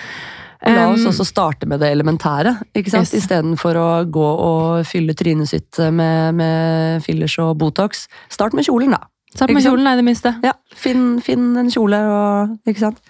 La 0.69 0.83
oss 0.91 1.05
også 1.07 1.23
starte 1.25 1.65
med 1.65 1.79
det 1.81 1.89
elementære, 1.95 2.51
ikke 2.77 2.91
sant? 2.93 3.07
Yes. 3.07 3.23
istedenfor 3.23 3.79
å 3.79 3.87
gå 4.05 4.27
og 4.45 4.85
fylle 4.85 5.15
trynet 5.17 5.49
sitt 5.49 5.79
med, 5.79 6.35
med, 6.37 7.01
fillers 7.01 7.39
og 7.41 7.55
Botox. 7.57 8.05
Start 8.29 8.53
med 8.53 8.67
kjolen, 8.67 8.93
da. 8.93 9.07
Start 9.35 9.53
med 9.53 9.63
kjolen, 9.63 9.87
i 9.87 9.95
det 9.99 10.05
minste. 10.05 10.33
Ja, 10.43 10.55
finn, 10.75 11.19
finn, 11.21 11.51
en 11.59 11.69
kjole 11.71 11.99
og 12.09 12.69
Ikke 12.69 12.87
sant. 12.87 13.01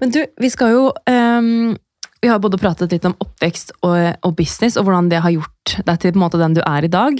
Men 0.00 0.12
du, 0.14 0.22
vi 0.40 0.50
skal 0.50 0.72
jo 0.74 0.84
um, 0.90 1.74
Vi 2.22 2.30
har 2.30 2.40
både 2.42 2.58
pratet 2.58 2.94
litt 2.94 3.04
om 3.06 3.14
oppvekst 3.22 3.74
og, 3.82 3.96
og, 4.22 4.34
business, 4.38 4.78
og 4.78 4.86
hvordan 4.86 5.10
det 5.12 5.22
har 5.22 5.34
gjort 5.34 5.76
deg 5.86 6.00
til 6.00 6.14
på 6.14 6.18
en 6.18 6.24
måte 6.24 6.40
den 6.40 6.56
du 6.56 6.62
er 6.64 6.86
i 6.86 6.92
dag. 6.92 7.18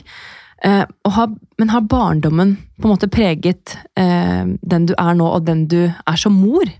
Uh, 0.62 0.84
har, 1.16 1.32
men 1.58 1.72
har 1.74 1.88
barndommen 1.90 2.54
på 2.78 2.86
en 2.86 2.94
måte 2.94 3.10
preget 3.10 3.76
uh, 3.98 4.46
den 4.46 4.86
du 4.88 4.94
er 4.96 5.18
nå, 5.18 5.26
og 5.26 5.46
den 5.46 5.66
du 5.70 5.80
er 5.90 6.18
som 6.18 6.38
mor? 6.38 6.70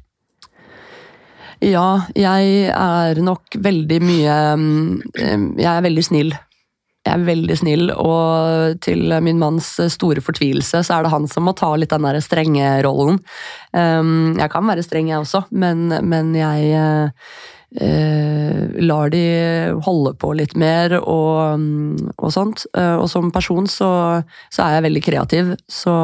Ja, 1.62 2.06
jeg 2.18 2.70
er 2.74 3.20
nok 3.22 3.54
veldig 3.62 3.98
mye 4.02 4.38
um, 4.58 5.02
Jeg 5.60 5.68
er 5.70 5.84
veldig 5.84 6.06
snill. 6.06 6.32
Jeg 7.02 7.18
er 7.18 7.22
veldig 7.26 7.54
snill, 7.58 7.88
og 7.98 8.76
til 8.84 9.10
min 9.26 9.40
manns 9.40 9.72
store 9.90 10.22
fortvilelse 10.22 10.84
så 10.86 10.94
er 10.94 11.02
det 11.02 11.10
han 11.10 11.24
som 11.30 11.48
må 11.48 11.54
ta 11.58 11.72
litt 11.74 11.90
den 11.90 12.06
der 12.06 12.20
strenge 12.22 12.68
rollen. 12.86 13.18
Um, 13.74 14.38
jeg 14.38 14.52
kan 14.52 14.68
være 14.70 14.84
streng, 14.86 15.10
jeg 15.10 15.24
også, 15.24 15.42
men, 15.50 15.90
men 16.06 16.30
jeg 16.38 16.70
eh, 16.78 18.78
lar 18.86 19.10
de 19.10 19.24
holde 19.82 20.14
på 20.22 20.30
litt 20.38 20.54
mer 20.54 20.94
og, 21.00 21.66
og 22.14 22.30
sånt. 22.30 22.68
Uh, 22.78 23.02
og 23.02 23.10
som 23.10 23.34
person 23.34 23.66
så, 23.66 23.90
så, 24.46 24.62
er 24.62 24.78
jeg 24.78 24.86
veldig 24.86 25.06
kreativ, 25.10 25.54
så, 25.66 25.98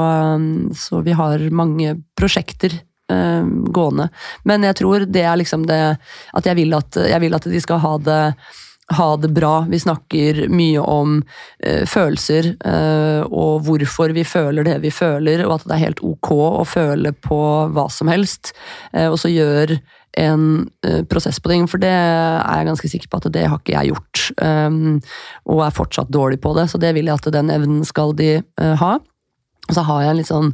så 0.74 1.06
vi 1.06 1.14
har 1.14 1.46
mange 1.54 1.94
prosjekter 2.18 2.74
uh, 3.12 3.46
gående. 3.70 4.10
Men 4.50 4.66
jeg 4.66 4.82
tror 4.82 5.06
det 5.06 5.22
er 5.22 5.38
liksom 5.38 5.70
det 5.70 5.84
At 6.34 6.50
jeg 6.50 6.58
vil 6.58 6.74
at, 6.74 7.06
jeg 7.06 7.22
vil 7.22 7.38
at 7.38 7.54
de 7.54 7.62
skal 7.62 7.86
ha 7.86 8.00
det 8.02 8.24
ha 8.96 9.08
det 9.16 9.28
bra. 9.28 9.66
Vi 9.68 9.80
snakker 9.80 10.46
mye 10.48 10.80
om 10.80 11.18
eh, 11.64 11.84
følelser 11.88 12.54
eh, 12.56 13.20
og 13.26 13.66
hvorfor 13.66 14.14
vi 14.16 14.24
føler 14.24 14.64
det 14.64 14.78
vi 14.84 14.92
føler, 14.94 15.44
og 15.46 15.58
at 15.58 15.68
det 15.68 15.76
er 15.76 15.84
helt 15.88 16.02
ok 16.04 16.30
å 16.32 16.64
føle 16.68 17.12
på 17.12 17.40
hva 17.74 17.88
som 17.92 18.10
helst. 18.12 18.54
Eh, 18.92 19.08
og 19.10 19.18
så 19.20 19.32
gjør 19.32 19.76
en 20.18 20.46
prosess 21.06 21.36
på 21.38 21.50
ting, 21.52 21.66
for 21.70 21.78
det 21.78 21.92
er 21.92 22.56
jeg 22.58 22.66
ganske 22.66 22.88
sikker 22.90 23.10
på 23.12 23.18
at 23.20 23.26
det 23.30 23.44
har 23.46 23.60
ikke 23.60 23.74
jeg 23.76 23.92
gjort. 23.92 24.22
Um, 24.40 24.96
og 25.46 25.60
er 25.62 25.76
fortsatt 25.76 26.10
dårlig 26.10 26.40
på 26.42 26.54
det, 26.56 26.64
så 26.72 26.80
det 26.82 26.90
vil 26.96 27.06
jeg 27.06 27.20
at 27.20 27.28
den 27.36 27.52
evnen 27.54 27.84
skal 27.86 28.16
de 28.18 28.40
ha. 28.58 28.96
Og 29.68 29.76
så 29.76 29.84
har 29.86 30.02
jeg 30.02 30.10
en 30.10 30.18
litt 30.18 30.30
sånn 30.32 30.50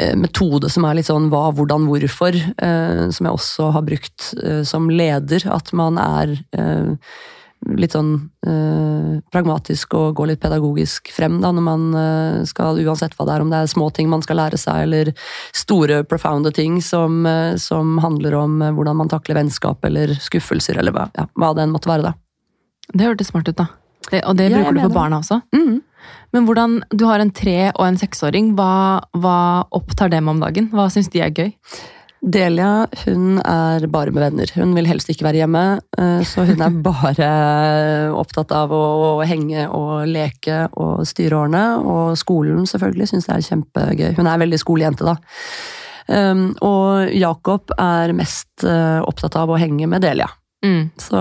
Eh, 0.00 0.16
metode 0.16 0.70
som 0.70 0.86
er 0.86 0.96
litt 0.96 1.08
sånn 1.08 1.28
hva, 1.32 1.48
hvordan, 1.56 1.88
hvorfor, 1.90 2.36
eh, 2.38 3.02
som 3.10 3.26
jeg 3.26 3.36
også 3.36 3.70
har 3.74 3.84
brukt 3.84 4.30
eh, 4.38 4.62
som 4.66 4.88
leder. 4.90 5.44
At 5.50 5.72
man 5.76 5.98
er 6.00 6.36
litt 7.76 7.92
sånn 7.92 8.14
pragmatisk 9.30 9.92
og 9.98 10.14
gå 10.16 10.24
litt 10.30 10.40
pedagogisk 10.40 11.10
frem 11.12 11.36
da, 11.42 11.50
når 11.52 11.64
man 11.66 11.82
skal, 12.48 12.78
uansett 12.80 13.12
hva 13.18 13.26
det 13.28 13.34
er, 13.34 13.44
om 13.44 13.50
det 13.52 13.58
er 13.60 13.68
små 13.68 13.90
ting 13.92 14.08
man 14.08 14.24
skal 14.24 14.40
lære 14.40 14.56
seg, 14.60 14.86
eller 14.86 15.10
store, 15.52 16.00
profounde 16.08 16.54
ting 16.56 16.78
som, 16.84 17.20
som 17.60 17.98
handler 18.00 18.38
om 18.38 18.56
hvordan 18.64 18.96
man 19.02 19.12
takler 19.12 19.36
vennskap 19.42 19.84
eller 19.84 20.16
skuffelser, 20.24 20.80
eller 20.80 20.96
hva, 20.96 21.10
ja, 21.18 21.26
hva 21.36 21.52
det 21.52 21.66
enn 21.66 21.76
måtte 21.76 21.92
være, 21.92 22.10
da. 22.10 22.16
Det 22.94 23.06
hørtes 23.06 23.30
smart 23.30 23.52
ut, 23.52 23.58
da. 23.60 23.68
Det, 24.08 24.24
og 24.24 24.36
det 24.40 24.48
Ja, 24.48 24.56
bruker 24.56 24.78
du 24.78 24.82
på 24.88 24.92
barna 24.96 25.20
også? 25.20 25.40
Mm. 25.54 25.80
Men 26.32 26.46
hvordan, 26.46 26.82
Du 26.90 27.04
har 27.06 27.20
en 27.20 27.30
tre- 27.30 27.72
og 27.74 27.86
en 27.86 27.98
seksåring. 28.00 28.54
Hva, 28.56 29.02
hva 29.12 29.66
opptar 29.70 30.10
dem 30.10 30.28
om 30.28 30.40
dagen? 30.40 30.70
Hva 30.72 30.88
syns 30.90 31.10
de 31.12 31.20
er 31.20 31.30
gøy? 31.30 31.52
Delia 32.20 32.86
hun 33.06 33.38
er 33.40 33.86
bare 33.88 34.12
med 34.12 34.20
venner. 34.26 34.50
Hun 34.54 34.74
vil 34.76 34.88
helst 34.90 35.08
ikke 35.08 35.24
være 35.24 35.40
hjemme. 35.40 35.62
eh, 35.98 36.20
Så 36.28 36.44
hun 36.44 36.60
er 36.60 36.74
bare 36.90 37.30
opptatt 38.12 38.52
av 38.52 38.72
å 38.76 39.22
henge 39.24 39.64
og 39.72 40.04
leke 40.10 40.66
og 40.76 41.06
styre 41.08 41.38
årene. 41.46 41.64
Og 41.80 42.18
skolen 42.20 42.66
selvfølgelig 42.68 43.08
syns 43.12 43.28
det 43.30 43.36
er 43.38 43.46
kjempegøy. 43.48 44.10
Hun 44.18 44.28
er 44.28 44.42
veldig 44.44 44.60
skolejente, 44.60 45.08
da. 45.08 45.16
Um, 46.10 46.56
Og 46.66 47.12
Jakob 47.14 47.70
er 47.78 48.12
mest 48.18 48.64
eh, 48.66 49.00
opptatt 49.06 49.36
av 49.38 49.50
å 49.54 49.58
henge 49.60 49.86
med 49.88 50.02
Delia. 50.02 50.28
Mm. 50.64 50.90
Så, 51.00 51.16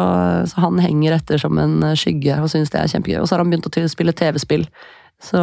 så 0.51 0.63
han 0.65 0.79
henger 0.83 1.15
etter 1.15 1.39
som 1.39 1.55
en 1.61 1.77
skygge 1.95 2.41
og 2.43 2.49
syns 2.51 2.73
det 2.73 2.81
er 2.81 2.89
kjempegøy. 2.91 3.21
Og 3.21 3.29
så 3.29 3.37
har 3.37 3.43
han 3.45 3.53
begynt 3.53 3.69
å 3.69 3.87
spille 3.87 4.11
TV-spill. 4.11 4.65
Så 5.19 5.39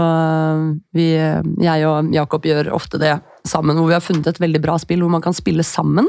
vi, 0.96 1.06
jeg 1.16 1.86
og 1.88 2.12
Jakob 2.12 2.44
gjør 2.48 2.70
ofte 2.76 3.00
det 3.00 3.14
sammen, 3.50 3.78
hvor 3.78 3.90
vi 3.90 3.96
har 3.96 4.04
funnet 4.04 4.28
et 4.30 4.42
veldig 4.42 4.62
bra 4.64 4.76
spill 4.82 5.04
hvor 5.04 5.12
man 5.16 5.24
kan 5.24 5.36
spille 5.36 5.66
sammen. 5.66 6.08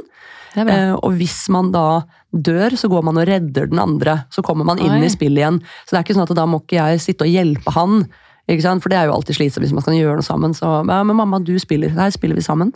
Eh, 0.57 0.93
og 0.95 1.17
hvis 1.19 1.45
man 1.53 1.71
da 1.73 2.03
dør, 2.33 2.77
så 2.79 2.89
går 2.91 3.03
man 3.05 3.19
og 3.19 3.27
redder 3.29 3.69
den 3.69 3.81
andre. 3.81 4.23
Så 4.33 4.43
kommer 4.45 4.65
man 4.67 4.81
inn 4.81 4.99
Oi. 4.99 5.05
i 5.05 5.11
spillet 5.13 5.43
igjen. 5.43 5.59
Så 5.85 5.93
det 5.93 5.99
er 5.99 6.07
ikke 6.07 6.17
sånn 6.17 6.29
at 6.29 6.37
da 6.39 6.47
må 6.49 6.63
ikke 6.63 6.79
jeg 6.79 7.03
sitte 7.03 7.27
og 7.27 7.33
hjelpe 7.33 7.75
han. 7.75 8.07
Ikke 8.47 8.63
sant? 8.63 8.79
For 8.83 8.91
det 8.91 8.95
er 8.95 9.09
jo 9.09 9.15
alltid 9.17 9.35
slitsomt 9.35 9.65
hvis 9.65 9.73
man 9.75 9.83
skal 9.83 9.97
gjøre 9.97 10.21
noe 10.21 10.25
sammen. 10.25 10.53
Så 10.55 10.67
ja, 10.87 11.01
men 11.03 11.17
mamma, 11.19 11.41
du 11.43 11.51
spiller. 11.59 11.91
Her 11.97 12.13
spiller 12.15 12.37
vi 12.37 12.45
sammen. 12.45 12.71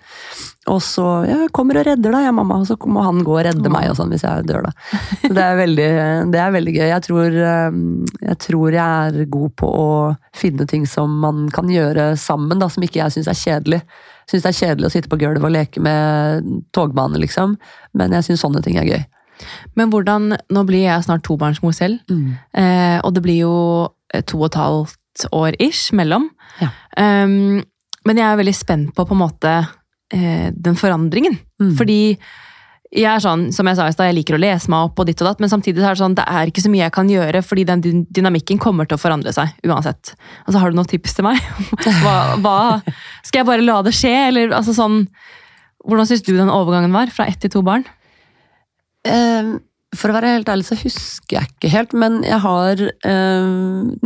Og 0.69 0.81
så 0.83 1.05
ja, 1.29 1.37
jeg 1.45 1.53
kommer 1.55 1.79
og 1.79 1.87
redder 1.87 2.11
deg, 2.11 2.25
ja, 2.27 2.33
mamma. 2.35 2.59
Og 2.59 2.67
så 2.67 2.75
må 2.91 3.05
han 3.05 3.23
gå 3.25 3.37
og 3.37 3.45
redde 3.47 3.71
meg 3.71 3.87
og 3.89 3.95
sånn 3.97 4.11
hvis 4.11 4.25
jeg 4.27 4.47
dør, 4.49 4.67
da. 4.67 4.99
Så 5.23 5.31
det 5.37 5.45
er 5.45 5.59
veldig, 5.61 5.89
det 6.33 6.43
er 6.43 6.55
veldig 6.57 6.75
gøy. 6.75 6.87
Jeg 6.91 7.05
tror, 7.07 7.39
eh, 7.53 7.79
jeg 8.27 8.39
tror 8.45 8.77
jeg 8.77 9.21
er 9.21 9.31
god 9.37 9.55
på 9.63 9.71
å 9.85 9.91
finne 10.37 10.67
ting 10.67 10.83
som 10.89 11.15
man 11.23 11.47
kan 11.55 11.71
gjøre 11.71 12.11
sammen, 12.19 12.59
da, 12.59 12.67
som 12.71 12.83
ikke 12.83 13.05
jeg 13.05 13.15
syns 13.15 13.31
er 13.31 13.39
kjedelig. 13.45 13.81
Syns 14.31 14.45
det 14.45 14.51
er 14.53 14.59
kjedelig 14.61 14.87
å 14.89 14.93
sitte 14.93 15.11
på 15.11 15.19
gulvet 15.19 15.43
og 15.43 15.51
leke 15.53 15.81
med 15.83 16.47
togbane, 16.75 17.19
liksom. 17.21 17.57
Men 17.97 18.15
jeg 18.15 18.29
syns 18.29 18.43
sånne 18.45 18.63
ting 18.65 18.79
er 18.79 18.87
gøy. 18.87 19.01
Men 19.75 19.89
hvordan 19.91 20.35
Nå 20.53 20.63
blir 20.69 20.85
jeg 20.85 21.03
snart 21.07 21.23
tobarnsmor 21.25 21.73
selv, 21.75 21.99
Mm. 22.09 22.37
eh, 22.53 22.99
og 23.03 23.13
det 23.15 23.23
blir 23.25 23.39
jo 23.41 23.55
eh, 24.13 24.21
to 24.21 24.37
og 24.39 24.45
et 24.51 24.59
halvt 24.59 25.25
år 25.33 25.55
ish 25.59 25.91
mellom. 25.93 26.29
Ja. 26.61 26.69
Um, 26.97 27.63
men 28.05 28.17
jeg 28.17 28.25
er 28.25 28.37
veldig 28.39 28.55
spent 28.55 28.93
på 28.95 29.05
på 29.07 29.13
en 29.13 29.21
måte 29.21 29.51
eh, 30.13 30.51
den 30.51 30.75
forandringen. 30.75 31.37
Mm. 31.61 31.75
Fordi 31.77 32.17
jeg 32.91 33.07
er 33.07 33.21
sånn, 33.23 33.45
som 33.55 33.67
jeg 33.69 33.77
sa 33.79 33.85
i 33.87 33.93
stad, 33.95 34.09
jeg 34.09 34.17
liker 34.17 34.35
å 34.35 34.41
lese 34.41 34.67
meg 34.71 34.89
opp 34.89 34.99
og 34.99 35.07
ditt 35.07 35.21
og 35.23 35.29
datt, 35.29 35.39
men 35.39 35.51
samtidig 35.51 35.79
er 35.79 35.95
det 35.95 36.01
sånn, 36.01 36.15
det 36.17 36.25
er 36.27 36.49
ikke 36.51 36.63
så 36.65 36.71
mye 36.73 36.83
jeg 36.83 36.93
kan 36.97 37.11
gjøre, 37.11 37.41
fordi 37.47 37.63
den 37.69 37.83
dynamikken 38.11 38.59
kommer 38.59 38.89
til 38.89 38.97
å 38.97 39.01
forandre 39.01 39.31
seg 39.35 39.53
uansett. 39.63 40.11
Altså, 40.43 40.59
har 40.59 40.71
du 40.71 40.79
noen 40.79 40.89
tips 40.91 41.15
til 41.15 41.27
meg? 41.29 41.39
hva, 42.03 42.15
hva, 42.43 42.57
skal 43.23 43.41
jeg 43.41 43.47
bare 43.47 43.63
la 43.63 43.77
det 43.87 43.95
skje, 43.95 44.11
eller 44.27 44.57
altså 44.57 44.75
sånn 44.77 45.05
Hvordan 45.81 46.05
syns 46.05 46.21
du 46.21 46.35
den 46.35 46.51
overgangen 46.53 46.93
var, 46.93 47.09
fra 47.09 47.25
ett 47.25 47.39
til 47.41 47.49
to 47.55 47.63
barn? 47.65 47.81
Eh, 49.01 49.47
For 49.97 50.11
å 50.11 50.13
være 50.13 50.35
helt 50.35 50.51
ærlig 50.51 50.67
så 50.67 50.75
husker 50.77 51.39
jeg 51.39 51.49
ikke 51.55 51.71
helt, 51.73 51.95
men 51.97 52.19
jeg 52.21 52.37
har 52.43 52.83
eh, 52.85 53.47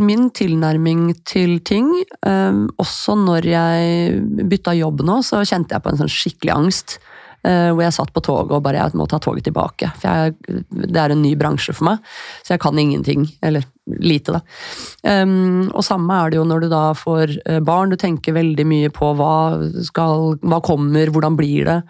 min 0.00 0.30
tilnærming 0.32 1.10
til 1.28 1.58
ting 1.68 1.90
eh, 2.00 2.62
Også 2.80 3.18
når 3.20 3.50
jeg 3.50 4.48
bytta 4.48 4.72
jobb 4.78 5.04
nå, 5.04 5.18
så 5.26 5.42
kjente 5.44 5.76
jeg 5.76 5.84
på 5.84 5.92
en 5.92 6.00
sånn 6.00 6.14
skikkelig 6.16 6.54
angst. 6.54 6.96
Eh, 7.46 7.70
hvor 7.72 7.84
jeg 7.84 7.96
satt 7.96 8.12
på 8.14 8.22
toget 8.26 8.56
og 8.58 8.64
bare 8.64 8.82
jeg 8.82 8.98
må 8.98 9.06
ta 9.10 9.20
toget 9.22 9.46
tilbake. 9.48 9.90
For 10.00 10.10
jeg, 10.10 10.62
det 10.90 11.00
er 11.00 11.14
en 11.14 11.22
ny 11.24 11.34
bransje 11.38 11.74
for 11.76 11.90
meg, 11.92 12.12
så 12.42 12.54
jeg 12.54 12.62
kan 12.64 12.78
ingenting. 12.78 13.26
Eller 13.46 13.66
lite, 13.86 14.34
da. 14.34 14.40
Um, 15.22 15.68
og 15.70 15.84
samme 15.86 16.14
er 16.18 16.32
det 16.32 16.40
jo 16.40 16.46
når 16.48 16.64
du 16.64 16.70
da 16.72 16.84
får 16.98 17.36
eh, 17.44 17.60
barn. 17.64 17.92
Du 17.92 17.98
tenker 18.00 18.36
veldig 18.36 18.66
mye 18.68 18.94
på 18.94 19.12
hva, 19.18 19.34
skal, 19.86 20.32
hva 20.42 20.62
kommer, 20.64 21.12
hvordan 21.14 21.38
blir 21.38 21.68
det. 21.68 21.80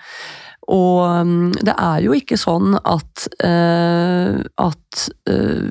Og 0.72 1.22
um, 1.22 1.52
det 1.54 1.76
er 1.78 2.02
jo 2.02 2.14
ikke 2.16 2.38
sånn 2.40 2.74
at, 2.80 3.28
uh, 3.46 4.42
at 4.58 5.04
uh, 5.30 5.68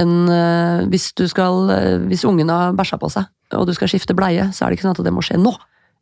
en 0.00 0.14
uh, 0.24 0.88
Hvis 0.88 1.10
du 1.20 1.26
skal 1.28 1.68
Hvis 2.08 2.24
ungen 2.24 2.48
har 2.48 2.72
bæsja 2.72 2.96
på 2.96 3.10
seg, 3.12 3.28
og 3.52 3.66
du 3.68 3.74
skal 3.76 3.90
skifte 3.92 4.16
bleie, 4.16 4.48
så 4.56 4.64
er 4.64 4.72
det 4.72 4.78
ikke 4.78 4.88
sånn 4.88 4.96
at 4.96 5.04
det 5.04 5.12
må 5.12 5.24
skje 5.24 5.36
nå. 5.40 5.52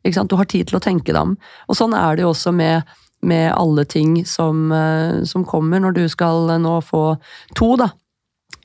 Du 0.01 0.35
har 0.39 0.47
tid 0.49 0.69
til 0.69 0.79
å 0.79 0.81
tenke 0.81 1.11
deg 1.11 1.19
om. 1.19 1.35
Og 1.69 1.77
sånn 1.77 1.93
er 1.93 2.15
det 2.15 2.23
jo 2.23 2.31
også 2.31 2.53
med, 2.55 2.87
med 3.21 3.53
alle 3.53 3.85
ting 3.85 4.25
som, 4.25 4.71
eh, 4.71 5.23
som 5.23 5.45
kommer. 5.45 5.79
Når 5.79 5.97
du 5.97 6.05
skal 6.09 6.49
eh, 6.49 6.61
nå 6.61 6.79
få 6.85 7.05
to, 7.55 7.75
da, 7.79 7.91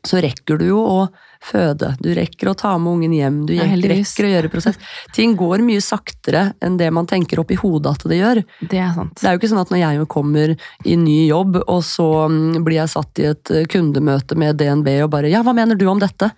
så 0.06 0.20
rekker 0.22 0.60
du 0.60 0.68
jo 0.70 0.80
å 0.80 0.98
føde. 1.42 1.92
Du 2.02 2.08
rekker 2.14 2.50
å 2.50 2.56
ta 2.58 2.72
med 2.78 2.96
ungen 2.96 3.14
hjem. 3.14 3.40
Du 3.46 3.54
Ja, 3.56 3.66
rekker, 3.66 4.26
å 4.26 4.32
gjøre 4.32 4.50
prosess. 4.50 4.78
Ting 5.14 5.36
går 5.38 5.62
mye 5.66 5.82
saktere 5.84 6.48
enn 6.64 6.78
det 6.80 6.88
man 6.94 7.08
tenker 7.10 7.42
oppi 7.42 7.58
hodet 7.60 7.96
at 7.96 8.06
det 8.10 8.20
gjør. 8.20 8.42
Det 8.62 8.80
er 8.82 8.92
sant. 8.96 9.16
Det 9.20 9.28
er 9.28 9.36
jo 9.36 9.42
ikke 9.42 9.52
sånn 9.52 9.62
at 9.62 9.72
når 9.74 9.82
jeg 9.82 10.10
kommer 10.12 10.54
i 10.84 10.98
ny 11.00 11.18
jobb, 11.28 11.60
og 11.66 11.82
så 11.86 12.08
mm, 12.30 12.62
blir 12.66 12.80
jeg 12.80 12.94
satt 12.94 13.22
i 13.22 13.30
et 13.32 13.54
eh, 13.54 13.66
kundemøte 13.70 14.38
med 14.38 14.60
DNB 14.60 14.92
og 15.04 15.10
bare 15.14 15.32
'ja, 15.32 15.42
hva 15.46 15.54
mener 15.56 15.78
du 15.78 15.86
om 15.90 16.02
dette?' 16.02 16.32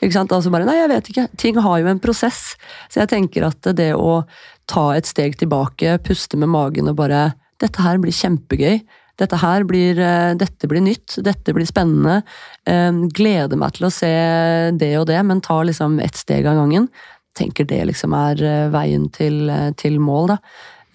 Ikke 0.00 0.16
sant? 0.16 0.32
Altså 0.32 0.50
bare 0.50 0.64
'nei, 0.64 0.78
jeg 0.80 0.88
vet 0.88 1.08
ikke'. 1.12 1.28
Ting 1.36 1.56
har 1.60 1.78
jo 1.78 1.86
en 1.86 2.00
prosess. 2.00 2.56
Så 2.88 3.04
jeg 3.04 3.08
tenker 3.12 3.44
at 3.44 3.60
det 3.76 3.92
å 3.94 4.24
ta 4.66 4.90
et 4.96 5.04
steg 5.04 5.36
tilbake, 5.36 5.98
puste 6.02 6.38
med 6.40 6.48
magen 6.48 6.88
og 6.88 6.96
bare 6.96 7.34
'dette 7.60 7.84
her 7.84 8.00
blir 8.00 8.12
kjempegøy'. 8.12 8.80
Dette 9.20 9.36
her 9.36 9.64
blir, 9.68 9.98
eh, 10.00 10.34
dette 10.34 10.68
blir 10.68 10.80
nytt, 10.80 11.18
dette 11.22 11.52
blir 11.52 11.68
spennende. 11.68 12.22
Eh, 12.66 12.90
gleder 13.12 13.56
meg 13.60 13.74
til 13.76 13.86
å 13.86 13.92
se 13.92 14.72
det 14.72 14.96
og 14.98 15.06
det, 15.06 15.20
men 15.26 15.42
ta 15.44 15.62
liksom 15.62 16.00
ett 16.00 16.16
steg 16.16 16.46
av 16.46 16.56
gangen. 16.56 16.88
Tenker 17.36 17.66
det 17.68 17.84
liksom 17.86 18.14
er 18.16 18.42
eh, 18.42 18.68
veien 18.72 19.10
til, 19.12 19.50
til 19.76 20.00
mål, 20.00 20.34
da. 20.34 20.38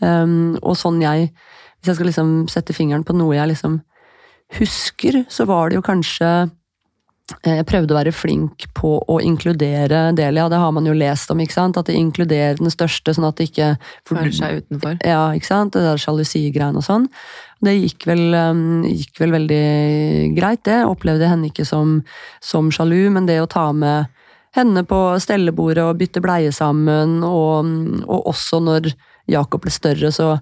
Og 0.06 0.76
sånn 0.76 1.00
jeg 1.02 1.32
Hvis 1.80 1.88
jeg 1.88 1.96
skal 1.96 2.08
liksom 2.08 2.30
sette 2.50 2.74
fingeren 2.74 3.04
på 3.06 3.14
noe 3.14 3.36
jeg 3.36 3.48
liksom 3.48 3.76
husker, 4.58 5.26
så 5.30 5.46
var 5.46 5.70
det 5.70 5.78
jo 5.78 5.84
kanskje 5.86 6.50
jeg 7.26 7.66
prøvde 7.66 7.94
å 7.94 7.98
være 7.98 8.14
flink 8.14 8.68
på 8.78 8.92
å 9.10 9.16
inkludere 9.24 10.12
Delia, 10.14 10.46
det 10.52 10.60
har 10.62 10.74
man 10.76 10.86
jo 10.86 10.94
lest 10.94 11.32
om, 11.34 11.40
ikke 11.42 11.56
sant? 11.56 11.80
At 11.80 11.90
det 11.90 11.96
inkluderer 11.98 12.60
den 12.60 12.70
største, 12.70 13.16
sånn 13.18 13.26
at 13.26 13.40
det 13.40 13.48
ikke 13.50 13.70
Føler 14.06 14.34
seg 14.36 14.60
utenfor. 14.62 15.00
Ja, 15.02 15.24
ikke 15.34 15.50
sant? 15.50 15.74
Det 15.74 15.82
der 15.88 16.02
sjalusigreiene 16.02 16.84
og 16.84 16.86
sånn. 16.86 17.08
Det 17.66 17.74
gikk 17.74 18.06
vel, 18.12 18.28
um, 18.38 18.84
gikk 18.86 19.18
vel 19.24 19.34
veldig 19.40 19.64
greit, 20.38 20.62
det. 20.70 20.84
Opplevde 20.86 21.32
henne 21.32 21.50
ikke 21.50 21.66
som, 21.66 21.98
som 22.46 22.70
sjalu, 22.74 23.08
men 23.16 23.26
det 23.30 23.40
å 23.42 23.50
ta 23.50 23.72
med 23.74 24.12
henne 24.56 24.86
på 24.88 25.02
stellebordet 25.20 25.84
og 25.84 25.98
bytte 26.00 26.22
bleie 26.24 26.54
sammen, 26.56 27.24
og, 27.26 27.74
og 28.06 28.30
også 28.36 28.62
når 28.64 28.94
Jakob 29.32 29.66
ble 29.66 29.74
større, 29.74 30.14
så 30.14 30.36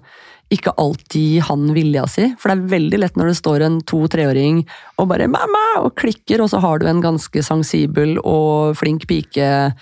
ikke 0.54 0.72
alltid 0.80 1.42
han 1.48 1.66
vilja 1.74 2.06
si. 2.10 2.24
For 2.40 2.50
det 2.50 2.56
er 2.56 2.72
veldig 2.74 2.98
lett 3.00 3.16
når 3.18 3.26
det 3.30 3.36
står 3.38 3.64
en 3.66 3.76
to-treåring 3.88 4.56
og 5.00 5.08
bare 5.10 5.26
'mamma' 5.30 5.82
og 5.82 5.94
klikker, 5.98 6.40
og 6.40 6.48
så 6.50 6.58
har 6.62 6.78
du 6.78 6.86
en 6.86 7.02
ganske 7.02 7.42
sensibel 7.42 8.18
og 8.22 8.76
flink 8.78 9.06
pikejente 9.10 9.74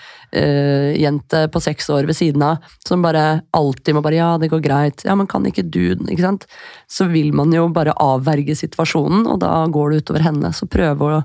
på 1.52 1.60
seks 1.60 1.90
år 1.90 2.06
ved 2.08 2.16
siden 2.16 2.42
av, 2.42 2.56
som 2.86 3.02
bare 3.02 3.42
alltid 3.52 3.94
må 3.94 4.02
bare 4.02 4.14
'ja, 4.16 4.38
det 4.38 4.50
går 4.50 4.60
greit', 4.62 5.04
'ja, 5.04 5.14
men 5.14 5.26
kan 5.26 5.44
ikke 5.44 5.70
du', 5.70 6.08
ikke 6.08 6.22
sant? 6.22 6.46
Så 6.88 7.04
vil 7.10 7.32
man 7.32 7.52
jo 7.52 7.68
bare 7.68 7.94
avverge 7.98 8.56
situasjonen, 8.56 9.26
og 9.26 9.40
da 9.40 9.66
går 9.66 9.90
det 9.90 10.04
utover 10.04 10.20
henne. 10.20 10.52
Så 10.52 10.66
prøv 10.66 10.98
å 11.02 11.24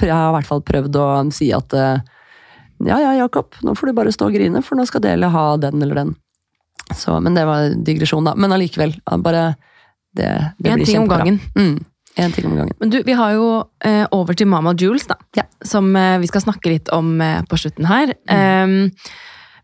Jeg 0.00 0.10
har 0.10 0.30
i 0.30 0.34
hvert 0.34 0.46
fall 0.46 0.62
prøvd 0.62 0.96
å 0.96 1.32
si 1.32 1.52
at 1.52 1.72
eh, 1.72 2.00
ja 2.84 2.98
ja, 2.98 3.14
Jakob, 3.14 3.54
nå 3.62 3.74
får 3.74 3.86
du 3.86 3.92
bare 3.92 4.12
stå 4.12 4.26
og 4.26 4.34
grine, 4.34 4.62
for 4.62 4.76
nå 4.76 4.84
skal 4.84 5.00
Delia 5.00 5.28
ha 5.32 5.56
den 5.56 5.80
eller 5.80 5.94
den. 5.94 6.16
Så, 6.94 7.16
men 7.20 7.34
det 7.34 7.44
var 7.48 7.72
digresjon, 7.84 8.24
da. 8.28 8.34
Men 8.38 8.52
allikevel. 8.52 8.94
Bare 9.22 9.56
Det, 10.16 10.28
det 10.58 10.70
En 10.70 10.78
blir 10.78 10.86
ting 10.86 10.98
om 11.02 11.08
gangen. 11.08 11.40
Mm, 11.58 11.84
en 12.16 12.32
ting 12.32 12.46
om 12.46 12.54
gangen. 12.56 12.74
Men 12.80 12.90
du, 12.90 13.02
vi 13.04 13.12
har 13.12 13.32
jo 13.34 13.48
eh, 13.84 14.06
over 14.12 14.34
til 14.38 14.46
Mama 14.48 14.72
Jules, 14.78 15.06
da. 15.06 15.16
Ja. 15.36 15.42
Som 15.64 15.90
eh, 15.96 16.16
vi 16.22 16.26
skal 16.30 16.40
snakke 16.46 16.70
litt 16.72 16.88
om 16.94 17.20
eh, 17.20 17.42
på 17.50 17.58
slutten 17.60 17.84
her. 17.90 18.14
Um, 18.30 18.90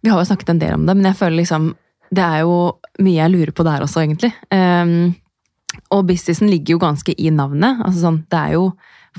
vi 0.02 0.10
har 0.12 0.18
jo 0.20 0.26
snakket 0.28 0.50
en 0.52 0.58
del 0.60 0.74
om 0.74 0.84
det, 0.86 0.96
men 0.98 1.06
jeg 1.08 1.16
føler 1.16 1.38
liksom 1.40 1.70
Det 2.12 2.20
er 2.26 2.42
jo 2.42 2.56
mye 3.00 3.16
jeg 3.22 3.32
lurer 3.32 3.52
på 3.56 3.64
der 3.64 3.80
også, 3.86 4.02
egentlig. 4.04 4.32
Um, 4.52 5.14
og 5.94 6.04
businessen 6.10 6.50
ligger 6.52 6.74
jo 6.76 6.82
ganske 6.82 7.14
i 7.16 7.30
navnet. 7.32 7.80
Altså 7.86 8.02
sånn, 8.04 8.18
det 8.28 8.36
er 8.42 8.52
jo 8.58 8.66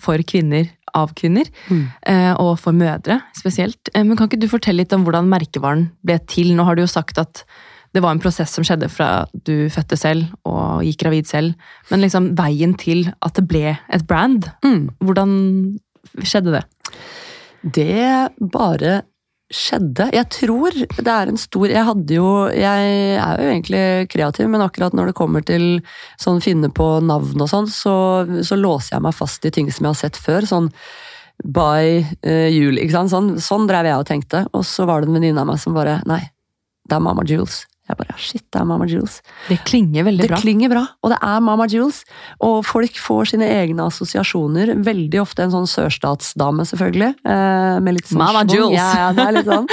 for 0.03 0.21
kvinner 0.29 0.69
av 0.93 1.15
kvinner, 1.17 1.47
Mm. 1.69 1.87
eh, 2.05 2.33
og 2.37 2.59
for 2.61 2.71
mødre 2.77 3.21
spesielt. 3.33 3.89
Eh, 3.95 4.03
Men 4.03 4.15
kan 4.17 4.27
ikke 4.29 4.39
du 4.43 4.47
fortelle 4.47 4.83
litt 4.83 4.93
om 4.93 5.03
hvordan 5.05 5.25
merkevaren 5.29 5.87
ble 6.05 6.19
til? 6.29 6.53
Nå 6.53 6.63
har 6.65 6.75
du 6.77 6.83
jo 6.83 6.87
sagt 6.91 7.17
at 7.17 7.41
det 7.93 8.01
var 8.01 8.15
en 8.15 8.21
prosess 8.23 8.51
som 8.55 8.65
skjedde 8.65 8.89
fra 8.89 9.25
du 9.45 9.69
fødte 9.73 9.97
selv 9.99 10.31
og 10.49 10.81
gikk 10.85 11.03
gravid 11.03 11.27
selv, 11.29 11.53
men 11.91 12.01
liksom 12.01 12.31
veien 12.37 12.73
til 12.79 13.07
at 13.21 13.35
det 13.37 13.47
ble 13.47 13.77
et 13.77 14.05
brand, 14.09 14.49
Mm. 14.65 14.89
hvordan 15.03 15.33
skjedde 16.25 16.55
det? 16.57 16.63
Det 17.63 18.29
bare 18.53 19.03
skjedde. 19.53 20.07
Jeg 20.15 20.25
tror 20.33 20.73
det 20.73 21.11
er 21.13 21.29
en 21.29 21.37
stor 21.37 21.67
Jeg 21.69 21.85
hadde 21.85 22.15
jo 22.15 22.47
Jeg 22.49 23.17
er 23.21 23.37
jo 23.37 23.49
egentlig 23.51 24.09
kreativ, 24.09 24.49
men 24.49 24.61
akkurat 24.65 24.93
når 24.97 25.11
det 25.11 25.15
kommer 25.19 25.45
til 25.45 25.81
sånn 26.19 26.41
finne 26.41 26.71
på 26.73 26.87
navn 27.05 27.39
og 27.39 27.49
sånn, 27.51 27.67
så, 27.69 28.25
så 28.41 28.57
låser 28.57 28.95
jeg 28.95 29.05
meg 29.05 29.13
fast 29.13 29.45
i 29.45 29.51
ting 29.53 29.69
som 29.71 29.85
jeg 29.85 29.93
har 29.93 30.01
sett 30.01 30.17
før. 30.17 30.47
Sånn 30.49 30.71
by 31.43 32.01
uh, 32.25 32.49
jul, 32.49 32.77
ikke 32.81 32.95
sant. 32.97 33.13
Sånn, 33.13 33.29
sånn 33.41 33.67
drev 33.69 33.85
jeg 33.85 34.01
og 34.01 34.07
tenkte. 34.09 34.43
Og 34.53 34.65
så 34.65 34.87
var 34.89 35.01
det 35.01 35.09
en 35.11 35.19
venninne 35.19 35.41
av 35.43 35.47
meg 35.51 35.61
som 35.61 35.77
bare 35.77 35.99
Nei, 36.09 36.21
det 36.89 36.97
er 36.97 37.05
Mama 37.05 37.23
Jules. 37.27 37.63
Jeg 37.93 37.99
bare 38.01 38.17
Shit, 38.23 38.43
det 38.53 38.59
er 38.61 38.67
Mama 38.69 38.85
Jules. 38.89 39.19
Det 39.49 39.57
klinger 39.67 40.05
veldig 40.07 40.23
Det 40.25 40.29
bra. 40.33 40.39
klinger 40.41 40.69
bra, 40.71 40.83
og 41.03 41.11
det 41.13 41.17
er 41.21 41.39
Mama 41.45 41.65
Jules. 41.69 42.03
Og 42.43 42.59
folk 42.65 42.97
får 42.99 43.31
sine 43.33 43.47
egne 43.49 43.85
assosiasjoner. 43.89 44.73
Veldig 44.85 45.21
ofte 45.21 45.45
en 45.45 45.53
sånn 45.53 45.69
sørstatsdame, 45.69 46.65
selvfølgelig. 46.69 47.11
eh, 47.25 47.79
med 47.83 47.97
litt 47.99 48.07
sånn 48.11 48.21
Mama. 48.23 48.43
Jules. 48.49 48.77
Ja, 48.77 48.89
ja, 49.05 49.11
det 49.13 49.25
er 49.27 49.37
litt 49.37 49.49
sånn. 49.49 49.67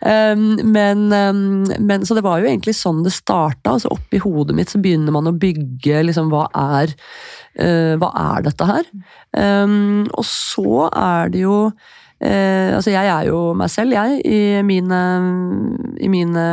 um, 0.00 0.72
men, 0.76 1.06
um, 1.12 1.64
men 1.86 2.06
så 2.08 2.14
det 2.18 2.24
var 2.26 2.40
jo 2.42 2.50
egentlig 2.50 2.74
sånn 2.78 3.02
det 3.06 3.12
starta. 3.14 3.76
Altså 3.76 3.92
oppi 3.94 4.18
hodet 4.22 4.56
mitt 4.56 4.72
så 4.72 4.80
begynner 4.82 5.12
man 5.14 5.30
å 5.30 5.36
bygge 5.36 6.02
liksom 6.08 6.30
hva 6.32 6.46
er 6.54 6.94
eh, 7.60 7.94
Hva 8.00 8.10
er 8.36 8.42
dette 8.46 8.66
her? 8.68 8.84
Um, 9.36 10.06
og 10.16 10.24
så 10.26 10.88
er 10.90 11.30
det 11.34 11.44
jo 11.44 11.70
Eh, 12.20 12.74
altså 12.76 12.92
jeg 12.92 13.08
er 13.08 13.28
jo 13.30 13.52
meg 13.56 13.70
selv, 13.72 13.96
jeg, 13.96 14.20
i 14.28 14.60
mine, 14.66 15.00
i 16.00 16.10
mine 16.12 16.44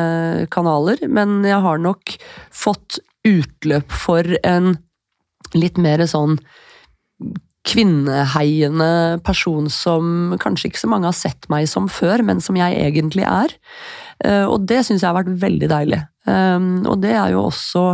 kanaler, 0.53 1.01
men 1.11 1.41
jeg 1.47 1.59
har 1.63 1.81
nok 1.83 2.15
fått 2.55 3.01
utløp 3.27 3.91
for 3.91 4.37
en 4.47 4.77
litt 5.57 5.79
mer 5.79 6.03
sånn 6.07 6.37
kvinneheiende 7.67 9.19
person 9.27 9.67
som 9.71 10.35
kanskje 10.39 10.69
ikke 10.69 10.83
så 10.85 10.89
mange 10.91 11.09
har 11.09 11.17
sett 11.17 11.49
meg 11.51 11.67
som 11.67 11.89
før, 11.91 12.23
men 12.23 12.39
som 12.43 12.55
jeg 12.59 12.77
egentlig 12.79 13.25
er. 13.27 13.51
Eh, 14.23 14.45
og 14.47 14.69
det 14.69 14.85
syns 14.87 15.03
jeg 15.03 15.09
har 15.09 15.17
vært 15.19 15.35
veldig 15.41 15.69
deilig. 15.73 15.99
Eh, 16.29 16.69
og 16.87 17.03
det 17.03 17.11
er 17.17 17.35
jo 17.35 17.47
også 17.49 17.89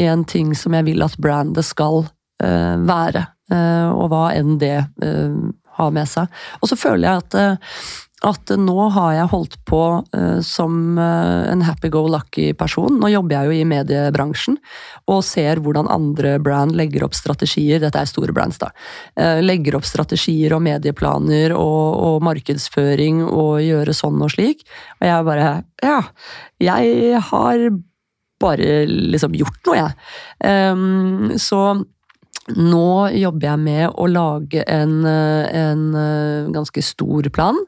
en 0.00 0.24
ting 0.24 0.54
som 0.56 0.76
jeg 0.76 0.88
vil 0.88 1.04
at 1.04 1.18
brandet 1.20 1.66
skal 1.66 2.04
eh, 2.42 2.76
være, 2.88 3.26
eh, 3.52 3.88
og 3.90 4.08
hva 4.12 4.30
enn 4.36 4.56
det 4.62 4.76
eh, 5.04 5.36
har 5.80 5.90
med 5.94 6.08
seg. 6.08 6.30
Og 6.60 6.70
så 6.70 6.78
føler 6.78 7.06
jeg 7.08 7.24
at, 7.24 7.36
eh, 7.40 7.82
at 8.28 8.52
nå 8.60 8.76
har 8.92 9.14
jeg 9.16 9.30
holdt 9.32 9.54
på 9.64 9.80
uh, 10.04 10.40
som 10.44 10.98
uh, 11.00 11.48
en 11.48 11.62
happy-go-lucky 11.64 12.50
person. 12.58 12.98
Nå 13.00 13.08
jobber 13.14 13.38
jeg 13.38 13.48
jo 13.48 13.56
i 13.56 13.68
mediebransjen 13.70 14.58
og 15.08 15.22
ser 15.24 15.62
hvordan 15.64 15.88
andre 15.88 16.34
brand 16.42 16.76
legger 16.76 17.06
opp 17.06 17.16
strategier. 17.16 17.80
Dette 17.80 18.02
er 18.02 18.10
store 18.10 18.36
brands, 18.36 18.60
da. 18.60 18.68
Legger 19.40 19.78
opp 19.78 19.88
strategier 19.88 20.52
og 20.54 20.60
medieplaner 20.68 21.56
og, 21.56 21.86
og, 21.96 22.18
markedsføring 22.28 23.24
og 23.24 23.64
gjøre 23.64 23.96
sånn 23.96 24.20
og 24.20 24.34
slik. 24.36 24.66
Og 25.00 25.08
jeg 25.08 25.28
bare 25.32 25.52
Ja, 25.80 26.02
jeg 26.60 27.24
har 27.32 27.70
bare 28.40 28.84
liksom 28.88 29.36
gjort 29.36 29.60
noe, 29.68 29.80
jeg. 29.80 29.96
Um, 30.44 31.32
så 31.40 31.60
nå 32.56 33.10
jobber 33.14 33.48
jeg 33.50 33.62
med 33.62 33.98
å 33.98 34.06
lage 34.10 34.64
en, 34.66 35.04
en 35.06 35.84
ganske 36.54 36.82
stor 36.84 37.28
plan, 37.34 37.58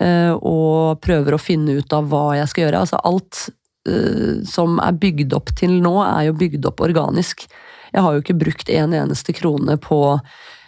eh, 0.00 0.32
og 0.34 1.00
prøver 1.04 1.36
å 1.36 1.42
finne 1.42 1.78
ut 1.78 1.96
av 1.96 2.10
hva 2.10 2.36
jeg 2.40 2.50
skal 2.52 2.66
gjøre. 2.66 2.82
Altså 2.84 3.00
alt 3.06 3.46
eh, 3.88 4.42
som 4.48 4.80
er 4.82 4.98
bygd 5.00 5.36
opp 5.36 5.54
til 5.58 5.78
nå, 5.84 5.96
er 6.04 6.28
jo 6.28 6.38
bygd 6.38 6.68
opp 6.70 6.82
organisk. 6.84 7.46
Jeg 7.92 8.04
har 8.04 8.14
jo 8.14 8.24
ikke 8.24 8.40
brukt 8.40 8.70
en 8.72 8.94
eneste 8.96 9.34
krone 9.36 9.78
på 9.80 10.00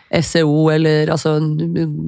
SEO 0.08 0.70
eller 0.72 1.10
altså 1.12 1.34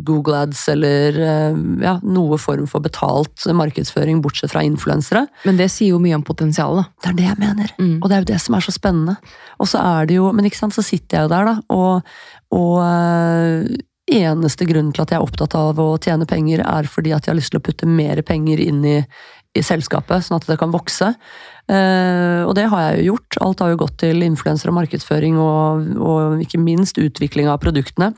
Google 0.07 0.39
Ads 0.47 0.63
eller 0.73 1.19
eh, 1.21 1.59
ja, 1.85 1.99
noe 2.01 2.39
form 2.41 2.65
for 2.71 2.85
betalt 2.85 3.45
markedsføring, 3.57 4.23
bortsett 4.25 4.55
fra 4.55 4.65
influensere. 4.65 5.27
Men 5.45 5.61
det 5.61 5.69
sier 5.73 5.95
jo 5.95 6.01
mye 6.03 6.17
om 6.17 6.25
potensialet, 6.27 6.81
da. 6.81 7.05
Det 7.05 7.11
er 7.13 7.19
det 7.19 7.29
jeg 7.29 7.41
mener, 7.43 7.75
mm. 7.77 7.99
og 8.01 8.09
det 8.09 8.17
er 8.17 8.25
jo 8.25 8.31
det 8.33 8.41
som 8.47 8.57
er 8.57 8.65
så 8.65 8.75
spennende. 8.75 9.17
Og 9.61 9.69
så 9.69 9.83
er 9.85 10.09
det 10.09 10.17
jo, 10.17 10.33
Men 10.33 10.49
ikke 10.49 10.63
sant, 10.63 10.77
så 10.77 10.85
sitter 10.87 11.19
jeg 11.19 11.29
jo 11.29 11.33
der, 11.35 11.51
da, 11.51 11.77
og, 11.77 12.13
og 12.57 12.77
eh, 12.87 13.81
eneste 14.11 14.67
grunnen 14.67 14.95
til 14.95 15.05
at 15.05 15.13
jeg 15.13 15.21
er 15.21 15.27
opptatt 15.27 15.55
av 15.59 15.79
å 15.83 15.91
tjene 16.03 16.29
penger, 16.29 16.65
er 16.65 16.89
fordi 16.91 17.13
at 17.15 17.27
jeg 17.27 17.35
har 17.35 17.39
lyst 17.39 17.55
til 17.55 17.61
å 17.61 17.67
putte 17.67 17.89
mer 17.89 18.23
penger 18.27 18.63
inn 18.63 18.81
i, 18.87 18.97
i 19.55 19.65
selskapet, 19.67 20.25
sånn 20.27 20.41
at 20.41 20.49
det 20.49 20.59
kan 20.61 20.73
vokse. 20.75 21.13
Uh, 21.71 22.43
og 22.49 22.57
det 22.59 22.67
har 22.73 22.83
jeg 22.83 22.97
jo 23.01 23.13
gjort. 23.13 23.39
Alt 23.45 23.63
har 23.63 23.73
jo 23.73 23.83
gått 23.85 24.01
til 24.03 24.25
influenser 24.27 24.73
og 24.73 24.79
markedsføring, 24.81 25.39
og, 25.39 25.93
og, 26.03 26.41
ikke 26.43 26.63
minst 26.63 26.99
utvikling 26.99 27.51
av 27.51 27.61
produktene, 27.63 28.11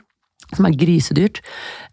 som 0.53 0.65
er 0.69 0.79
grisedyrt. 0.79 1.43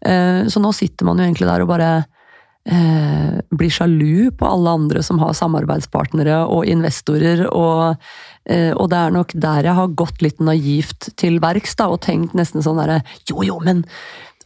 Uh, 0.01 0.49
så 0.49 0.63
nå 0.63 0.73
sitter 0.75 1.07
man 1.07 1.21
jo 1.21 1.27
egentlig 1.27 1.49
der 1.51 1.65
og 1.65 1.69
bare 1.69 1.91
uh, 2.01 3.37
blir 3.53 3.73
sjalu 3.73 4.31
på 4.37 4.49
alle 4.49 4.73
andre 4.79 5.05
som 5.05 5.21
har 5.21 5.37
samarbeidspartnere 5.37 6.41
og 6.47 6.65
investorer, 6.71 7.45
og, 7.51 8.01
og 8.49 8.85
det 8.89 8.97
er 8.97 9.13
nok 9.13 9.35
der 9.37 9.67
jeg 9.67 9.77
har 9.77 9.91
gått 9.93 10.23
litt 10.25 10.39
naivt 10.41 11.11
til 11.21 11.37
verks, 11.43 11.75
da, 11.77 11.91
og 11.93 12.01
tenkt 12.01 12.33
nesten 12.37 12.65
sånn 12.65 12.79
derre 12.81 13.03
Jo, 13.29 13.43
jo, 13.45 13.59
men 13.61 13.83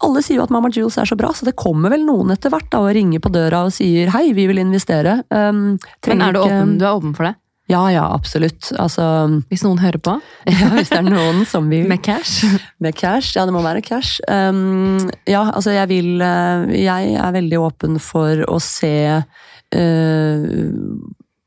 alle 0.04 0.22
sier 0.26 0.40
jo 0.40 0.46
at 0.46 0.54
Mama 0.54 0.70
Jules 0.74 0.98
er 1.00 1.08
så 1.08 1.18
bra, 1.20 1.32
så 1.36 1.48
det 1.48 1.56
kommer 1.60 1.94
vel 1.94 2.06
noen 2.08 2.34
etter 2.34 2.52
hvert 2.54 2.68
da 2.74 2.84
og 2.84 2.94
ringer 2.98 3.24
på 3.24 3.32
døra 3.34 3.66
og 3.68 3.74
sier 3.76 4.12
hei, 4.16 4.28
vi 4.36 4.48
vil 4.50 4.62
investere. 4.62 5.22
Um, 5.30 5.78
Men 6.08 6.24
er 6.26 6.36
du 6.36 6.44
åpen, 6.44 6.78
du 6.82 6.86
er 6.86 6.94
åpen 6.94 7.16
for 7.18 7.30
det? 7.30 7.36
Ja, 7.72 7.82
ja, 7.90 8.04
absolutt. 8.14 8.70
Altså, 8.78 9.04
hvis 9.50 9.66
noen 9.66 9.82
hører 9.82 10.02
på? 10.02 10.20
ja, 10.52 10.70
Hvis 10.76 10.92
det 10.94 11.02
er 11.02 11.08
noen 11.08 11.44
som 11.50 11.70
vil. 11.72 11.88
Med 11.90 12.04
cash? 12.06 12.46
Med 12.84 12.98
cash, 12.98 13.34
Ja, 13.38 13.46
det 13.48 13.56
må 13.56 13.64
være 13.66 13.84
cash. 13.86 14.22
Um, 14.30 15.10
ja, 15.26 15.48
altså 15.50 15.74
jeg 15.76 15.90
vil 15.92 16.22
uh, 16.22 16.70
Jeg 16.70 17.16
er 17.18 17.36
veldig 17.36 17.62
åpen 17.62 18.00
for 18.04 18.46
å 18.50 18.60
se 18.62 18.96
uh, 19.18 20.66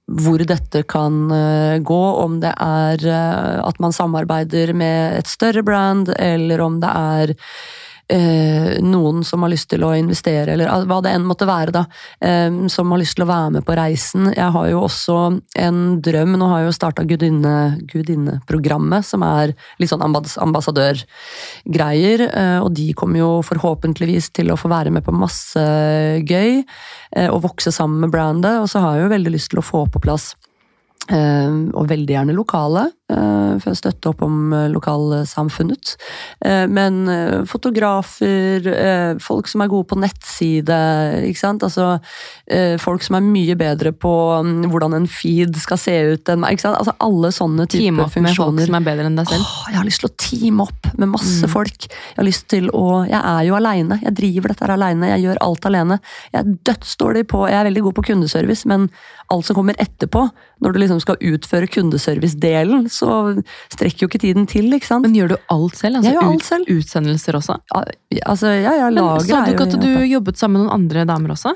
hvor 0.09 0.43
dette 0.43 0.83
kan 0.89 1.21
uh, 1.31 1.79
gå. 1.87 2.05
Om 2.25 2.41
det 2.43 2.55
er 2.57 3.05
at 3.63 3.79
man 3.83 3.95
samarbeider 3.95 4.73
med 4.75 5.21
et 5.21 5.31
større 5.31 5.63
brand, 5.63 6.11
eller 6.19 6.65
om 6.65 6.81
det 6.83 6.91
er 6.91 7.37
eh, 8.09 8.81
noen 8.85 9.25
som 9.25 9.43
har 9.45 9.51
lyst 9.53 9.69
til 9.73 9.85
å 9.85 9.97
investere, 9.97 10.53
eller 10.55 10.69
hva 10.89 10.99
det 11.05 11.11
enn 11.15 11.29
måtte 11.29 11.47
være, 11.49 11.73
da, 11.75 11.83
eh, 12.21 12.51
som 12.73 12.91
har 12.93 13.01
lyst 13.03 13.15
til 13.19 13.25
å 13.27 13.33
være 13.33 13.51
med 13.59 13.65
på 13.67 13.77
reisen. 13.79 14.23
Jeg 14.35 14.51
har 14.55 14.67
jo 14.71 14.79
også 14.87 15.17
en 15.61 15.79
drøm, 16.05 16.33
nå 16.39 16.47
har 16.51 16.59
jeg 16.63 16.69
jo 16.69 16.79
starta 16.79 17.07
Gudinne-programmet, 17.09 19.03
som 19.07 19.21
er 19.27 19.47
litt 19.79 19.91
sånn 19.93 20.05
ambassadørgreier, 20.05 22.19
eh, 22.29 22.59
og 22.63 22.71
de 22.75 22.95
kommer 22.99 23.19
jo 23.23 23.31
forhåpentligvis 23.47 24.27
til 24.37 24.47
å 24.53 24.59
få 24.59 24.67
være 24.73 24.91
med 24.95 25.03
på 25.07 25.17
masse 25.17 25.63
gøy, 26.29 26.51
eh, 27.17 27.29
og 27.29 27.45
vokse 27.45 27.71
sammen 27.75 27.99
med 28.01 28.13
brandet, 28.15 28.55
og 28.63 28.69
så 28.71 28.77
har 28.85 28.93
jeg 28.97 29.05
jo 29.07 29.17
veldig 29.17 29.33
lyst 29.37 29.49
til 29.53 29.61
å 29.63 29.69
få 29.69 29.81
på 29.93 30.03
plass 30.03 30.25
og 31.09 31.89
veldig 31.89 32.13
gjerne 32.13 32.37
lokale, 32.37 32.83
uh, 33.13 33.55
for 33.63 33.73
å 33.73 33.79
støtte 33.79 34.11
opp 34.11 34.21
om 34.27 34.53
uh, 34.53 34.67
lokalsamfunnet. 34.69 35.95
men 36.69 36.99
fotografer, 37.49 38.67
folk 39.23 39.49
som 39.49 39.63
er 39.63 39.71
gode 39.71 39.89
på 39.91 39.99
nettside, 39.99 40.77
ikke 41.29 41.41
sant. 41.41 41.65
Altså 41.65 41.99
folk 42.81 43.03
som 43.05 43.17
er 43.19 43.25
mye 43.25 43.57
bedre 43.59 43.93
på 43.93 44.13
um, 44.39 44.63
hvordan 44.71 44.95
en 44.97 45.09
feed 45.11 45.57
skal 45.61 45.81
se 45.81 45.95
ut 46.13 46.33
enn 46.33 46.43
meg. 46.43 46.61
Altså 46.65 46.95
alle 47.05 47.31
sånne 47.35 47.67
typer 47.71 47.79
funksjoner. 47.79 47.89
Team 47.89 48.03
opp 48.05 48.17
med 48.25 48.37
folk 48.39 48.67
som 48.69 48.79
er 48.79 48.87
bedre 48.87 49.09
enn 49.11 49.19
deg 49.19 49.31
selv? 49.33 49.45
Åh, 49.47 49.71
jeg 49.73 49.81
har 49.81 49.89
lyst 49.89 50.05
til 50.05 50.11
å 50.11 50.15
teame 50.25 50.67
opp 50.69 50.91
med 50.95 51.13
masse 51.15 51.45
mm. 51.45 51.53
folk. 51.53 51.89
Jeg 51.89 52.21
har 52.21 52.29
lyst 52.29 52.49
til 52.53 52.71
å 52.75 52.87
Jeg 53.09 53.21
er 53.21 53.45
jo 53.49 53.57
aleine. 53.59 54.01
Jeg 54.05 54.17
driver 54.19 54.53
dette 54.53 54.67
her 54.67 54.75
aleine. 54.77 55.13
Jeg 55.15 55.27
gjør 55.27 55.43
alt 55.49 55.71
alene. 55.71 56.01
Jeg 56.33 56.41
er 56.41 56.57
dødsdårlig 56.71 57.25
på 57.33 57.47
Jeg 57.49 57.61
er 57.61 57.69
veldig 57.71 57.87
god 57.89 57.99
på 57.99 58.07
kundeservice, 58.11 58.69
men 58.69 58.89
alt 59.33 59.49
som 59.49 59.59
kommer 59.59 59.77
etterpå, 59.81 60.29
når 60.65 60.75
du 60.75 60.81
liksom 60.83 61.01
skal 61.03 61.21
utføre 61.31 61.69
kundeservice-delen, 61.71 62.89
så 62.91 63.37
strekker 63.73 64.05
jo 64.05 64.11
ikke 64.11 64.23
tiden 64.23 64.49
til, 64.51 64.69
ikke 64.75 64.91
sant. 64.91 65.07
Men 65.07 65.17
gjør 65.17 65.35
du 65.35 65.37
alt 65.55 65.79
selv? 65.79 66.01
Altså, 66.01 66.11
jeg 66.11 66.19
gjør 66.19 66.33
alt 66.33 66.49
selv. 66.49 66.73
Utsendelser 66.75 67.39
også? 67.39 67.59
Ja, 67.75 68.23
altså, 68.25 68.53
ja, 68.57 68.75
ja, 68.83 68.91
lager 68.91 69.23
Men 69.23 69.31
Sa 69.31 69.45
du 69.47 69.55
ikke 69.55 69.69
at 69.71 69.81
du 69.83 69.91
jobbet 70.09 70.41
sammen 70.41 70.59
med 70.59 70.67
noen 70.67 70.81
andre 70.81 71.07
damer 71.09 71.35
også? 71.37 71.55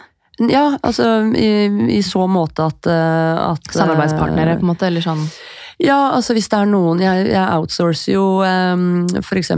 Ja, 0.48 0.78
altså 0.80 1.08
i, 1.36 1.50
i 1.92 2.00
så 2.06 2.24
måte 2.30 2.64
at, 2.70 2.88
eh, 2.88 3.42
at 3.52 3.74
Samarbeidspartnere, 3.74 4.56
på 4.58 4.64
en 4.64 4.70
måte? 4.72 4.88
Eller 4.88 5.04
sånn 5.04 5.26
ja, 5.82 5.98
altså 6.14 6.34
hvis 6.36 6.48
det 6.52 6.58
er 6.58 6.68
noen 6.70 7.00
Jeg, 7.02 7.26
jeg 7.32 7.42
outsourcer 7.42 8.14
jo 8.14 8.24
um, 8.42 9.06
f.eks. 9.18 9.50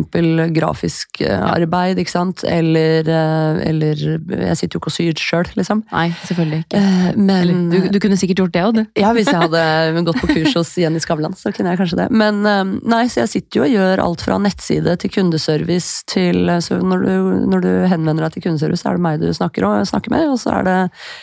grafisk 0.56 1.20
uh, 1.24 1.50
arbeid, 1.52 2.00
ikke 2.00 2.12
sant. 2.12 2.44
Eller, 2.48 3.04
uh, 3.08 3.60
eller 3.64 4.00
Jeg 4.00 4.56
sitter 4.58 4.78
jo 4.78 4.82
ikke 4.82 4.92
og 4.92 4.96
syr 4.96 5.20
sjøl, 5.20 5.50
liksom. 5.58 5.84
Nei, 5.92 6.06
selvfølgelig 6.24 6.62
ikke. 6.64 6.80
Uh, 6.80 7.10
men, 7.18 7.34
eller, 7.36 7.60
du, 7.72 7.88
du, 7.92 8.00
kunne 8.02 8.18
sikkert 8.20 8.44
gjort 8.44 8.54
det 8.56 8.64
òg, 8.64 8.78
du. 8.78 8.82
Ja, 9.00 9.12
hvis 9.16 9.28
jeg 9.28 9.40
hadde 9.42 10.04
gått 10.08 10.20
på 10.22 10.30
kurs 10.32 10.56
hos 10.56 10.72
Jenny 10.80 11.02
Skavlan, 11.02 11.36
så 11.38 11.52
kunne 11.54 11.74
jeg 11.74 11.82
kanskje 11.82 12.00
det. 12.00 12.08
Men 12.14 12.40
um, 12.46 12.74
nei, 12.88 13.04
så 13.12 13.24
jeg 13.24 13.32
sitter 13.34 13.60
jo 13.60 13.66
og 13.68 13.74
gjør 13.74 14.04
alt 14.06 14.24
fra 14.24 14.40
nettside 14.40 14.96
til 15.02 15.12
kundeservice 15.14 16.04
til 16.10 16.48
Så 16.64 16.78
når 16.80 17.04
du, 17.04 17.12
når 17.52 17.64
du 17.64 17.70
henvender 17.90 18.26
deg 18.26 18.38
til 18.38 18.46
kundeservice, 18.48 18.84
så 18.84 18.92
er 18.92 18.98
det 18.98 19.04
meg 19.04 19.20
du 19.20 19.28
snakker, 19.36 19.66
og, 19.68 19.84
snakker 19.88 20.14
med, 20.14 20.28
og 20.30 20.40
så 20.40 20.56
er 20.60 20.68
det, 20.68 20.78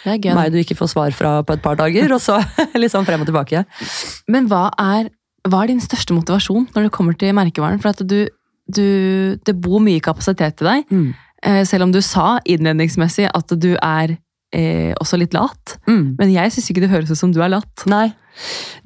det 0.05 0.17
er 0.19 0.37
meg 0.37 0.53
du 0.53 0.59
ikke 0.61 0.77
får 0.77 0.93
svar 0.93 1.15
fra 1.15 1.33
på 1.45 1.57
et 1.57 1.63
par 1.63 1.79
dager, 1.79 2.13
og 2.13 2.21
så 2.21 2.37
sånn 2.91 3.07
frem 3.07 3.23
og 3.23 3.29
tilbake. 3.29 3.63
Men 4.31 4.47
hva 4.51 4.65
er, 4.75 4.90
hva 5.49 5.63
er 5.63 5.71
din 5.71 5.81
største 5.81 6.15
motivasjon 6.15 6.69
når 6.75 6.87
det 6.87 6.93
kommer 6.95 7.17
til 7.17 7.33
merkevaren? 7.37 7.81
For 7.81 7.93
at 7.93 8.03
du, 8.05 8.19
du, 8.69 8.87
det 9.41 9.55
bor 9.61 9.81
mye 9.83 10.03
kapasitet 10.03 10.61
i 10.61 10.67
deg. 10.67 10.91
Mm. 10.93 11.07
Eh, 11.41 11.63
selv 11.65 11.87
om 11.87 11.93
du 11.93 12.01
sa 12.05 12.35
innledningsmessig 12.45 13.29
at 13.31 13.55
du 13.57 13.71
er 13.73 14.15
eh, 14.53 14.91
også 15.01 15.17
litt 15.21 15.33
lat. 15.37 15.77
Mm. 15.89 16.15
Men 16.19 16.33
jeg 16.33 16.53
syns 16.53 16.69
ikke 16.69 16.83
det 16.85 16.91
høres 16.93 17.11
ut 17.13 17.19
som 17.19 17.33
du 17.33 17.41
er 17.41 17.53
lat. 17.55 17.87
Nei. 17.89 18.11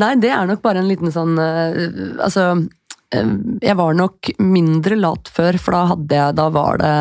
Nei, 0.01 0.15
det 0.21 0.31
er 0.33 0.47
nok 0.47 0.63
bare 0.63 0.81
en 0.81 0.87
liten 0.89 1.11
sånn 1.13 1.35
uh, 1.37 1.75
Altså 2.25 2.47
jeg 3.63 3.75
var 3.79 3.95
nok 3.97 4.29
mindre 4.43 4.97
lat 4.99 5.29
før, 5.31 5.57
for 5.61 5.75
da 5.75 5.81
hadde 5.93 6.19
jeg 6.19 6.35
Da 6.37 6.45
var 6.53 6.79
det 6.81 6.93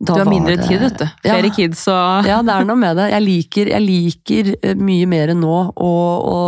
da 0.00 0.14
Du 0.14 0.20
har 0.22 0.30
mindre 0.30 0.54
det, 0.56 0.64
tid, 0.64 0.80
vet 0.80 0.96
du. 0.96 1.04
Flere 1.26 1.48
ja, 1.50 1.52
kids 1.52 1.82
og 1.92 2.28
Ja, 2.28 2.38
det 2.44 2.54
er 2.54 2.64
noe 2.68 2.80
med 2.80 2.96
det. 2.96 3.10
Jeg 3.12 3.24
liker, 3.26 3.70
jeg 3.74 3.84
liker 3.84 4.50
eh, 4.56 4.78
mye 4.80 5.08
mer 5.10 5.34
nå 5.36 5.56
å, 5.76 5.90
å, 6.32 6.38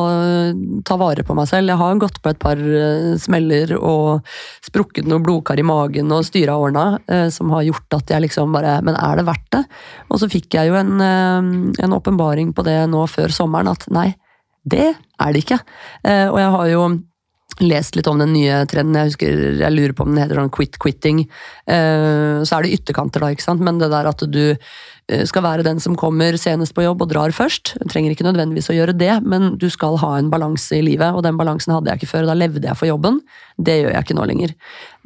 ta 0.89 0.97
vare 1.01 1.25
på 1.27 1.37
meg 1.37 1.51
selv. 1.51 1.69
Jeg 1.69 1.81
har 1.83 2.01
gått 2.01 2.17
på 2.25 2.33
et 2.33 2.41
par 2.41 2.57
eh, 2.57 3.13
smeller 3.21 3.75
og 3.77 4.33
sprukket 4.65 5.09
noe 5.11 5.21
blodkar 5.25 5.61
i 5.61 5.67
magen 5.69 6.13
og 6.17 6.25
styra 6.25 6.57
årene, 6.57 7.03
eh, 7.13 7.27
som 7.35 7.53
har 7.53 7.69
gjort 7.69 8.01
at 8.01 8.15
jeg 8.15 8.25
liksom 8.25 8.57
bare 8.57 8.79
Men 8.87 8.97
er 8.97 9.21
det 9.21 9.29
verdt 9.29 9.49
det? 9.53 9.63
Og 10.09 10.23
så 10.23 10.31
fikk 10.33 10.57
jeg 10.57 10.73
jo 10.73 10.81
en 10.81 11.97
åpenbaring 11.99 12.55
på 12.57 12.65
det 12.65 12.79
nå 12.89 13.05
før 13.11 13.33
sommeren, 13.35 13.69
at 13.73 13.85
nei, 13.93 14.15
det 14.65 14.95
er 14.95 15.35
det 15.35 15.43
ikke. 15.43 15.59
Og 16.33 16.39
jeg 16.41 16.53
har 16.57 16.69
jo 16.71 16.85
lest 17.63 17.97
litt 17.97 18.09
om 18.11 18.21
den 18.21 18.33
nye 18.35 18.63
trenden. 18.71 18.99
Jeg 18.99 19.13
husker, 19.13 19.43
jeg 19.61 19.75
lurer 19.75 19.95
på 19.97 20.07
om 20.07 20.13
den 20.13 20.23
heter 20.23 20.41
sånn 20.41 20.53
quit-quitting. 20.53 21.25
Eh, 21.71 22.43
så 22.43 22.59
er 22.59 22.67
det 22.67 22.77
ytterkanter, 22.79 23.23
da, 23.23 23.31
ikke 23.33 23.47
sant. 23.47 23.65
Men 23.65 23.81
det 23.81 23.91
der 23.93 24.09
at 24.11 24.25
du 24.29 24.43
eh, 24.53 25.25
skal 25.29 25.47
være 25.47 25.67
den 25.67 25.83
som 25.83 25.97
kommer 25.99 26.37
senest 26.41 26.75
på 26.77 26.85
jobb 26.87 27.07
og 27.07 27.13
drar 27.15 27.35
først. 27.37 27.75
Du 27.81 27.89
trenger 27.93 28.15
ikke 28.15 28.27
nødvendigvis 28.29 28.71
å 28.73 28.77
gjøre 28.77 28.97
det, 28.99 29.15
men 29.25 29.57
du 29.63 29.69
skal 29.73 29.99
ha 30.03 30.15
en 30.19 30.31
balanse 30.33 30.79
i 30.79 30.85
livet. 30.85 31.15
Og 31.17 31.25
den 31.27 31.41
balansen 31.41 31.75
hadde 31.77 31.93
jeg 31.93 32.03
ikke 32.03 32.13
før. 32.15 32.31
Da 32.31 32.39
levde 32.39 32.67
jeg 32.69 32.79
for 32.79 32.91
jobben. 32.91 33.23
Det 33.59 33.81
gjør 33.81 33.97
jeg 33.97 34.07
ikke 34.07 34.19
nå 34.21 34.29
lenger. 34.33 34.57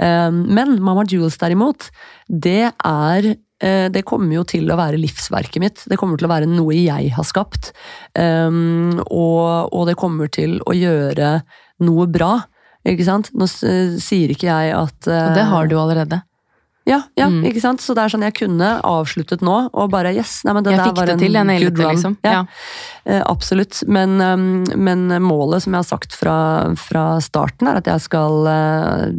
Eh, 0.03 0.31
men 0.33 0.79
Mama 0.83 1.07
Jules 1.09 1.39
derimot, 1.43 1.91
det 2.27 2.73
er 2.73 3.35
det 3.59 4.03
kommer 4.05 4.35
jo 4.37 4.43
til 4.45 4.69
å 4.69 4.77
være 4.77 4.99
livsverket 5.01 5.63
mitt. 5.63 5.85
Det 5.89 5.97
kommer 5.97 6.19
til 6.21 6.29
å 6.29 6.33
være 6.35 6.49
noe 6.51 6.75
jeg 6.77 7.09
har 7.17 7.25
skapt. 7.25 7.71
og, 8.17 9.87
det 9.89 9.97
kommer 9.97 10.29
til 10.29 10.59
å 10.67 10.75
gjøre 10.77 11.41
noe 11.87 12.07
bra. 12.07 12.35
Ikke 12.87 13.07
sant? 13.09 13.31
Nå 13.35 13.49
sier 13.49 14.31
ikke 14.35 14.51
jeg 14.51 14.75
at 14.77 15.09
Og 15.09 15.35
det 15.35 15.47
har 15.49 15.67
du 15.73 15.77
allerede. 15.81 16.21
Ja, 16.87 17.01
ja 17.19 17.27
Mm. 17.27 17.43
ikke 17.45 17.61
sant? 17.61 17.81
Så 17.83 17.95
det 17.95 18.05
er 18.05 18.13
sånn 18.15 18.23
jeg 18.23 18.35
kunne 18.39 18.81
avsluttet 18.87 19.43
nå, 19.43 19.71
og 19.75 19.91
bare 19.91 20.13
yes, 20.15 20.45
nei, 20.47 20.53
men 20.55 20.63
det 20.63 20.71
Jeg 20.77 20.79
der 20.79 20.93
var 20.95 21.07
det 21.07 21.15
en 21.17 21.19
til, 21.19 21.33
jeg 21.35 21.63
good 21.65 21.75
det, 21.75 21.85
run. 21.85 21.95
liksom. 21.97 22.17
Ja, 22.23 22.31
Ja. 22.31 22.45
Uh, 23.11 23.23
absolutt. 23.27 23.83
Men, 23.89 24.21
um, 24.21 24.65
men 24.77 25.09
målet, 25.23 25.63
som 25.63 25.73
jeg 25.75 25.83
har 25.83 25.89
sagt 25.99 26.15
fra, 26.15 26.75
fra 26.77 27.19
starten, 27.21 27.67
er 27.67 27.77
at 27.83 27.87
jeg 27.91 28.01
skal 28.01 28.47
eh, 28.47 29.11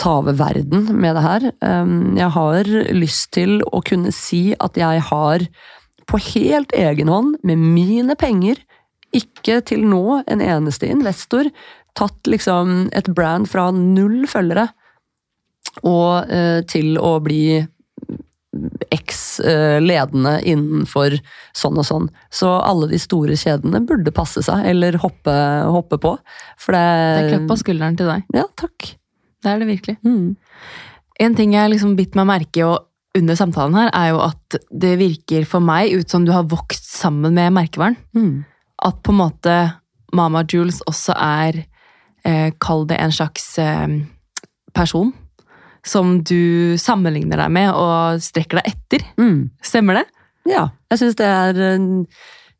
ta 0.00 0.18
over 0.20 0.36
verden 0.38 0.86
med 0.96 1.16
det 1.18 1.24
her. 1.24 1.48
Um, 1.60 2.16
jeg 2.18 2.30
har 2.36 2.70
lyst 2.94 3.32
til 3.36 3.58
å 3.66 3.82
kunne 3.84 4.12
si 4.14 4.54
at 4.62 4.78
jeg 4.78 5.02
har 5.10 5.46
på 6.06 6.20
helt 6.22 6.72
egen 6.76 7.10
hånd, 7.10 7.36
med 7.42 7.58
mine 7.58 8.14
penger, 8.18 8.60
ikke 9.16 9.60
til 9.66 9.82
nå 9.88 10.22
en 10.26 10.42
eneste 10.44 10.86
investor, 10.90 11.48
tatt 11.96 12.28
liksom 12.28 12.90
et 12.94 13.08
brand 13.16 13.48
fra 13.50 13.70
null 13.74 14.26
følgere 14.30 14.68
og 15.84 16.30
eh, 16.32 16.60
til 16.68 16.96
å 17.00 17.16
bli 17.24 17.58
eks 18.94 19.22
eh, 19.44 19.78
ledende 19.82 20.38
innenfor 20.48 21.18
sånn 21.56 21.80
og 21.80 21.86
sånn. 21.88 22.06
Så 22.32 22.48
alle 22.48 22.88
de 22.92 23.00
store 23.00 23.36
kjedene 23.36 23.82
burde 23.84 24.14
passe 24.14 24.44
seg, 24.46 24.64
eller 24.70 24.96
hoppe, 25.02 25.34
hoppe 25.72 25.98
på. 26.00 26.14
For 26.60 26.76
det 26.76 26.86
Det 26.86 27.24
er 27.24 27.32
klapp 27.34 27.50
på 27.50 27.58
skulderen 27.64 27.98
til 27.98 28.08
deg. 28.12 28.24
Ja, 28.36 28.46
takk. 28.56 28.94
Det 29.46 29.52
er 29.54 29.62
det 29.62 29.68
virkelig. 29.70 29.96
Mm. 30.02 30.36
En 31.22 31.36
ting 31.38 31.54
jeg 31.54 31.70
liksom 31.72 31.94
bitt 31.96 32.18
meg 32.18 32.26
merke 32.28 32.60
i 32.64 32.66
under 33.16 33.38
samtalen 33.38 33.76
her, 33.78 33.88
er 33.96 34.10
jo 34.12 34.18
at 34.26 34.56
det 34.68 34.96
virker 35.00 35.46
for 35.48 35.64
meg 35.64 35.94
ut 35.96 36.10
som 36.12 36.26
du 36.26 36.32
har 36.34 36.48
vokst 36.50 36.90
sammen 36.98 37.32
med 37.38 37.54
merkevaren. 37.56 37.96
Mm. 38.12 38.42
At 38.84 38.98
på 39.06 39.14
en 39.14 39.20
måte 39.22 39.54
Mama 40.16 40.42
Jules 40.44 40.82
også 40.90 41.14
er, 41.16 41.62
eh, 42.26 42.50
kall 42.60 42.84
det 42.90 42.98
en 43.00 43.14
slags 43.14 43.46
eh, 43.62 43.94
person, 44.76 45.14
som 45.86 46.18
du 46.26 46.76
sammenligner 46.76 47.40
deg 47.40 47.54
med 47.54 47.70
og 47.72 48.20
strekker 48.20 48.60
deg 48.60 48.74
etter. 48.74 49.06
Mm. 49.16 49.48
Stemmer 49.64 50.02
det? 50.02 50.04
Ja, 50.50 50.66
jeg 50.92 51.00
syns 51.00 51.16
det 51.18 51.30
er 51.30 51.62
eh, 51.70 51.86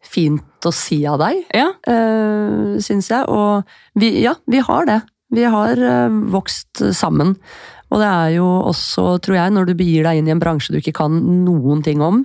fint 0.07 0.67
å 0.67 0.73
si 0.75 1.03
av 1.07 1.19
deg, 1.21 1.43
Ja. 1.55 1.69
uh, 1.91 2.79
syns 2.83 3.11
jeg. 3.11 3.27
Og 3.29 3.67
vi, 3.99 4.23
ja, 4.23 4.35
vi 4.47 4.63
har 4.63 4.87
det. 4.89 5.01
Vi 5.35 5.45
har 5.45 5.83
eh, 5.83 6.21
vokst 6.31 6.83
sammen. 6.95 7.35
Og 7.87 8.01
det 8.03 8.07
er 8.11 8.31
jo 8.35 8.47
også, 8.67 9.05
tror 9.23 9.37
jeg, 9.39 9.53
når 9.55 9.69
du 9.69 9.77
begir 9.79 10.07
deg 10.07 10.19
inn 10.19 10.27
i 10.27 10.33
en 10.35 10.41
bransje 10.43 10.75
du 10.75 10.81
ikke 10.81 10.97
kan 10.97 11.21
noen 11.47 11.85
ting 11.87 12.03
om. 12.03 12.25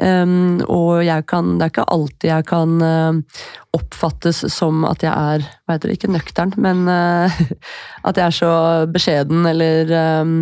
Um, 0.00 0.62
og 0.72 1.04
kan, 1.28 1.56
det 1.56 1.66
er 1.66 1.72
ikke 1.72 1.88
alltid 1.92 2.30
jeg 2.30 2.46
kan 2.48 2.76
eh, 2.84 3.40
oppfattes 3.76 4.42
som 4.52 4.84
at 4.88 5.04
jeg 5.04 5.12
er 5.12 5.44
Hva 5.44 5.76
heter 5.76 5.88
det, 5.88 5.98
ikke 5.98 6.12
nøktern, 6.12 6.52
men 6.60 6.84
eh, 6.88 7.40
at 8.08 8.20
jeg 8.20 8.24
er 8.26 8.36
så 8.36 8.52
beskjeden 8.92 9.48
eller 9.48 9.92
um, 10.22 10.38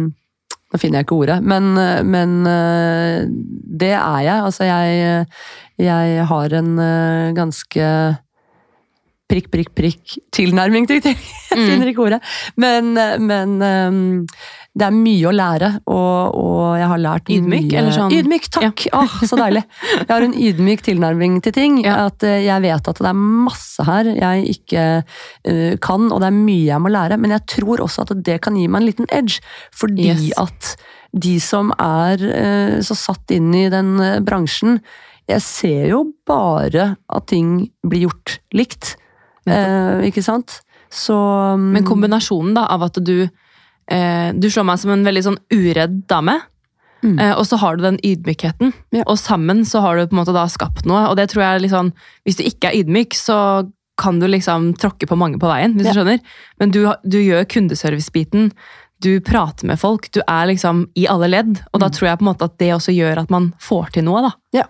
Nå 0.74 0.78
finner 0.82 0.99
jeg 0.99 1.07
ikke 1.07 1.16
ordet, 1.22 1.36
men, 1.47 1.68
men 2.11 2.30
det 3.78 3.92
er 3.95 4.22
jeg. 4.24 4.38
Altså, 4.42 4.64
jeg, 4.66 5.26
jeg 5.78 6.24
har 6.26 6.57
en 6.59 6.72
ganske 7.36 7.90
prikk, 9.31 9.49
prikk, 9.53 9.70
prikk 9.77 10.18
tilnærming 10.35 10.89
til 10.91 11.01
ting. 11.05 11.16
Jeg 11.55 11.70
finner 11.70 11.91
ikke 11.91 12.05
ordet. 12.09 12.20
Men, 12.61 12.93
men 13.25 13.57
um, 13.62 14.27
det 14.75 14.89
er 14.89 14.95
mye 14.95 15.29
å 15.31 15.33
lære, 15.35 15.68
og, 15.87 16.35
og 16.35 16.62
jeg 16.81 16.87
har 16.91 16.99
lært 16.99 17.29
Ydmyk, 17.31 17.66
mye 17.68 17.79
eller 17.79 17.95
sånn? 17.95 18.14
Ydmyk, 18.16 18.49
takk! 18.57 18.83
Åh, 18.99 19.12
så 19.31 19.39
deilig. 19.39 19.62
Jeg 19.93 20.09
har 20.11 20.27
en 20.27 20.35
ydmyk 20.35 20.83
tilnærming 20.89 21.37
til 21.47 21.55
ting. 21.55 21.77
Ja. 21.85 22.09
At 22.09 22.27
eh, 22.27 22.41
jeg 22.43 22.64
vet 22.64 22.91
at 22.91 23.03
det 23.05 23.11
er 23.12 23.20
masse 23.20 23.87
her 23.87 24.11
jeg 24.11 24.57
ikke 24.57 24.87
uh, 25.07 25.77
kan, 25.85 26.09
og 26.11 26.25
det 26.25 26.31
er 26.33 26.37
mye 26.41 26.66
jeg 26.72 26.83
må 26.83 26.91
lære. 26.91 27.20
Men 27.22 27.37
jeg 27.37 27.47
tror 27.55 27.85
også 27.87 28.03
at 28.03 28.16
det 28.27 28.41
kan 28.43 28.59
gi 28.59 28.66
meg 28.66 28.83
en 28.83 28.89
liten 28.91 29.11
edge, 29.14 29.39
fordi 29.79 30.11
Yes. 30.11 30.27
at 30.43 30.75
de 31.14 31.37
som 31.41 31.70
er 31.79 32.27
uh, 32.27 32.77
så 32.83 32.99
satt 32.99 33.31
inn 33.35 33.55
i 33.55 33.68
den 33.70 33.95
uh, 34.03 34.18
bransjen, 34.27 34.81
jeg 35.31 35.47
ser 35.47 35.87
jo 35.93 36.03
bare 36.27 36.97
at 36.99 37.31
ting 37.31 37.68
blir 37.87 38.09
gjort 38.09 38.41
likt. 38.59 38.97
Eh, 39.47 40.07
ikke 40.09 40.22
sant? 40.24 40.61
Så 40.95 41.14
um... 41.55 41.72
Men 41.74 41.84
kombinasjonen 41.84 42.55
da, 42.55 42.66
av 42.70 42.82
at 42.86 42.99
du 43.05 43.28
eh, 43.90 44.32
Du 44.32 44.47
slår 44.51 44.64
meg 44.68 44.78
som 44.78 44.90
en 44.95 45.05
veldig 45.05 45.22
sånn 45.26 45.38
uredd 45.53 46.05
dame. 46.09 46.38
Mm. 47.05 47.18
Eh, 47.20 47.32
og 47.36 47.45
så 47.49 47.59
har 47.61 47.76
du 47.76 47.82
den 47.84 47.99
ydmykheten. 48.01 48.72
Ja. 48.97 49.03
Og 49.07 49.18
sammen 49.20 49.64
så 49.68 49.82
har 49.84 49.97
du 49.99 50.07
på 50.07 50.14
en 50.16 50.22
måte 50.22 50.32
da 50.36 50.47
skapt 50.49 50.86
noe. 50.88 51.03
Og 51.11 51.16
det 51.18 51.28
tror 51.32 51.42
jeg 51.45 51.66
liksom, 51.66 51.92
Hvis 52.24 52.36
du 52.40 52.45
ikke 52.49 52.70
er 52.70 52.78
ydmyk, 52.80 53.12
så 53.18 53.68
kan 54.01 54.18
du 54.18 54.26
liksom 54.26 54.72
tråkke 54.80 55.07
på 55.07 55.16
mange 55.18 55.38
på 55.38 55.47
veien. 55.51 55.74
hvis 55.76 55.86
Ja. 55.86 55.92
du 55.92 55.99
skjønner. 56.01 56.20
Men 56.59 56.70
du, 56.70 56.80
du 57.05 57.18
gjør 57.20 57.45
kundeservice-biten. 57.47 58.53
Du 59.05 59.20
prater 59.20 59.66
med 59.68 59.78
folk. 59.78 60.09
Du 60.12 60.20
er 60.26 60.47
liksom 60.49 60.86
i 60.97 61.05
alle 61.07 61.28
ledd. 61.28 61.61
Og 61.74 61.80
da 61.80 61.86
Mm. 61.90 61.92
tror 61.92 62.07
jeg 62.09 62.18
på 62.18 62.22
en 62.24 62.30
måte 62.32 62.45
at 62.49 62.57
det 62.59 62.70
også 62.72 62.95
gjør 62.97 63.18
at 63.22 63.30
man 63.30 63.53
får 63.61 63.92
til 63.92 64.05
noe. 64.05 64.22
da. 64.22 64.32
Ja, 64.53 64.64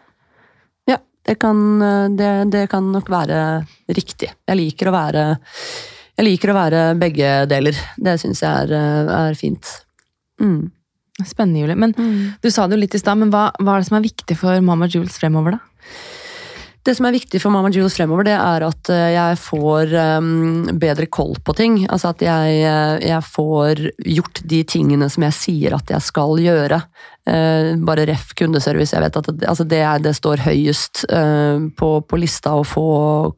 det 1.24 1.38
kan, 1.40 1.58
eh, 1.82 2.06
det, 2.18 2.30
det 2.52 2.68
kan 2.70 2.92
nok 2.92 3.10
være 3.10 3.40
riktig. 3.88 4.30
Jeg 4.30 4.60
liker 4.60 4.90
å 4.90 4.94
være 4.94 5.26
jeg 6.14 6.28
liker 6.28 6.52
å 6.52 6.54
være 6.54 6.80
begge 6.98 7.30
deler. 7.50 7.78
Det 7.98 8.18
syns 8.22 8.42
jeg 8.44 8.66
er, 8.66 8.74
eh, 8.78 9.14
er 9.28 9.38
fint. 9.38 9.70
Mm. 10.40 10.70
Spennende, 11.24 11.62
Julie. 11.62 11.78
Men 11.78 11.94
Du 12.42 12.50
sa 12.50 12.66
det 12.66 12.76
jo 12.76 12.82
litt 12.82 12.94
i 12.94 13.02
stad, 13.02 13.18
men 13.18 13.30
hva, 13.30 13.48
hva 13.58 13.76
er 13.76 13.82
det 13.82 13.88
som 13.88 13.98
er 13.98 14.06
viktig 14.06 14.36
for 14.38 14.60
Mama 14.60 14.86
Jules 14.90 15.18
fremover, 15.18 15.56
da? 15.56 15.90
Det 16.84 16.92
som 16.92 17.06
er 17.08 17.14
viktig 17.14 17.40
for 17.40 17.52
Mama 17.52 17.70
Jules 17.72 17.94
fremover, 17.96 18.26
det 18.28 18.34
er 18.36 18.64
at 18.66 18.88
eh, 18.92 19.14
jeg 19.14 19.38
får 19.40 19.92
um, 20.20 20.66
bedre 20.80 21.06
koll 21.08 21.32
på 21.40 21.54
ting. 21.56 21.78
Altså 21.88 22.10
at 22.12 22.24
jeg, 22.24 22.58
eh, 22.60 22.96
jeg 23.08 23.24
får 23.24 23.80
gjort 24.04 24.42
de 24.52 24.60
tingene 24.68 25.08
som 25.12 25.24
jeg 25.24 25.36
sier 25.38 25.76
at 25.78 25.88
jeg 25.94 26.04
skal 26.04 26.36
gjøre. 26.44 26.82
Eh, 27.24 27.70
bare 27.88 28.04
ref 28.10 28.34
kundeservice. 28.36 28.92
Jeg 28.92 29.04
vet 29.06 29.16
at 29.16 29.30
det, 29.32 29.48
altså 29.48 29.64
det, 29.64 29.80
er, 29.80 30.04
det 30.04 30.12
står 30.18 30.44
høyest 30.44 31.06
på, 31.08 31.90
på 32.04 32.20
lista 32.20 32.52
å 32.58 32.66
få 32.68 32.88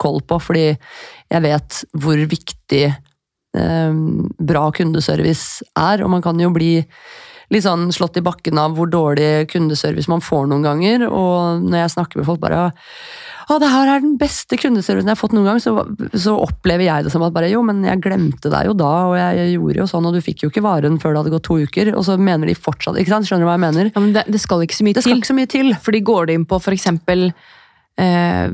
koll 0.02 0.18
på, 0.26 0.40
fordi 0.42 0.66
jeg 0.72 1.44
vet 1.46 1.80
hvor 1.94 2.26
viktig 2.34 2.84
eh, 2.90 4.02
bra 4.50 4.66
kundeservice 4.74 5.62
er, 5.78 6.02
og 6.02 6.10
man 6.16 6.24
kan 6.24 6.42
jo 6.42 6.50
bli 6.54 6.80
litt 7.54 7.66
sånn 7.66 7.90
slått 7.94 8.18
i 8.18 8.24
bakken 8.26 8.58
av 8.58 8.74
hvor 8.76 8.90
dårlig 8.90 9.46
kundeservice 9.52 10.10
man 10.10 10.24
får 10.24 10.48
noen 10.50 10.66
ganger. 10.66 11.06
Og 11.06 11.62
når 11.66 11.84
jeg 11.84 11.94
snakker 11.94 12.20
med 12.20 12.28
folk 12.28 12.42
bare 12.42 12.64
å, 13.46 13.58
det 13.62 13.68
her 13.70 13.86
er 13.92 14.00
den 14.02 14.16
beste 14.18 14.58
kundeservicen 14.58 15.06
jeg 15.06 15.14
har 15.14 15.20
fått 15.20 15.34
noen 15.36 15.46
gang, 15.46 15.60
så, 15.62 15.76
så 16.18 16.32
opplever 16.42 16.88
jeg 16.88 17.06
det 17.06 17.12
som 17.14 17.22
at 17.22 17.34
bare 17.36 17.50
jo, 17.52 17.60
men 17.62 17.84
jeg 17.86 18.00
glemte 18.02 18.50
deg 18.50 18.66
jo 18.66 18.74
da, 18.74 18.88
og 19.06 19.14
jeg 19.20 19.52
gjorde 19.52 19.78
jo 19.84 19.86
sånn, 19.92 20.08
og 20.08 20.16
du 20.16 20.24
fikk 20.24 20.42
jo 20.42 20.50
ikke 20.50 20.64
varen 20.66 20.98
før 20.98 21.14
det 21.14 21.20
hadde 21.22 21.34
gått 21.36 21.46
to 21.46 21.60
uker. 21.62 21.92
Og 21.94 22.02
så 22.08 22.16
mener 22.18 22.50
de 22.50 22.56
fortsatt 22.58 22.98
ikke 22.98 23.14
sant? 23.14 23.28
Skjønner 23.30 23.46
du 23.46 23.50
hva 23.52 23.54
jeg 23.54 23.64
mener? 23.68 23.92
Ja, 23.92 24.02
men 24.02 24.16
det, 24.16 24.26
det 24.34 24.42
skal 24.42 24.66
ikke 24.66 24.80
så 24.80 24.88
mye 24.88 24.98
Det 24.98 25.06
skal 25.06 25.14
til. 25.14 25.22
ikke 25.22 25.30
så 25.30 25.38
mye 25.38 25.52
til. 25.54 25.70
Fordi 25.86 26.02
går 26.10 26.26
du 26.26 26.34
inn 26.34 26.48
på 26.50 26.58
for 26.64 26.74
eksempel 26.74 27.28
eh, 28.02 28.50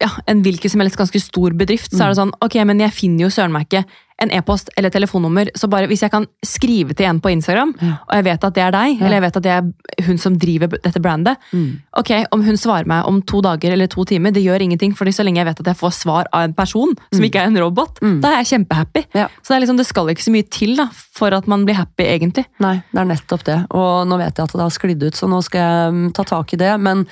ja, 0.00 0.08
en 0.28 0.42
hvilken 0.42 0.70
som 0.70 0.80
helst 0.80 0.96
ganske 0.98 1.20
stor 1.20 1.50
bedrift, 1.56 1.90
så 1.92 2.02
er 2.04 2.08
Mm. 2.08 2.14
det 2.14 2.18
sånn 2.20 2.32
ok, 2.42 2.54
men 2.66 2.78
jeg 2.80 2.92
finner 2.92 3.24
jo 3.24 3.28
søren 3.32 3.52
meg 3.52 3.68
ikke 3.68 3.84
en 4.18 4.30
e-post 4.32 4.70
eller 4.78 4.88
telefonnummer, 4.88 5.50
så 5.54 5.68
bare 5.68 5.86
hvis 5.86 6.00
jeg 6.00 6.10
kan 6.10 6.26
skrive 6.44 6.94
til 6.96 7.04
en 7.04 7.20
på 7.20 7.28
Instagram, 7.30 7.74
Ja. 7.82 7.98
og 8.08 8.14
jeg 8.16 8.24
vet 8.24 8.44
at 8.44 8.54
det 8.54 8.62
er 8.62 8.70
deg, 8.72 8.98
Ja. 8.98 9.04
eller 9.06 9.16
jeg 9.16 9.22
vet 9.22 9.36
at 9.36 9.42
det 9.42 9.52
er 9.52 10.04
hun 10.06 10.16
som 10.18 10.38
driver 10.38 10.68
dette 10.68 11.00
brandet, 11.02 11.36
Mm. 11.52 11.80
ok, 11.98 12.26
om 12.32 12.42
hun 12.42 12.56
svarer 12.56 12.86
meg 12.86 13.04
om 13.06 13.20
to 13.22 13.40
dager 13.42 13.72
eller 13.72 13.86
to 13.86 14.04
timer, 14.04 14.30
det 14.32 14.42
gjør 14.44 14.60
ingenting, 14.62 14.94
fordi 14.96 15.12
så 15.12 15.22
lenge 15.24 15.36
jeg 15.36 15.44
vet 15.46 15.60
at 15.60 15.66
jeg 15.66 15.76
får 15.76 15.92
svar 15.92 16.24
av 16.32 16.44
en 16.44 16.54
person 16.54 16.94
som 17.12 17.22
ikke 17.22 17.36
er 17.42 17.46
en 17.46 17.56
robot, 17.58 18.00
Mm. 18.00 18.20
da 18.22 18.28
er 18.38 18.42
jeg 18.44 18.64
kjempehappy. 18.66 19.04
Ja. 19.14 19.28
Så 19.42 19.48
det, 19.48 19.56
er 19.56 19.60
liksom, 19.66 19.76
det 19.76 19.86
skal 19.86 20.06
ikke 20.08 20.24
så 20.24 20.32
mye 20.32 20.48
til 20.50 20.76
da, 20.76 20.88
for 21.12 21.34
at 21.34 21.46
man 21.46 21.66
blir 21.66 21.74
happy, 21.74 22.04
egentlig. 22.04 22.46
Nei, 22.58 22.82
det 22.94 23.00
er 23.00 23.04
nettopp 23.04 23.44
det. 23.44 23.66
Og 23.70 24.06
nå 24.08 24.16
vet 24.18 24.34
jeg 24.34 24.44
at 24.44 24.52
det 24.52 24.60
har 24.60 24.70
sklidd 24.70 25.02
ut, 25.02 25.12
så 25.14 25.28
nå 25.28 25.42
skal 25.44 25.60
jeg 25.60 25.92
mm, 25.92 26.12
ta 26.14 26.22
tak 26.22 26.52
i 26.54 26.56
det. 26.56 26.80
Men 26.80 27.06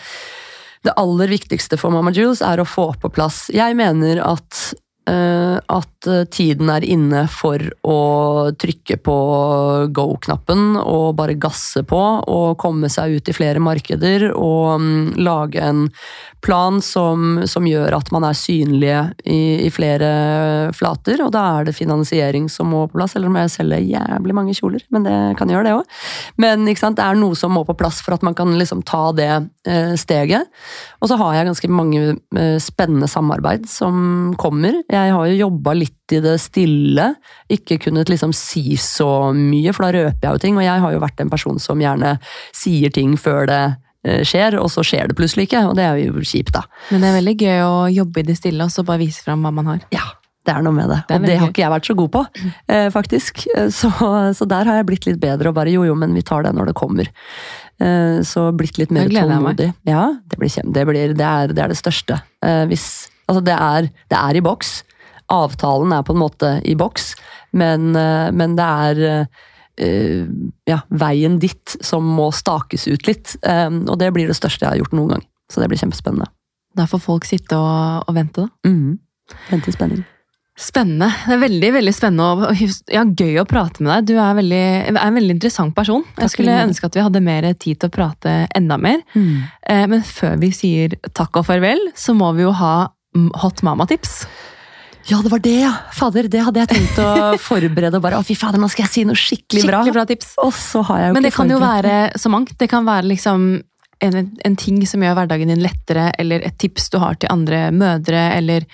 det 0.85 0.95
aller 1.01 1.31
viktigste 1.33 1.79
for 1.81 1.95
Mama 1.95 2.13
Jules 2.15 2.43
er 2.45 2.61
å 2.61 2.69
få 2.69 2.91
på 3.01 3.11
plass. 3.13 3.47
Jeg 3.55 3.77
mener 3.79 4.21
at 4.25 4.75
at 5.07 6.07
eh, 6.09 6.25
tiden 6.33 6.71
er 6.73 6.85
inne 6.87 7.25
for 7.29 7.61
å 7.85 7.99
trykke 8.57 8.97
på 9.05 9.17
go-knappen 9.93 10.79
og 10.81 11.17
bare 11.19 11.37
gasse 11.37 11.85
på 11.85 12.01
og 12.25 12.57
komme 12.61 12.89
seg 12.93 13.19
ut 13.19 13.29
i 13.29 13.37
flere 13.37 13.61
markeder 13.61 14.31
og 14.33 14.81
mm, 14.81 15.17
lage 15.21 15.61
en 15.61 15.89
plan 16.45 16.81
som, 16.85 17.43
som 17.49 17.67
gjør 17.67 17.97
at 17.97 18.11
man 18.13 18.27
er 18.29 18.37
synlige 18.37 19.01
i, 19.25 19.65
i 19.65 19.71
flere 19.73 20.11
flater. 20.77 21.23
Og 21.25 21.33
da 21.35 21.45
er 21.59 21.69
det 21.69 21.77
finansiering 21.77 22.51
som 22.53 22.69
må 22.73 22.85
på 22.89 22.99
plass, 22.99 23.17
eller 23.17 23.31
om 23.31 23.39
jeg 23.41 23.53
selger 23.55 23.85
jævlig 23.85 24.37
mange 24.37 24.57
kjoler, 24.57 24.85
men 24.93 25.07
det 25.07 25.17
kan 25.39 25.51
gjøre 25.51 25.69
det 25.69 25.77
òg. 25.79 26.01
Men 26.41 26.67
det 26.69 27.05
er 27.05 27.19
noe 27.19 27.39
som 27.39 27.55
må 27.57 27.65
på 27.65 27.77
plass 27.79 28.03
for 28.05 28.17
at 28.17 28.25
man 28.27 28.37
kan 28.37 28.53
liksom 28.59 28.85
ta 28.87 29.07
det 29.17 29.31
eh, 29.69 29.95
steget. 30.01 30.53
Og 31.01 31.11
så 31.11 31.19
har 31.21 31.39
jeg 31.39 31.49
ganske 31.49 31.73
mange 31.73 32.03
eh, 32.13 32.59
spennende 32.63 33.09
samarbeid 33.11 33.69
som 33.71 34.35
kommer. 34.41 34.83
Jeg 34.95 35.13
har 35.17 35.27
jo 35.31 35.37
jobba 35.43 35.75
litt 35.77 36.13
i 36.15 36.21
det 36.25 36.37
stille, 36.43 37.11
ikke 37.53 37.79
kunnet 37.87 38.11
liksom 38.13 38.33
si 38.37 38.77
så 38.81 39.09
mye, 39.37 39.73
for 39.75 39.87
da 39.89 39.93
røper 39.99 40.29
jeg 40.29 40.37
jo 40.39 40.43
ting. 40.47 40.57
Og 40.61 40.65
jeg 40.67 40.81
har 40.85 40.93
jo 40.95 41.01
vært 41.03 41.21
en 41.25 41.31
person 41.33 41.59
som 41.63 41.81
gjerne 41.83 42.17
sier 42.55 42.93
ting 42.95 43.17
før 43.21 43.47
det 43.51 43.63
eh, 44.05 44.21
skjer, 44.27 44.59
og 44.61 44.69
så 44.73 44.85
skjer 44.87 45.09
det 45.11 45.17
plutselig 45.19 45.49
ikke, 45.49 45.65
og 45.71 45.77
det 45.79 45.87
er 45.89 46.03
jo 46.07 46.21
kjipt, 46.25 46.53
da. 46.57 46.65
Men 46.91 47.01
det 47.05 47.09
er 47.13 47.17
veldig 47.21 47.37
gøy 47.41 47.63
å 47.65 47.73
jobbe 47.95 48.21
i 48.23 48.29
det 48.29 48.37
stille, 48.41 48.67
og 48.69 48.71
så 48.75 48.85
bare 48.85 49.03
vise 49.03 49.25
fram 49.25 49.43
hva 49.47 49.53
man 49.55 49.73
har. 49.75 49.81
Ja, 49.95 50.05
Det 50.45 50.53
er 50.53 50.61
noe 50.61 50.77
med 50.77 50.91
det. 50.93 50.99
Det 51.09 51.17
og 51.17 51.23
det 51.25 51.37
har 51.41 51.49
ikke 51.49 51.63
jeg 51.63 51.73
vært 51.73 51.87
så 51.89 51.95
god 51.97 52.11
på, 52.13 52.21
eh, 52.69 52.89
faktisk. 52.93 53.47
Eh, 53.57 53.71
Så, 53.73 53.89
så 54.37 54.45
der 54.45 54.69
har 54.69 54.77
jeg 54.77 54.87
blitt 54.91 55.07
litt 55.09 55.21
bedre 55.23 55.49
og 55.49 55.55
bare 55.57 55.73
jo, 55.73 55.87
jo, 55.89 55.95
men 55.97 56.13
vi 56.13 56.21
tar 56.21 56.45
det 56.45 56.53
når 56.53 56.69
det 56.69 56.75
kommer. 56.77 57.09
Eh, 57.81 58.21
Så 58.29 58.51
blitt 58.53 58.77
litt 58.77 58.93
mer 58.93 59.09
tålmodig. 59.09 59.71
Ja, 59.89 60.03
det 60.29 60.37
blir 60.39 60.53
det, 60.53 60.85
blir, 60.87 61.15
det, 61.17 61.25
er, 61.25 61.49
det 61.57 61.65
er 61.65 61.73
det 61.73 61.79
største. 61.81 62.21
Eh, 62.45 62.67
Hvis, 62.69 63.09
altså 63.27 63.43
det 63.45 63.57
er, 63.57 63.89
det 64.13 64.19
er 64.21 64.39
i 64.39 64.45
boks. 64.45 64.77
Avtalen 65.33 65.93
er 65.97 66.05
på 66.05 66.15
en 66.15 66.21
måte 66.21 66.55
i 66.69 66.77
boks, 66.79 67.15
men, 67.57 67.95
eh, 67.97 68.31
men 68.33 68.57
det 68.61 68.71
er 68.71 69.27
Uh, 69.75 70.29
ja, 70.71 70.77
veien 70.95 71.41
dit 71.43 71.73
som 71.83 72.05
må 72.07 72.29
stakes 72.31 72.85
ut 72.87 73.09
litt. 73.09 73.33
Um, 73.43 73.81
Og 73.91 73.99
det 73.99 74.13
blir 74.15 74.31
det 74.31 74.37
største 74.39 74.63
jeg 74.63 74.71
har 74.71 74.79
gjort 74.79 74.95
noen 74.95 75.17
gang. 75.17 75.25
Så 75.51 75.59
det 75.59 75.67
blir 75.67 75.81
kjempespennende. 75.81 76.29
Da 76.79 76.87
får 76.87 77.03
folk 77.03 77.27
sitte 77.27 77.59
og, 77.59 78.07
og 78.07 78.15
vente, 78.15 78.45
da. 78.47 78.71
Mm. 78.71 79.01
Vente 79.51 79.73
i 79.73 79.75
spenning. 79.75 80.05
Spennende. 80.55 81.09
Det 81.27 81.35
er 81.35 81.43
veldig 81.43 81.71
veldig 81.75 81.93
spennende 81.97 82.27
og 82.31 82.63
ja, 82.95 83.03
gøy 83.03 83.41
å 83.43 83.47
prate 83.51 83.83
med 83.83 83.91
deg. 83.91 84.13
Du 84.13 84.21
er, 84.23 84.37
veldig, 84.39 84.63
er 84.93 85.01
en 85.03 85.19
veldig 85.19 85.35
interessant 85.41 85.75
person. 85.75 86.05
Takk 86.15 86.23
Jeg 86.23 86.35
skulle 86.37 86.59
ønske 86.69 86.87
at 86.87 86.95
vi 86.95 87.03
hadde 87.09 87.27
mer 87.27 87.49
tid 87.59 87.81
til 87.83 87.91
å 87.91 87.95
prate 87.99 88.35
enda 88.55 88.79
mer. 88.79 89.03
Eh, 89.19 89.87
Men 89.91 90.07
før 90.07 90.39
vi 90.39 90.53
sier 90.55 90.95
takk 91.11 91.43
og 91.43 91.49
farvel, 91.51 91.83
så 91.99 92.15
må 92.15 92.31
vi 92.39 92.47
jo 92.47 92.55
ha 92.55 92.77
mm, 92.87 92.93
hot 93.43 93.63
mama-tips. 93.67 94.25
Ja, 95.11 95.19
det 95.21 95.29
var 95.35 95.39
det, 95.45 95.53
ja! 95.61 95.73
Fader, 95.93 96.29
det 96.33 96.41
hadde 96.47 96.63
jeg 96.63 96.69
tenkt 96.73 96.99
å 97.03 97.09
forberede. 97.51 97.99
og 97.99 98.03
bare, 98.07 98.17
å 98.23 98.25
fy 98.25 98.35
fader, 98.41 98.59
nå 98.63 98.71
skal 98.73 98.87
jeg 98.87 98.93
si 98.95 99.05
noe 99.05 99.19
skikkelig 99.21 99.67
bra. 99.69 99.83
Skikkelig 99.83 99.97
bra 99.99 100.05
tips. 100.09 100.31
Og 100.45 100.53
så 100.57 100.81
har 100.89 101.01
jeg 101.03 101.11
jo 101.11 101.17
Men 101.19 101.27
det 101.29 101.33
kan 101.37 101.53
jo 101.53 101.59
være 101.61 101.97
så 102.21 102.33
mangt. 102.33 102.55
Det 102.59 102.69
kan 102.73 102.87
være 102.89 103.11
liksom 103.13 103.45
en, 104.05 104.17
en 104.45 104.57
ting 104.61 104.81
som 104.89 105.05
gjør 105.05 105.19
hverdagen 105.21 105.53
din 105.53 105.61
lettere, 105.65 106.09
eller 106.19 106.43
et 106.49 106.57
tips 106.61 106.89
du 106.93 106.99
har 107.03 107.15
til 107.21 107.29
andre 107.33 107.67
mødre, 107.73 108.25
eller 108.41 108.65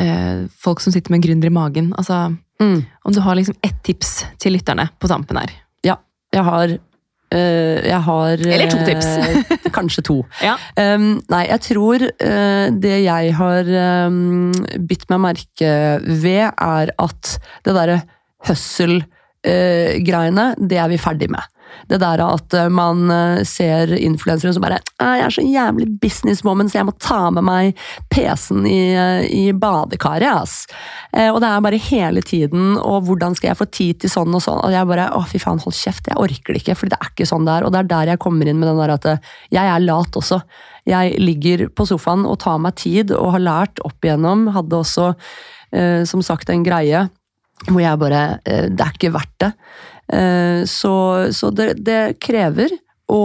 eh, 0.00 0.46
folk 0.64 0.80
som 0.80 0.92
sitter 0.96 1.12
med 1.12 1.20
en 1.20 1.26
gründer 1.28 1.52
i 1.52 1.56
magen. 1.60 1.92
Altså, 2.00 2.28
Mm. 2.60 2.82
om 3.08 3.12
du 3.16 3.22
har 3.24 3.38
liksom 3.38 3.54
ett 3.64 3.78
tips 3.86 4.08
til 4.36 4.52
lytterne 4.52 4.84
på 5.00 5.08
tampen 5.08 5.38
her. 5.40 5.48
Ja, 5.82 5.94
jeg 6.28 6.42
har 6.44 6.74
Jeg 7.32 8.02
har 8.02 8.32
Eller 8.42 8.70
to 8.70 8.78
tips. 8.86 9.06
øh, 9.06 9.44
kanskje 9.78 10.02
to. 10.02 10.26
Ja. 10.42 10.54
Um, 10.94 11.22
nei, 11.30 11.46
jeg 11.50 11.60
tror 11.60 11.94
øh, 12.02 12.72
det 12.82 13.04
jeg 13.04 13.34
har 13.36 13.64
um, 14.06 14.52
bitt 14.88 15.04
meg 15.12 15.20
merke 15.28 16.00
ved, 16.06 16.50
er 16.50 16.86
at 16.98 17.38
det 17.64 17.74
derre 17.76 18.00
hustle-greiene, 18.48 20.54
det 20.58 20.78
er 20.78 20.88
vi 20.90 20.98
ferdig 20.98 21.30
med. 21.30 21.42
Det 21.90 22.00
der 22.02 22.22
at 22.24 22.54
øh, 22.54 22.70
man 22.72 23.10
øh, 23.10 23.44
ser 23.46 23.92
influensere 23.96 24.52
som 24.54 24.62
bare 24.62 24.80
«Ah, 24.98 25.18
'Jeg 25.18 25.24
er 25.26 25.30
så 25.30 25.42
jævlig 25.42 26.00
businesswoman, 26.00 26.68
så 26.68 26.78
jeg 26.78 26.86
må 26.86 26.92
ta 27.00 27.30
med 27.30 27.42
meg 27.44 27.76
PC-en 28.10 28.66
i, 28.66 28.94
øh, 28.94 29.24
i 29.24 29.52
badekaret', 29.52 30.42
ass. 30.42 30.66
Eh, 31.12 31.30
og 31.30 31.40
det 31.40 31.48
er 31.48 31.60
bare 31.60 31.76
hele 31.76 32.22
tiden, 32.22 32.76
og 32.78 33.06
hvordan 33.06 33.34
skal 33.34 33.48
jeg 33.48 33.60
få 33.60 33.68
tid 33.70 34.00
til 34.00 34.10
sånn 34.10 34.34
og 34.34 34.42
sånn. 34.44 34.62
Og 34.64 34.72
jeg 34.72 34.86
bare, 34.86 35.10
å 35.16 35.22
fy 35.26 35.38
faen, 35.42 35.62
hold 35.62 35.74
kjeft, 35.74 36.10
jeg 36.10 36.18
orker 36.20 36.54
det 36.54 36.62
ikke, 36.62 36.76
for 36.78 36.90
det 36.90 36.98
er 37.00 37.12
ikke 37.12 37.28
sånn 37.28 37.46
det 37.48 37.56
er. 37.56 37.66
Og 37.66 37.72
det 37.72 37.80
er 37.82 37.92
der 37.94 38.12
jeg 38.14 38.22
kommer 38.22 38.50
inn 38.50 38.60
med 38.60 38.70
den 38.70 38.82
der 38.82 38.96
at 38.96 39.08
eh, 39.10 39.30
jeg 39.50 39.66
er 39.66 39.86
lat 39.86 40.20
også. 40.20 40.42
Jeg 40.88 41.16
ligger 41.20 41.68
på 41.76 41.86
sofaen 41.88 42.26
og 42.26 42.38
tar 42.42 42.60
meg 42.62 42.76
tid, 42.80 43.14
og 43.16 43.34
har 43.36 43.46
lært 43.46 43.82
opp 43.84 44.04
igjennom. 44.04 44.48
Hadde 44.54 44.80
også, 44.80 45.12
eh, 45.76 46.02
som 46.08 46.22
sagt, 46.24 46.50
en 46.50 46.66
greie 46.66 47.08
hvor 47.68 47.82
jeg 47.82 48.00
bare 48.00 48.20
eh, 48.48 48.68
Det 48.72 48.84
er 48.84 48.94
ikke 48.96 49.12
verdt 49.12 49.36
det. 49.44 49.50
Eh, 50.12 50.62
så 50.66 50.94
så 51.32 51.50
det, 51.54 51.74
det 51.86 52.18
krever 52.22 52.72
å, 53.10 53.22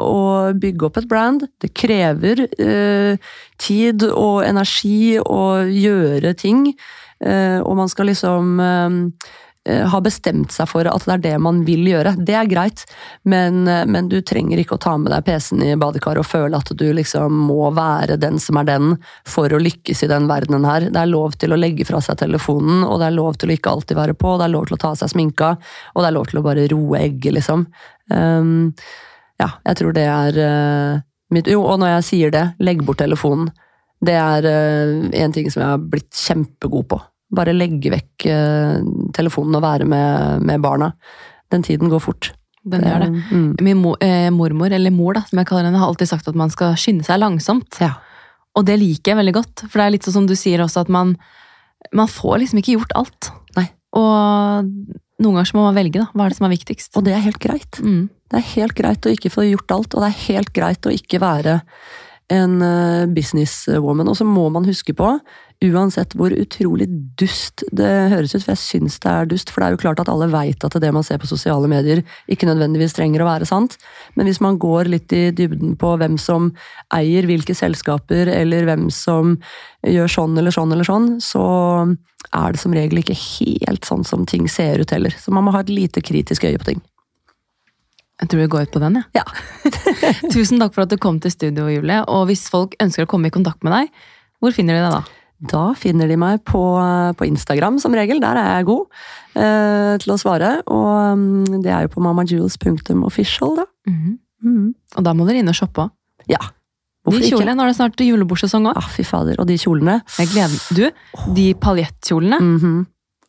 å 0.00 0.20
bygge 0.58 0.88
opp 0.88 0.98
et 1.00 1.08
brand. 1.10 1.46
Det 1.62 1.72
krever 1.76 2.46
eh, 2.46 3.32
tid 3.60 4.06
og 4.10 4.44
energi 4.46 5.18
å 5.20 5.64
gjøre 5.68 6.34
ting. 6.38 6.68
Eh, 7.24 7.60
og 7.62 7.78
man 7.78 7.90
skal 7.90 8.10
liksom 8.10 8.60
eh, 8.60 9.00
eh, 9.68 9.84
ha 9.90 10.00
bestemt 10.04 10.52
seg 10.54 10.68
for 10.70 10.88
at 10.90 11.06
det 11.06 11.14
er 11.14 11.22
det 11.24 11.34
man 11.42 11.62
vil 11.66 11.86
gjøre. 11.88 12.14
Det 12.24 12.36
er 12.38 12.50
greit, 12.50 12.84
men, 13.22 13.66
eh, 13.68 13.84
men 13.86 14.10
du 14.12 14.20
trenger 14.22 14.60
ikke 14.60 14.78
å 14.78 14.82
ta 14.84 14.96
med 15.00 15.12
deg 15.12 15.24
PC-en 15.26 15.64
i 15.66 15.72
badekaret 15.80 16.22
og 16.22 16.28
føle 16.28 16.60
at 16.60 16.72
du 16.74 16.86
liksom 16.96 17.44
må 17.48 17.70
være 17.76 18.18
den 18.20 18.40
som 18.42 18.60
er 18.60 18.68
den 18.68 18.92
for 19.28 19.52
å 19.52 19.62
lykkes 19.62 20.04
i 20.04 20.10
den 20.10 20.28
verdenen 20.30 20.68
her. 20.68 20.88
Det 20.90 21.00
er 21.00 21.10
lov 21.10 21.38
til 21.40 21.54
å 21.54 21.60
legge 21.60 21.86
fra 21.88 22.02
seg 22.04 22.20
telefonen, 22.22 22.84
og 22.84 23.00
det 23.00 23.08
er 23.08 23.18
lov 23.18 23.40
til 23.40 23.50
å 23.50 23.56
ikke 23.56 23.72
alltid 23.72 24.00
være 24.00 24.18
på, 24.18 24.36
det 24.38 24.48
er 24.48 24.54
lov 24.54 24.68
til 24.68 24.78
å 24.78 24.82
ta 24.84 24.92
av 24.94 25.00
seg 25.00 25.14
sminka, 25.14 25.56
og 25.94 26.04
det 26.04 26.10
er 26.10 26.18
lov 26.18 26.30
til 26.30 26.40
å 26.40 26.46
bare 26.46 26.68
roe 26.72 27.00
egget, 27.00 27.34
liksom. 27.38 27.66
Um, 28.12 28.72
ja, 29.40 29.54
jeg 29.64 29.80
tror 29.80 29.94
det 29.96 30.04
er 30.04 30.38
uh, 30.38 31.02
mitt 31.34 31.48
Jo, 31.50 31.64
og 31.64 31.80
når 31.80 31.96
jeg 31.96 32.08
sier 32.10 32.34
det, 32.34 32.44
legg 32.62 32.84
bort 32.86 33.00
telefonen. 33.02 33.50
Det 34.04 34.14
er 34.18 34.46
eh, 34.48 35.22
en 35.22 35.32
ting 35.32 35.46
som 35.50 35.62
jeg 35.62 35.70
har 35.70 35.84
blitt 35.92 36.12
kjempegod 36.18 36.88
på. 36.90 36.98
Bare 37.34 37.54
legge 37.56 37.92
vekk 37.92 38.26
eh, 38.30 38.80
telefonen 39.16 39.58
og 39.58 39.64
være 39.64 39.88
med, 39.88 40.42
med 40.46 40.64
barna. 40.64 40.92
Den 41.52 41.64
tiden 41.66 41.92
går 41.92 42.02
fort. 42.02 42.32
Den 42.64 42.84
gjør 42.86 43.04
det. 43.04 43.10
Mm. 43.28 43.48
Min 43.60 43.80
mor, 43.82 43.96
eh, 44.00 44.30
mormor, 44.32 44.72
eller 44.72 44.92
mor, 44.94 45.18
da, 45.18 45.24
som 45.28 45.40
jeg 45.40 45.48
kaller 45.50 45.68
henne, 45.68 45.80
har 45.82 45.90
alltid 45.90 46.08
sagt 46.08 46.28
at 46.30 46.38
man 46.38 46.52
skal 46.52 46.78
skynde 46.80 47.04
seg 47.06 47.20
langsomt. 47.20 47.76
Ja. 47.82 47.92
Og 48.56 48.64
det 48.68 48.78
liker 48.80 49.12
jeg 49.12 49.20
veldig 49.20 49.34
godt, 49.36 49.64
for 49.66 49.80
det 49.80 49.86
er 49.86 49.94
litt 49.96 50.06
sånn 50.06 50.20
som 50.22 50.28
du 50.30 50.36
sier 50.38 50.62
også, 50.64 50.86
at 50.86 50.92
man, 50.92 51.16
man 51.92 52.10
får 52.10 52.40
liksom 52.40 52.62
ikke 52.62 52.78
gjort 52.78 52.94
alt. 52.96 53.30
Nei. 53.58 53.66
Og 53.98 54.70
noen 55.22 55.36
ganger 55.36 55.50
så 55.50 55.58
må 55.58 55.66
man 55.66 55.76
velge, 55.76 56.00
da. 56.00 56.08
Hva 56.14 56.26
er 56.26 56.32
det 56.32 56.38
som 56.38 56.48
er 56.48 56.54
viktigst? 56.54 56.92
Og 56.96 57.04
det 57.06 57.14
er 57.16 57.26
helt 57.26 57.42
greit. 57.42 57.80
Mm. 57.82 58.08
Det 58.30 58.40
er 58.40 58.50
helt 58.54 58.76
greit 58.78 59.06
å 59.06 59.12
ikke 59.12 59.32
få 59.34 59.46
gjort 59.46 59.76
alt, 59.76 59.94
og 59.94 60.02
det 60.02 60.10
er 60.10 60.24
helt 60.30 60.54
greit 60.56 60.88
å 60.88 60.94
ikke 60.94 61.20
være 61.22 61.60
en 62.32 62.56
eh, 62.64 63.04
businesswoman. 63.12 64.08
Og 64.10 64.16
så 64.18 64.26
må 64.26 64.48
man 64.54 64.66
huske 64.68 64.96
på, 64.96 65.12
uansett 65.62 66.14
hvor 66.18 66.34
utrolig 66.34 66.86
dust 67.18 67.62
det 67.72 67.90
høres 68.12 68.34
ut, 68.34 68.42
for 68.42 68.52
jeg 68.52 68.62
syns 68.62 68.98
det 69.02 69.10
er 69.10 69.28
dust, 69.30 69.52
for 69.52 69.62
det 69.62 69.66
er 69.66 69.76
jo 69.76 69.82
klart 69.84 70.00
at 70.02 70.10
alle 70.12 70.28
veit 70.32 70.64
at 70.66 70.76
det 70.82 70.90
man 70.94 71.06
ser 71.06 71.20
på 71.22 71.30
sosiale 71.30 71.68
medier 71.70 72.02
ikke 72.30 72.48
nødvendigvis 72.48 72.96
trenger 72.96 73.22
å 73.22 73.28
være 73.28 73.48
sant, 73.48 73.78
men 74.18 74.28
hvis 74.28 74.42
man 74.44 74.58
går 74.60 74.90
litt 74.92 75.14
i 75.16 75.28
dybden 75.36 75.76
på 75.80 75.94
hvem 76.00 76.18
som 76.20 76.50
eier 76.94 77.28
hvilke 77.28 77.56
selskaper, 77.56 78.30
eller 78.32 78.66
hvem 78.68 78.88
som 78.92 79.36
gjør 79.86 80.10
sånn 80.10 80.40
eller 80.40 80.54
sånn 80.54 80.74
eller 80.74 80.88
sånn, 80.88 81.08
så 81.24 81.44
er 82.34 82.54
det 82.54 82.60
som 82.60 82.74
regel 82.74 83.00
ikke 83.00 83.16
helt 83.18 83.86
sånn 83.86 84.04
som 84.06 84.24
ting 84.28 84.48
ser 84.50 84.82
ut 84.82 84.92
heller. 84.94 85.14
Så 85.20 85.32
man 85.34 85.46
må 85.46 85.54
ha 85.54 85.62
et 85.64 85.72
lite 85.72 86.02
kritisk 86.04 86.46
øye 86.48 86.58
på 86.60 86.72
ting. 86.72 86.82
Jeg 88.22 88.30
tror 88.30 88.44
vi 88.44 88.50
går 88.52 88.66
ut 88.68 88.74
på 88.74 88.80
den, 88.82 89.00
jeg. 89.00 89.20
Ja. 89.20 89.24
Tusen 90.34 90.62
takk 90.62 90.74
for 90.76 90.84
at 90.84 90.92
du 90.92 90.96
kom 91.02 91.18
til 91.20 91.34
studio, 91.34 91.66
Julie. 91.68 91.98
Og 92.08 92.28
hvis 92.30 92.46
folk 92.50 92.76
ønsker 92.82 93.04
å 93.04 93.10
komme 93.10 93.28
i 93.28 93.34
kontakt 93.34 93.66
med 93.66 93.74
deg, 93.74 93.90
hvor 94.40 94.54
finner 94.54 94.78
de 94.78 94.84
deg 94.84 94.94
da? 94.94 95.23
Da 95.50 95.74
finner 95.76 96.08
de 96.08 96.16
meg 96.20 96.40
på, 96.48 96.60
på 97.18 97.26
Instagram 97.28 97.76
som 97.82 97.94
regel. 97.96 98.20
Der 98.22 98.38
er 98.40 98.50
jeg 98.58 98.66
god 98.70 98.86
eh, 99.36 99.94
til 100.02 100.14
å 100.14 100.18
svare. 100.20 100.52
Og 100.72 101.18
mm, 101.20 101.60
det 101.64 101.72
er 101.74 101.86
jo 101.86 101.92
på 101.96 102.04
mamajules.official, 102.04 103.56
da. 103.62 103.66
Mhm. 103.90 104.20
Og 104.98 105.04
da 105.06 105.12
må 105.16 105.24
dere 105.28 105.40
inn 105.40 105.48
og 105.48 105.56
shoppe. 105.56 105.86
Ja. 106.28 106.40
De 107.04 107.10
Hvorfor 107.12 107.24
kjolene, 107.34 107.54
Nå 107.56 107.64
er 107.64 107.70
det 107.72 107.76
snart 107.78 108.00
julebordsesong 108.00 108.66
òg. 108.70 108.76
Ah, 108.80 108.88
fy 108.92 109.04
fader. 109.04 109.36
Og 109.40 109.46
de 109.48 109.56
kjolene. 109.60 109.98
Jeg 110.18 110.28
gleder. 110.32 110.58
Du, 110.76 110.84
de 111.36 111.46
paljettkjolene, 111.60 112.40
Mhm. 112.40 112.74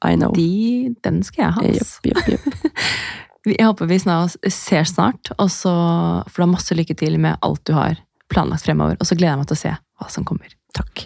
I 0.05 0.16
know. 0.20 0.32
de, 0.36 0.93
den 1.03 1.22
skal 1.24 1.45
jeg 1.45 1.53
ha. 1.55 1.61
ass. 1.72 1.95
Yep, 2.05 2.18
yep, 2.28 2.28
jepp. 2.36 2.76
Jeg 3.47 3.66
håper 3.66 3.88
vi 3.89 3.97
snart 4.01 4.36
ser 4.51 4.84
snart, 4.89 5.32
og 5.39 5.49
så 5.53 5.72
får 6.28 6.36
du 6.36 6.43
ha 6.43 6.49
masse 6.51 6.76
lykke 6.78 6.95
til 6.97 7.18
med 7.22 7.38
alt 7.45 7.63
du 7.66 7.74
har 7.74 7.95
planlagt 8.30 8.66
fremover. 8.68 8.97
Og 8.99 9.05
så 9.07 9.16
gleder 9.18 9.34
jeg 9.36 9.41
meg 9.43 9.47
til 9.51 9.57
å 9.57 9.61
se 9.63 9.74
hva 10.01 10.09
som 10.11 10.26
kommer. 10.28 10.51
Takk. 10.76 11.05